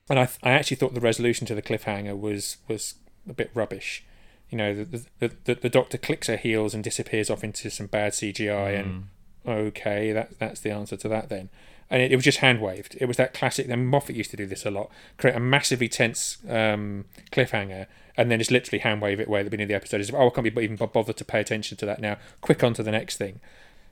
And 0.10 0.20
I 0.20 0.30
I 0.44 0.52
actually 0.52 0.78
thought 0.78 0.94
the 0.94 1.00
resolution 1.00 1.46
to 1.48 1.56
the 1.56 1.62
cliffhanger 1.62 2.20
was 2.20 2.58
was 2.68 2.96
a 3.30 3.34
bit 3.34 3.52
rubbish. 3.54 4.04
You 4.50 4.58
know, 4.58 4.74
the 4.76 5.06
the, 5.20 5.32
the, 5.46 5.56
the 5.56 5.70
Doctor 5.70 5.98
clicks 5.98 6.28
her 6.28 6.38
heels 6.38 6.74
and 6.74 6.84
disappears 6.84 7.30
off 7.30 7.44
into 7.44 7.70
some 7.70 7.88
bad 7.88 8.14
CGI, 8.14 8.80
and 8.80 9.08
okay, 9.48 10.12
that 10.12 10.40
that's 10.40 10.60
the 10.62 10.72
answer 10.72 10.98
to 10.98 11.08
that 11.10 11.30
then. 11.30 11.50
And 11.90 12.02
it, 12.02 12.12
it 12.12 12.16
was 12.16 12.26
just 12.26 12.40
hand 12.40 12.62
waved. 12.62 12.96
It 13.00 13.06
was 13.06 13.18
that 13.18 13.34
classic. 13.34 13.68
And 13.68 13.88
Moffat 13.88 14.16
used 14.16 14.32
to 14.32 14.38
do 14.38 14.46
this 14.46 14.66
a 14.66 14.72
lot: 14.72 14.90
create 15.18 15.36
a 15.36 15.40
massively 15.40 15.88
tense 15.90 16.38
um, 16.48 17.06
cliffhanger, 17.32 17.88
and 18.18 18.32
then 18.32 18.40
just 18.40 18.52
literally 18.52 18.80
hand 18.80 19.02
wave 19.02 19.20
it 19.20 19.28
away 19.28 19.42
at 19.42 19.44
the 19.44 19.50
beginning 19.50 19.66
of 19.66 19.70
the 19.70 19.76
episode. 19.76 20.02
If, 20.02 20.14
oh, 20.14 20.28
I 20.28 20.30
can't 20.30 20.56
be 20.56 20.62
even 20.62 20.78
bothered 20.78 21.18
to 21.18 21.26
pay 21.26 21.40
attention 21.40 21.78
to 21.78 21.86
that 21.86 22.00
now. 22.00 22.18
Quick 22.42 22.64
on 22.64 22.74
to 22.76 22.84
the 22.84 22.92
next 22.92 23.18
thing. 23.18 23.40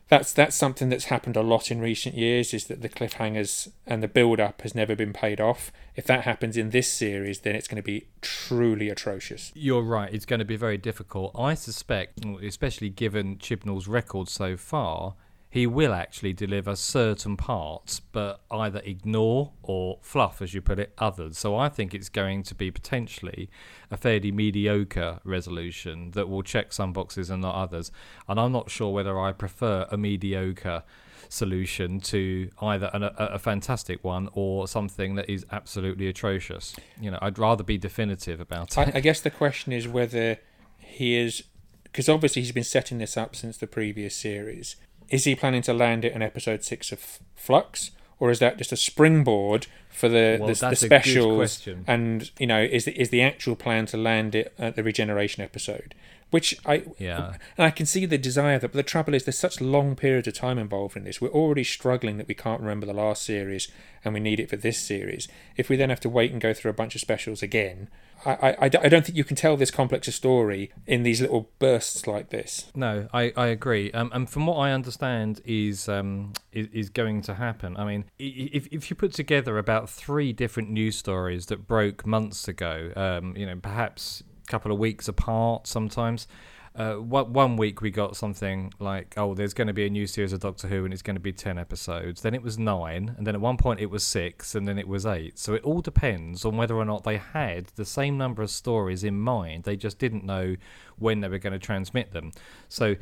That's 0.10 0.34
that's 0.34 0.56
something 0.56 0.90
that's 0.90 1.06
happened 1.06 1.38
a 1.38 1.42
lot 1.42 1.72
in 1.72 1.80
recent 1.80 2.16
years. 2.16 2.54
Is 2.54 2.66
that 2.66 2.82
the 2.82 2.90
cliffhangers 2.90 3.72
and 3.88 4.04
the 4.04 4.08
build 4.08 4.40
up 4.40 4.62
has 4.62 4.76
never 4.76 4.96
been 4.96 5.14
paid 5.14 5.40
off. 5.40 5.72
If 5.96 6.06
that 6.06 6.24
happens 6.24 6.58
in 6.58 6.72
this 6.72 6.92
series, 6.92 7.40
then 7.40 7.56
it's 7.56 7.68
going 7.68 7.82
to 7.82 7.84
be 7.84 8.08
truly 8.22 8.90
atrocious. 8.90 9.52
You're 9.56 9.82
right. 9.82 10.14
It's 10.14 10.26
going 10.26 10.40
to 10.40 10.46
be 10.46 10.58
very 10.58 10.78
difficult. 10.78 11.32
I 11.38 11.54
suspect, 11.54 12.26
especially 12.26 12.90
given 12.90 13.38
Chibnall's 13.38 13.88
record 13.88 14.28
so 14.28 14.58
far, 14.58 15.16
he 15.54 15.68
will 15.68 15.94
actually 15.94 16.34
deliver 16.34 16.76
certain 16.76 17.38
parts, 17.38 18.00
but 18.00 18.42
either 18.50 18.82
ignore 18.86 19.52
or 19.62 20.00
fluff, 20.02 20.42
as 20.42 20.56
you 20.56 20.62
put 20.64 20.80
it, 20.80 20.92
others. 20.98 21.38
So 21.38 21.56
I 21.56 21.70
think 21.70 21.94
it's 21.94 22.10
going 22.10 22.42
to 22.42 22.56
be 22.56 22.72
potentially 22.72 23.52
a 23.92 23.96
fairly 23.96 24.32
mediocre 24.32 25.20
resolution 25.24 26.10
that 26.14 26.28
will 26.28 26.42
check 26.42 26.74
some 26.74 26.92
boxes 26.92 27.30
and 27.30 27.44
not 27.44 27.54
others. 27.54 27.92
And 28.28 28.40
I'm 28.40 28.52
not 28.52 28.72
sure 28.72 28.92
whether 28.92 29.20
I 29.20 29.32
prefer 29.32 29.86
a 29.92 29.96
mediocre 29.96 30.82
solution 31.30 32.00
to 32.00 32.50
either 32.60 32.90
an, 32.92 33.04
a, 33.04 33.14
a 33.20 33.38
fantastic 33.38 34.04
one 34.04 34.30
or 34.34 34.68
something 34.68 35.14
that 35.14 35.30
is 35.30 35.46
absolutely 35.52 36.08
atrocious. 36.08 36.76
You 37.00 37.12
know, 37.12 37.20
I'd 37.22 37.38
rather 37.38 37.64
be 37.64 37.78
definitive 37.78 38.40
about 38.40 38.76
it. 38.76 38.78
I, 38.80 38.92
I 38.96 39.00
guess 39.02 39.22
the 39.22 39.30
question 39.30 39.72
is 39.72 39.88
whether 39.88 40.40
he 40.80 41.16
is, 41.16 41.44
because 41.84 42.10
obviously 42.10 42.42
he's 42.42 42.52
been 42.52 42.64
setting 42.64 42.98
this 42.98 43.16
up 43.16 43.36
since 43.36 43.58
the 43.58 43.68
previous 43.68 44.16
series. 44.16 44.78
Is 45.14 45.26
he 45.26 45.36
planning 45.36 45.62
to 45.62 45.76
land 45.76 46.04
it 46.06 46.14
in 46.14 46.24
episode 46.24 46.64
six 46.64 46.92
of 46.92 47.20
Flux, 47.36 47.92
or 48.20 48.32
is 48.32 48.40
that 48.40 48.58
just 48.58 48.72
a 48.72 48.76
springboard 48.76 49.68
for 49.94 50.10
the 50.10 50.38
Well, 50.40 50.48
the, 50.48 50.54
the 50.56 50.60
that's 50.60 50.84
a 50.84 50.90
good 50.90 51.02
specials? 51.04 51.68
And 51.88 52.32
you 52.40 52.48
know, 52.48 52.62
is 52.62 52.86
the, 52.86 53.00
is 53.00 53.10
the 53.10 53.22
actual 53.22 53.56
plan 53.56 53.86
to 53.88 53.98
land 53.98 54.36
it 54.36 54.54
at 54.58 54.76
the 54.76 54.84
regeneration 54.84 55.44
episode? 55.44 55.96
Which 56.32 56.58
I 56.66 56.84
Yeah. 56.98 57.36
and 57.58 57.66
I 57.68 57.70
can 57.70 57.86
see 57.86 58.08
the 58.08 58.18
desire 58.18 58.58
that, 58.58 58.70
but 58.70 58.74
the 58.74 58.82
trouble 58.82 59.14
is 59.14 59.24
there's 59.24 59.38
such 59.38 59.62
long 59.62 59.96
periods 59.96 60.28
of 60.28 60.34
time 60.34 60.58
involved 60.58 60.98
in 60.98 61.04
this. 61.04 61.22
We're 61.22 61.28
already 61.30 61.64
struggling 61.64 62.18
that 62.18 62.28
we 62.28 62.34
can't 62.34 62.60
remember 62.60 62.88
the 62.88 62.94
last 62.94 63.22
series, 63.24 63.68
and 64.04 64.16
we 64.16 64.20
need 64.20 64.40
it 64.40 64.50
for 64.50 64.56
this 64.58 64.80
series. 64.80 65.28
If 65.58 65.70
we 65.70 65.76
then 65.76 65.92
have 65.92 66.00
to 66.00 66.10
wait 66.10 66.32
and 66.32 66.42
go 66.42 66.52
through 66.52 66.72
a 66.72 66.74
bunch 66.74 66.96
of 66.96 67.02
specials 67.02 67.44
again, 67.44 67.88
I, 68.26 68.32
I, 68.32 68.58
I 68.64 68.70
don't- 68.70 69.06
think 69.06 69.16
you 69.18 69.24
can 69.26 69.36
tell 69.36 69.58
this 69.58 69.70
complex 69.70 70.08
a 70.08 70.12
story 70.12 70.72
in 70.88 71.04
these 71.04 71.22
little 71.22 71.50
bursts 71.60 72.08
like 72.08 72.30
this. 72.30 72.72
No, 72.74 73.10
I, 73.14 73.32
I 73.38 73.48
agree. 73.48 73.92
Um, 73.92 74.10
and 74.14 74.28
from 74.30 74.48
what 74.48 74.56
I 74.56 74.72
understand 74.72 75.40
is 75.46 75.88
um 75.88 76.34
is, 76.52 76.68
is 76.74 76.90
going 76.90 77.22
to 77.24 77.36
happen. 77.36 77.76
I 77.78 77.84
mean, 77.86 78.06
if 78.18 78.68
if 78.72 78.90
you 78.90 78.96
put 78.96 79.14
together 79.14 79.58
about 79.60 79.83
three 79.90 80.34
different 80.34 80.70
news 80.70 80.98
stories 80.98 81.48
that 81.48 81.68
broke 81.68 82.06
months 82.06 82.48
ago, 82.48 82.92
um, 82.96 83.36
you 83.36 83.46
know, 83.46 83.56
perhaps 83.56 84.24
a 84.44 84.52
couple 84.52 84.72
of 84.72 84.80
weeks 84.80 85.08
apart 85.08 85.68
sometimes. 85.68 86.28
Uh, 86.76 86.96
one 86.96 87.32
one 87.32 87.56
week 87.56 87.82
we 87.82 87.92
got 87.92 88.16
something 88.16 88.74
like, 88.80 89.14
oh, 89.16 89.36
there's 89.36 89.54
going 89.54 89.68
to 89.68 89.74
be 89.74 89.86
a 89.86 89.90
new 89.90 90.08
series 90.08 90.34
of 90.34 90.40
Doctor 90.40 90.68
Who 90.68 90.86
and 90.86 90.94
it's 90.94 91.04
going 91.04 91.16
to 91.16 91.20
be 91.20 91.32
10 91.32 91.60
episodes. 91.60 92.22
Then 92.22 92.34
it 92.34 92.42
was 92.42 92.58
nine, 92.58 93.14
and 93.16 93.28
then 93.28 93.36
at 93.36 93.42
one 93.42 93.58
point 93.58 93.80
it 93.80 93.92
was 93.92 94.04
six, 94.04 94.56
and 94.56 94.68
then 94.68 94.80
it 94.80 94.88
was 94.88 95.06
eight. 95.06 95.38
So 95.38 95.54
it 95.54 95.64
all 95.64 95.82
depends 95.82 96.46
on 96.46 96.58
whether 96.58 96.76
or 96.76 96.86
not 96.86 97.04
they 97.04 97.18
had 97.18 97.68
the 97.76 97.86
same 97.86 98.18
number 98.18 98.42
of 98.42 98.50
stories 98.50 99.04
in 99.04 99.20
mind. 99.20 99.66
They 99.66 99.76
just 99.76 100.00
didn't 100.00 100.24
know 100.24 100.56
when 100.98 101.22
they 101.22 101.28
were 101.28 101.38
going 101.38 101.54
to 101.54 101.60
transmit 101.60 102.12
them. 102.12 102.32
So 102.70 102.96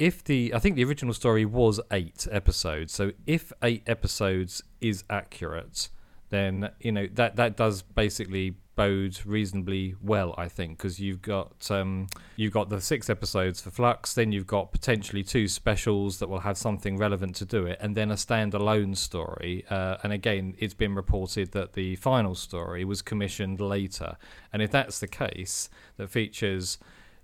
if 0.00 0.24
the, 0.24 0.52
I 0.52 0.58
think 0.58 0.74
the 0.74 0.84
original 0.84 1.14
story 1.14 1.44
was 1.44 1.80
eight 1.92 2.26
episodes. 2.28 2.92
So 2.92 3.12
if 3.24 3.52
eight 3.62 3.84
episodes 3.86 4.64
is 4.80 5.04
accurate, 5.08 5.90
then 6.32 6.70
you 6.80 6.90
know 6.90 7.06
that 7.12 7.36
that 7.36 7.56
does 7.56 7.82
basically 7.82 8.54
bode 8.74 9.20
reasonably 9.26 9.94
well, 10.02 10.34
I 10.38 10.48
think, 10.48 10.78
because 10.78 10.98
you've 10.98 11.20
got 11.20 11.70
um, 11.70 12.08
you've 12.36 12.54
got 12.54 12.70
the 12.70 12.80
six 12.80 13.10
episodes 13.10 13.60
for 13.60 13.70
Flux, 13.70 14.14
then 14.14 14.32
you've 14.32 14.46
got 14.46 14.72
potentially 14.72 15.22
two 15.22 15.46
specials 15.46 16.18
that 16.20 16.30
will 16.30 16.40
have 16.40 16.56
something 16.56 16.96
relevant 16.96 17.36
to 17.36 17.44
do 17.44 17.66
it, 17.66 17.78
and 17.82 17.94
then 17.94 18.10
a 18.10 18.14
standalone 18.14 18.96
story. 18.96 19.66
Uh, 19.68 19.98
and 20.02 20.12
again, 20.12 20.54
it's 20.58 20.74
been 20.74 20.94
reported 20.94 21.52
that 21.52 21.74
the 21.74 21.96
final 21.96 22.34
story 22.34 22.82
was 22.82 23.02
commissioned 23.02 23.60
later, 23.60 24.16
and 24.54 24.62
if 24.62 24.70
that's 24.70 25.00
the 25.00 25.08
case, 25.08 25.68
that 25.98 26.08
features 26.08 26.78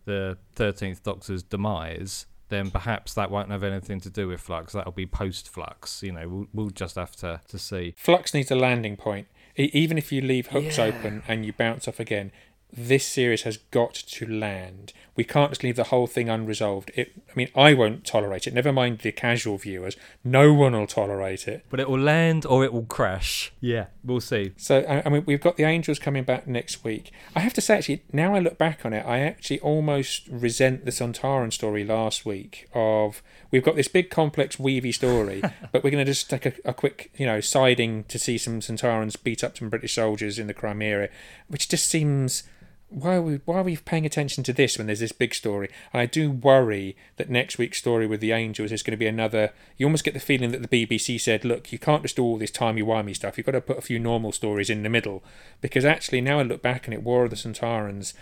the 0.05 0.37
Thirteenth 0.55 1.03
Doctor's 1.03 1.43
demise. 1.43 2.27
Then 2.49 2.71
perhaps 2.71 3.15
that 3.15 3.31
won't 3.31 3.51
have 3.51 3.63
anything 3.63 4.01
to 4.01 4.11
do 4.11 4.29
with 4.29 4.41
Flux. 4.41 4.73
That'll 4.73 4.93
be 4.93 5.07
post 5.07 5.49
Flux. 5.49 6.03
You 6.03 6.13
know, 6.13 6.29
we'll, 6.29 6.47
we'll 6.53 6.71
just 6.71 6.97
have 6.97 7.15
to, 7.17 7.41
to 7.49 7.59
see. 7.59 7.95
Flux 7.97 8.33
needs 8.35 8.51
a 8.51 8.57
landing 8.57 8.97
point. 8.97 9.27
E- 9.59 9.71
even 9.73 9.99
if 9.99 10.13
you 10.13 10.21
leave 10.21 10.49
hooks 10.49 10.79
Yeah. 10.79 10.85
open 10.85 11.23
and 11.29 11.45
you 11.45 11.53
bounce 11.53 11.87
off 11.89 12.01
again, 12.01 12.31
this 12.73 13.07
series 13.07 13.43
has 13.43 13.57
got 13.57 13.95
to 13.95 14.27
land. 14.27 14.93
We 15.17 15.25
can't 15.25 15.51
just 15.51 15.65
leave 15.65 15.77
the 15.77 15.85
whole 15.85 16.07
thing 16.07 16.29
unresolved. 16.29 16.93
It, 16.95 17.13
I 17.29 17.33
mean, 17.35 17.49
I 17.57 17.75
won't 17.75 18.05
tolerate 18.05 18.47
it. 18.47 18.55
Never 18.55 18.73
mind 18.73 18.99
the 18.99 19.11
casual 19.11 19.59
viewers. 19.59 19.97
No 20.23 20.53
one 20.53 20.75
will 20.75 20.87
tolerate 20.87 21.49
it. 21.49 21.65
But 21.71 21.81
it 21.81 21.91
will 21.91 21.99
land 21.99 22.47
or 22.47 22.63
it 22.65 22.73
will 22.73 22.85
crash. 22.85 23.53
Yeah, 23.61 23.87
we'll 24.05 24.21
see. 24.21 24.53
So, 24.57 24.81
I, 24.81 25.03
I 25.05 25.09
mean, 25.09 25.25
we've 25.27 25.41
got 25.41 25.57
the 25.57 25.65
Angels 25.65 25.99
coming 25.99 26.23
back 26.23 26.47
next 26.47 26.85
week. 26.85 27.11
I 27.35 27.41
have 27.41 27.53
to 27.55 27.61
say, 27.61 27.79
actually, 27.79 28.05
now 28.13 28.35
I 28.35 28.39
look 28.39 28.59
back 28.59 28.87
on 28.87 28.93
it, 28.93 29.05
I 29.05 29.21
actually 29.21 29.59
almost 29.61 30.29
resent 30.31 30.85
the 30.85 30.93
Sontaran 30.93 31.53
story 31.53 31.85
last 31.85 32.25
week. 32.25 32.69
Of 32.73 33.23
we've 33.51 33.65
got 33.65 33.75
this 33.75 33.89
big, 33.89 34.11
complex, 34.11 34.57
weavy 34.59 34.93
story, 34.93 35.43
but 35.73 35.83
we're 35.83 35.91
going 35.91 36.05
to 36.05 36.13
just 36.13 36.31
take 36.31 36.47
a, 36.47 36.53
a 36.65 36.75
quick, 36.75 37.11
you 37.17 37.27
know, 37.27 37.41
siding 37.41 38.05
to 38.05 38.19
see 38.21 38.39
some 38.39 38.61
Sontarans 38.61 39.21
beat 39.21 39.43
up 39.43 39.59
some 39.59 39.69
British 39.69 39.95
soldiers 39.95 40.39
in 40.39 40.47
the 40.47 40.55
Crimea, 40.55 41.09
which 41.49 41.69
just 41.69 41.89
seems. 41.89 42.45
Why 42.91 43.17
are 43.17 43.23
we 43.23 43.41
why 43.45 43.59
are 43.59 43.63
we 43.63 43.77
paying 43.77 44.07
attention 44.07 44.43
to 44.45 44.53
this 44.53 44.79
when 44.79 44.87
there's 44.87 45.01
this 45.01 45.13
big 45.13 45.35
story? 45.35 45.69
And 45.93 46.01
I 46.01 46.07
do 46.07 46.31
worry 46.31 46.97
that 47.17 47.29
next 47.29 47.59
week's 47.59 47.79
story 47.79 48.07
with 48.07 48.21
the 48.21 48.33
Angels 48.33 48.73
is 48.73 48.83
going 48.83 48.93
to 48.93 48.97
be 48.97 49.07
another. 49.07 49.53
You 49.77 49.87
almost 49.87 50.05
get 50.05 50.15
the 50.15 50.21
feeling 50.21 50.53
that 50.53 50.63
the 50.63 50.87
BBC 50.87 51.21
said, 51.21 51.45
"Look, 51.45 51.71
you 51.71 51.79
can't 51.79 52.03
just 52.03 52.17
do 52.17 52.25
all 52.25 52.39
this 52.39 52.51
timey 52.51 52.83
wimey 52.83 53.15
stuff. 53.15 53.37
You've 53.37 53.47
got 53.47 53.53
to 53.53 53.61
put 53.61 53.79
a 53.79 53.83
few 53.83 53.99
normal 53.99 54.33
stories 54.33 54.71
in 54.71 54.83
the 54.83 54.89
middle." 54.89 55.23
Because 55.61 55.85
actually, 55.85 56.23
now 56.23 56.39
I 56.39 56.45
look 56.45 56.63
back 56.63 56.87
and 56.87 56.95
it, 56.95 57.03
War 57.03 57.25
of 57.25 57.31
the 57.31 57.37
Sontarans 57.37 58.15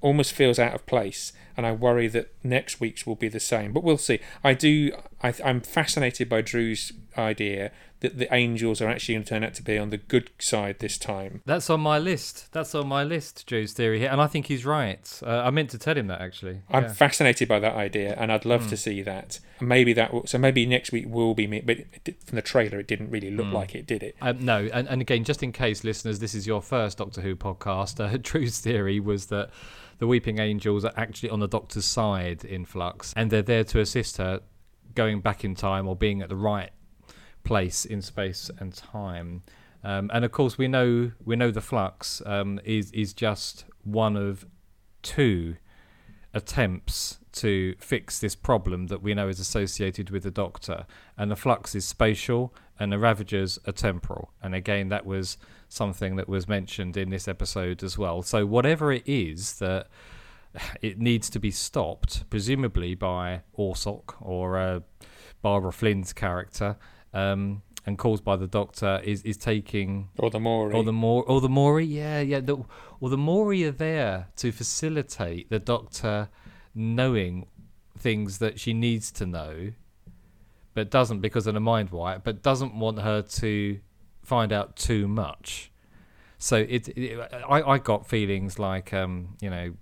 almost 0.00 0.32
feels 0.32 0.58
out 0.58 0.74
of 0.74 0.86
place, 0.86 1.32
and 1.56 1.66
I 1.66 1.72
worry 1.72 2.08
that 2.08 2.32
next 2.42 2.80
week's 2.80 3.06
will 3.06 3.16
be 3.16 3.28
the 3.28 3.40
same. 3.40 3.72
But 3.72 3.84
we'll 3.84 3.98
see. 3.98 4.20
I 4.42 4.54
do. 4.54 4.92
I, 5.22 5.34
I'm 5.44 5.60
fascinated 5.60 6.30
by 6.30 6.40
Drew's 6.40 6.92
idea 7.18 7.72
that 8.04 8.18
the 8.18 8.32
Angels 8.34 8.80
are 8.80 8.88
actually 8.88 9.16
going 9.16 9.24
to 9.24 9.28
turn 9.30 9.44
out 9.44 9.54
to 9.54 9.62
be 9.62 9.76
on 9.78 9.90
the 9.90 9.96
good 9.98 10.30
side 10.38 10.78
this 10.78 10.96
time. 10.98 11.42
That's 11.44 11.68
on 11.68 11.80
my 11.80 11.98
list. 11.98 12.52
That's 12.52 12.74
on 12.74 12.86
my 12.86 13.02
list, 13.02 13.46
Joe's 13.46 13.72
theory 13.72 13.98
here. 13.98 14.10
And 14.10 14.20
I 14.20 14.26
think 14.26 14.46
he's 14.46 14.64
right. 14.64 15.20
Uh, 15.26 15.42
I 15.44 15.50
meant 15.50 15.70
to 15.70 15.78
tell 15.78 15.96
him 15.96 16.06
that, 16.06 16.20
actually. 16.20 16.60
I'm 16.70 16.84
Yeah. 16.84 16.92
fascinated 16.92 17.48
by 17.48 17.58
that 17.60 17.74
idea, 17.74 18.14
and 18.18 18.30
I'd 18.30 18.44
love 18.44 18.68
to 18.68 18.76
see 18.76 19.02
that. 19.02 19.40
Maybe 19.60 19.92
that. 19.94 20.12
Will, 20.12 20.26
so 20.26 20.38
maybe 20.38 20.66
next 20.66 20.92
week 20.92 21.06
will 21.08 21.34
be 21.34 21.46
me. 21.46 21.60
But 21.60 21.78
from 22.26 22.36
the 22.36 22.42
trailer, 22.42 22.78
it 22.78 22.86
didn't 22.86 23.10
really 23.10 23.30
look 23.30 23.52
like 23.52 23.74
it, 23.74 23.86
did 23.86 24.02
it? 24.02 24.16
Um, 24.20 24.44
no, 24.44 24.68
and, 24.72 24.86
and 24.88 25.00
again, 25.00 25.24
just 25.24 25.42
in 25.42 25.52
case 25.52 25.82
listeners, 25.84 26.18
this 26.20 26.34
is 26.34 26.46
your 26.46 26.62
first 26.62 26.98
Doctor 26.98 27.20
Who 27.22 27.34
podcast. 27.36 27.98
Uh, 28.00 28.16
Drew's 28.22 28.60
theory 28.60 29.00
was 29.00 29.26
that 29.26 29.50
the 29.98 30.06
Weeping 30.06 30.38
Angels 30.38 30.84
are 30.84 30.92
actually 30.96 31.30
on 31.30 31.40
the 31.40 31.48
Doctor's 31.48 31.84
side 31.86 32.44
in 32.44 32.64
Flux, 32.64 33.12
and 33.16 33.30
they're 33.30 33.42
there 33.42 33.64
to 33.64 33.80
assist 33.80 34.18
her 34.18 34.40
going 34.94 35.20
back 35.20 35.44
in 35.44 35.54
time 35.54 35.88
or 35.88 35.96
being 35.96 36.20
at 36.22 36.28
the 36.28 36.36
right 36.36 36.70
place 37.44 37.84
in 37.84 38.02
space 38.02 38.50
and 38.58 38.74
time. 38.74 39.42
Um, 39.82 40.10
and 40.12 40.24
of 40.24 40.32
course, 40.32 40.58
we 40.58 40.66
know 40.66 41.12
we 41.24 41.36
know 41.36 41.50
the 41.50 41.60
Flux 41.60 42.22
um, 42.26 42.60
is 42.64 42.90
is 42.92 43.12
just 43.12 43.64
one 43.82 44.16
of 44.16 44.46
two 45.02 45.56
attempts 46.32 47.18
to 47.32 47.74
fix 47.78 48.18
this 48.18 48.34
problem 48.34 48.88
that 48.88 49.02
we 49.02 49.14
know 49.14 49.28
is 49.28 49.40
associated 49.40 50.10
with 50.10 50.22
the 50.22 50.30
Doctor. 50.30 50.86
And 51.16 51.30
the 51.30 51.36
flux 51.36 51.74
is 51.74 51.84
spatial, 51.84 52.54
and 52.78 52.92
the 52.92 52.98
Ravagers 52.98 53.58
are 53.66 53.72
temporal. 53.72 54.32
And 54.42 54.54
again, 54.54 54.88
that 54.88 55.06
was 55.06 55.36
something 55.68 56.16
that 56.16 56.28
was 56.28 56.48
mentioned 56.48 56.96
in 56.96 57.10
this 57.10 57.28
episode 57.28 57.82
as 57.82 57.96
well. 57.96 58.22
So, 58.22 58.46
whatever 58.46 58.92
it 58.92 59.04
is 59.06 59.58
that 59.58 59.88
it 60.80 60.98
needs 60.98 61.30
to 61.30 61.38
be 61.38 61.50
stopped, 61.50 62.28
presumably 62.30 62.94
by 62.94 63.42
Orsoc 63.58 64.14
or 64.20 64.58
uh, 64.58 64.80
Barbara 65.42 65.72
Flynn's 65.72 66.12
character. 66.12 66.76
Um, 67.14 67.62
and 67.86 67.98
caused 67.98 68.24
by 68.24 68.36
the 68.36 68.46
Doctor 68.46 69.00
is, 69.04 69.22
is 69.22 69.36
taking 69.36 70.08
Or 70.18 70.30
the 70.30 70.38
Mouri. 70.38 70.74
or 70.74 70.82
the 70.82 70.92
more 70.92 71.22
or 71.24 71.40
the 71.40 71.48
Mouri, 71.48 71.86
yeah, 71.86 72.20
yeah. 72.20 72.40
The, 72.40 72.64
or 72.98 73.10
the 73.10 73.18
Maury 73.18 73.62
are 73.64 73.70
there 73.70 74.28
to 74.36 74.52
facilitate 74.52 75.50
the 75.50 75.58
Doctor 75.58 76.30
knowing 76.74 77.46
things 77.98 78.38
that 78.38 78.58
she 78.58 78.72
needs 78.72 79.12
to 79.12 79.26
know, 79.26 79.72
but 80.72 80.90
doesn't 80.90 81.20
because 81.20 81.46
of 81.46 81.54
the 81.54 81.60
mind 81.60 81.90
wipe, 81.90 82.24
but 82.24 82.42
doesn't 82.42 82.74
want 82.74 83.00
her 83.00 83.20
to 83.22 83.78
find 84.22 84.50
out 84.50 84.76
too 84.76 85.06
much. 85.06 85.70
So 86.38 86.56
it, 86.56 86.88
it 86.88 87.18
I, 87.48 87.62
I 87.62 87.78
got 87.78 88.08
feelings 88.08 88.58
like 88.58 88.92
um, 88.94 89.36
you 89.40 89.50
know, 89.50 89.74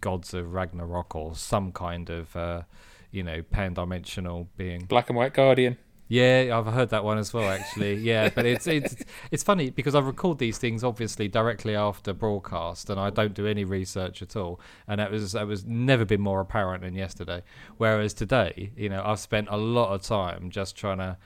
gods 0.00 0.32
of 0.32 0.52
Ragnarok 0.52 1.14
or 1.16 1.34
some 1.34 1.72
kind 1.72 2.08
of 2.08 2.34
uh, 2.36 2.62
you 3.10 3.22
know, 3.22 3.42
pan-dimensional 3.42 4.48
being. 4.56 4.84
Black 4.86 5.10
and 5.10 5.16
White 5.16 5.34
Guardian. 5.34 5.76
Yeah, 6.12 6.58
I've 6.58 6.70
heard 6.74 6.90
that 6.90 7.04
one 7.04 7.16
as 7.16 7.32
well, 7.32 7.48
actually. 7.48 7.94
Yeah, 7.94 8.28
but 8.28 8.44
it's 8.44 8.66
it's 8.66 8.94
it's 9.30 9.42
funny 9.42 9.70
because 9.70 9.94
I 9.94 10.00
record 10.00 10.36
these 10.36 10.58
things 10.58 10.84
obviously 10.84 11.26
directly 11.26 11.74
after 11.74 12.12
broadcast, 12.12 12.90
and 12.90 13.00
I 13.00 13.08
don't 13.08 13.32
do 13.32 13.46
any 13.46 13.64
research 13.64 14.20
at 14.20 14.36
all. 14.36 14.60
And 14.86 15.00
that 15.00 15.10
was 15.10 15.32
that 15.32 15.46
was 15.46 15.64
never 15.64 16.04
been 16.04 16.20
more 16.20 16.40
apparent 16.40 16.82
than 16.82 16.92
yesterday. 16.92 17.42
Whereas 17.78 18.12
today, 18.12 18.72
you 18.76 18.90
know, 18.90 19.02
I've 19.02 19.20
spent 19.20 19.48
a 19.50 19.56
lot 19.56 19.94
of 19.94 20.02
time 20.02 20.50
just 20.50 20.76
trying 20.76 20.98
to, 20.98 21.16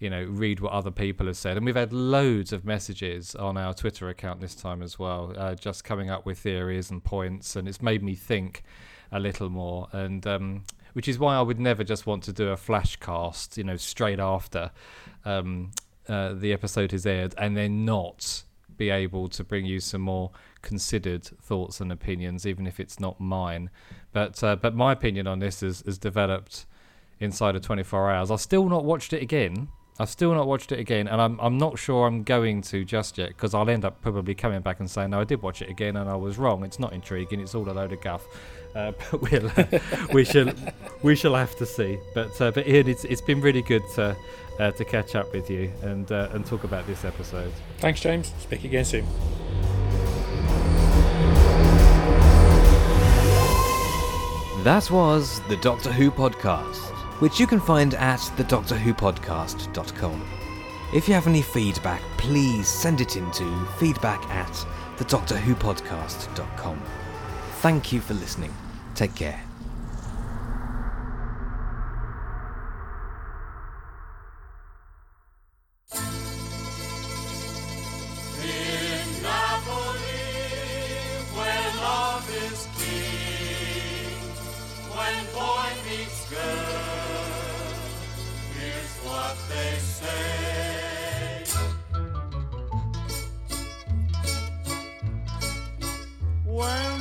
you 0.00 0.10
know, 0.10 0.24
read 0.24 0.58
what 0.58 0.72
other 0.72 0.90
people 0.90 1.26
have 1.26 1.36
said, 1.36 1.56
and 1.56 1.64
we've 1.64 1.76
had 1.76 1.92
loads 1.92 2.52
of 2.52 2.64
messages 2.64 3.36
on 3.36 3.56
our 3.56 3.72
Twitter 3.72 4.08
account 4.08 4.40
this 4.40 4.56
time 4.56 4.82
as 4.82 4.98
well, 4.98 5.32
uh, 5.38 5.54
just 5.54 5.84
coming 5.84 6.10
up 6.10 6.26
with 6.26 6.40
theories 6.40 6.90
and 6.90 7.04
points, 7.04 7.54
and 7.54 7.68
it's 7.68 7.80
made 7.80 8.02
me 8.02 8.16
think 8.16 8.64
a 9.12 9.20
little 9.20 9.48
more 9.48 9.86
and. 9.92 10.26
Um, 10.26 10.64
which 10.94 11.06
is 11.06 11.18
why 11.18 11.36
I 11.36 11.42
would 11.42 11.60
never 11.60 11.84
just 11.84 12.06
want 12.06 12.22
to 12.24 12.32
do 12.32 12.48
a 12.48 12.56
flash 12.56 12.96
cast, 12.96 13.58
you 13.58 13.64
know, 13.64 13.76
straight 13.76 14.18
after 14.18 14.70
um, 15.24 15.72
uh, 16.08 16.32
the 16.32 16.52
episode 16.52 16.92
is 16.92 17.04
aired, 17.06 17.34
and 17.36 17.56
then 17.56 17.84
not 17.84 18.44
be 18.76 18.90
able 18.90 19.28
to 19.28 19.44
bring 19.44 19.64
you 19.66 19.78
some 19.78 20.00
more 20.00 20.30
considered 20.62 21.24
thoughts 21.24 21.80
and 21.80 21.92
opinions, 21.92 22.46
even 22.46 22.66
if 22.66 22.80
it's 22.80 22.98
not 22.98 23.20
mine. 23.20 23.70
But 24.12 24.42
uh, 24.42 24.56
but 24.56 24.74
my 24.74 24.92
opinion 24.92 25.26
on 25.26 25.38
this 25.40 25.62
is 25.62 25.82
has 25.84 25.98
developed 25.98 26.66
inside 27.20 27.56
of 27.56 27.62
24 27.62 28.10
hours. 28.10 28.30
I've 28.30 28.40
still 28.40 28.68
not 28.68 28.84
watched 28.84 29.12
it 29.12 29.22
again. 29.22 29.68
I've 29.98 30.10
still 30.10 30.34
not 30.34 30.48
watched 30.48 30.72
it 30.72 30.80
again, 30.80 31.06
and 31.06 31.20
I'm 31.20 31.38
I'm 31.38 31.56
not 31.56 31.78
sure 31.78 32.06
I'm 32.06 32.24
going 32.24 32.62
to 32.62 32.84
just 32.84 33.16
yet 33.16 33.28
because 33.28 33.54
I'll 33.54 33.70
end 33.70 33.84
up 33.84 34.00
probably 34.02 34.34
coming 34.34 34.60
back 34.60 34.80
and 34.80 34.90
saying 34.90 35.10
no, 35.10 35.20
I 35.20 35.24
did 35.24 35.40
watch 35.40 35.62
it 35.62 35.70
again 35.70 35.96
and 35.96 36.10
I 36.10 36.16
was 36.16 36.36
wrong. 36.36 36.64
It's 36.64 36.80
not 36.80 36.92
intriguing. 36.92 37.40
It's 37.40 37.54
all 37.54 37.68
a 37.68 37.70
load 37.70 37.92
of 37.92 38.00
guff. 38.00 38.26
Uh, 38.74 38.90
but 39.10 39.22
we'll, 39.22 39.50
we 40.12 40.24
shall 40.24 40.52
we 41.02 41.14
shall 41.14 41.36
have 41.36 41.54
to 41.56 41.66
see. 41.66 41.98
But 42.12 42.40
uh, 42.40 42.50
but 42.50 42.66
Ian, 42.66 42.88
it's 42.88 43.04
it's 43.04 43.22
been 43.22 43.40
really 43.40 43.62
good 43.62 43.82
to 43.94 44.16
uh, 44.58 44.72
to 44.72 44.84
catch 44.84 45.14
up 45.14 45.32
with 45.32 45.48
you 45.48 45.72
and 45.82 46.10
uh, 46.10 46.28
and 46.32 46.44
talk 46.44 46.64
about 46.64 46.86
this 46.88 47.04
episode. 47.04 47.52
Thanks, 47.78 48.00
James. 48.00 48.32
Speak 48.40 48.64
again 48.64 48.84
soon. 48.84 49.06
That 54.64 54.90
was 54.90 55.40
the 55.48 55.58
Doctor 55.58 55.92
Who 55.92 56.10
podcast, 56.10 56.93
which 57.24 57.40
you 57.40 57.46
can 57.46 57.58
find 57.58 57.94
at 57.94 58.20
thedoctorwhopodcast.com. 58.20 60.22
If 60.92 61.08
you 61.08 61.14
have 61.14 61.26
any 61.26 61.40
feedback, 61.40 62.02
please 62.18 62.68
send 62.68 63.00
it 63.00 63.16
in 63.16 63.30
to 63.30 63.66
feedback 63.78 64.22
at 64.28 64.52
thedoctorwhopodcast.com. 64.98 66.82
Thank 67.62 67.92
you 67.92 68.02
for 68.02 68.12
listening. 68.12 68.52
Take 68.94 69.14
care. 69.14 69.42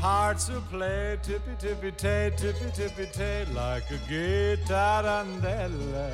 Hearts 0.00 0.48
will 0.48 0.62
play 0.62 1.18
tippy 1.22 1.54
tippy 1.58 1.92
tay, 1.92 2.32
tippy 2.34 2.70
tippy 2.72 3.06
tay, 3.12 3.44
like 3.52 3.84
a 3.90 3.98
tarantella. 4.66 6.10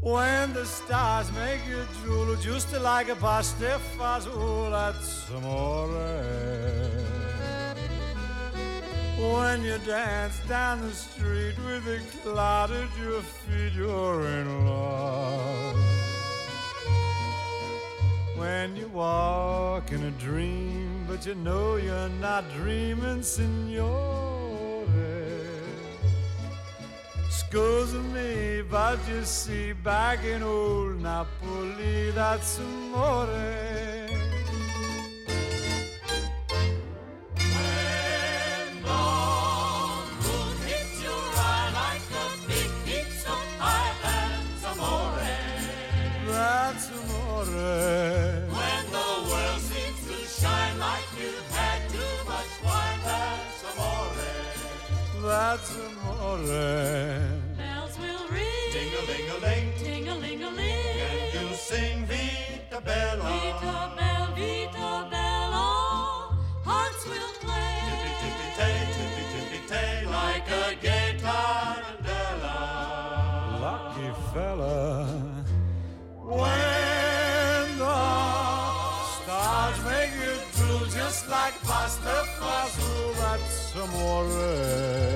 When 0.00 0.54
the 0.54 0.64
stars 0.64 1.30
make 1.32 1.60
you 1.68 1.84
drool, 2.02 2.34
just 2.36 2.72
like 2.80 3.10
a 3.10 3.16
pasta 3.16 3.78
fazool, 3.98 4.70
that's 4.70 5.28
amore. 5.28 5.88
When 9.18 9.64
you 9.64 9.76
dance 9.84 10.40
down 10.48 10.80
the 10.80 10.92
street 10.92 11.56
with 11.66 11.86
a 11.88 12.00
cloud 12.22 12.70
at 12.70 12.88
your 12.98 13.20
feet, 13.20 13.74
you're 13.74 14.26
in 14.28 14.66
love. 14.66 15.95
When 18.36 18.76
you 18.76 18.88
walk 18.88 19.92
in 19.92 20.04
a 20.04 20.10
dream, 20.10 21.06
but 21.08 21.24
you 21.24 21.34
know 21.34 21.76
you're 21.76 22.10
not 22.20 22.44
dreaming, 22.54 23.22
signore. 23.22 24.84
Scusa 27.30 28.02
me, 28.12 28.62
but 28.70 28.98
you 29.08 29.24
see, 29.24 29.72
back 29.72 30.22
in 30.24 30.42
old 30.42 31.00
Napoli, 31.00 32.10
that's 32.10 32.58
amore. 32.58 34.05
That's 55.36 55.70
amore. 55.76 56.38
Bells 57.58 57.94
will 57.98 58.24
ring, 58.32 58.70
ting-a-ling-a-ling, 58.72 59.66
ting-a-ling-a-ling, 59.76 61.00
and 61.08 61.34
you'll 61.34 61.52
sing 61.52 62.06
Vita 62.06 62.80
Bella, 62.80 63.22
Vita 63.22 63.76
Bella, 63.98 64.32
Vita 64.34 64.92
Bella. 65.12 65.66
Hearts 66.64 67.02
will 67.04 67.32
play, 67.44 67.72
tippy-tippy-tay, 67.86 68.76
tippy-tippy-tay, 68.96 69.92
like 70.06 70.48
a 70.48 70.74
gay 70.80 71.10
tarantella. 71.20 72.58
Lucky 73.60 74.10
fella. 74.32 74.74
When 76.40 77.68
the 77.76 77.98
stars 79.16 79.78
make 79.84 80.14
you 80.24 80.34
drool 80.56 80.86
just 80.88 81.28
like 81.28 81.56
pasta 81.62 82.24
fazool, 82.40 83.12
that's 83.20 83.74
amore. 83.84 85.15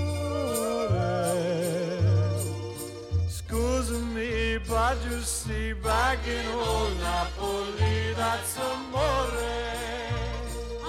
Me, 4.81 4.87
but 4.87 4.97
you 5.09 5.19
see, 5.21 5.73
back 5.73 6.19
in 6.27 6.47
old 6.53 6.97
Napoli, 6.99 8.13
that's 8.15 8.57
amore. 8.57 9.37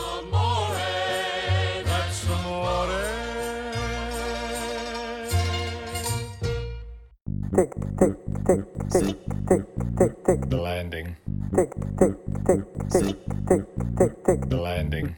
Amore, 0.07 0.77
That's 1.85 2.29
amore. 2.29 3.03
The 10.49 10.59
landing. 10.61 11.17
The 14.49 14.59
landing. 14.61 15.17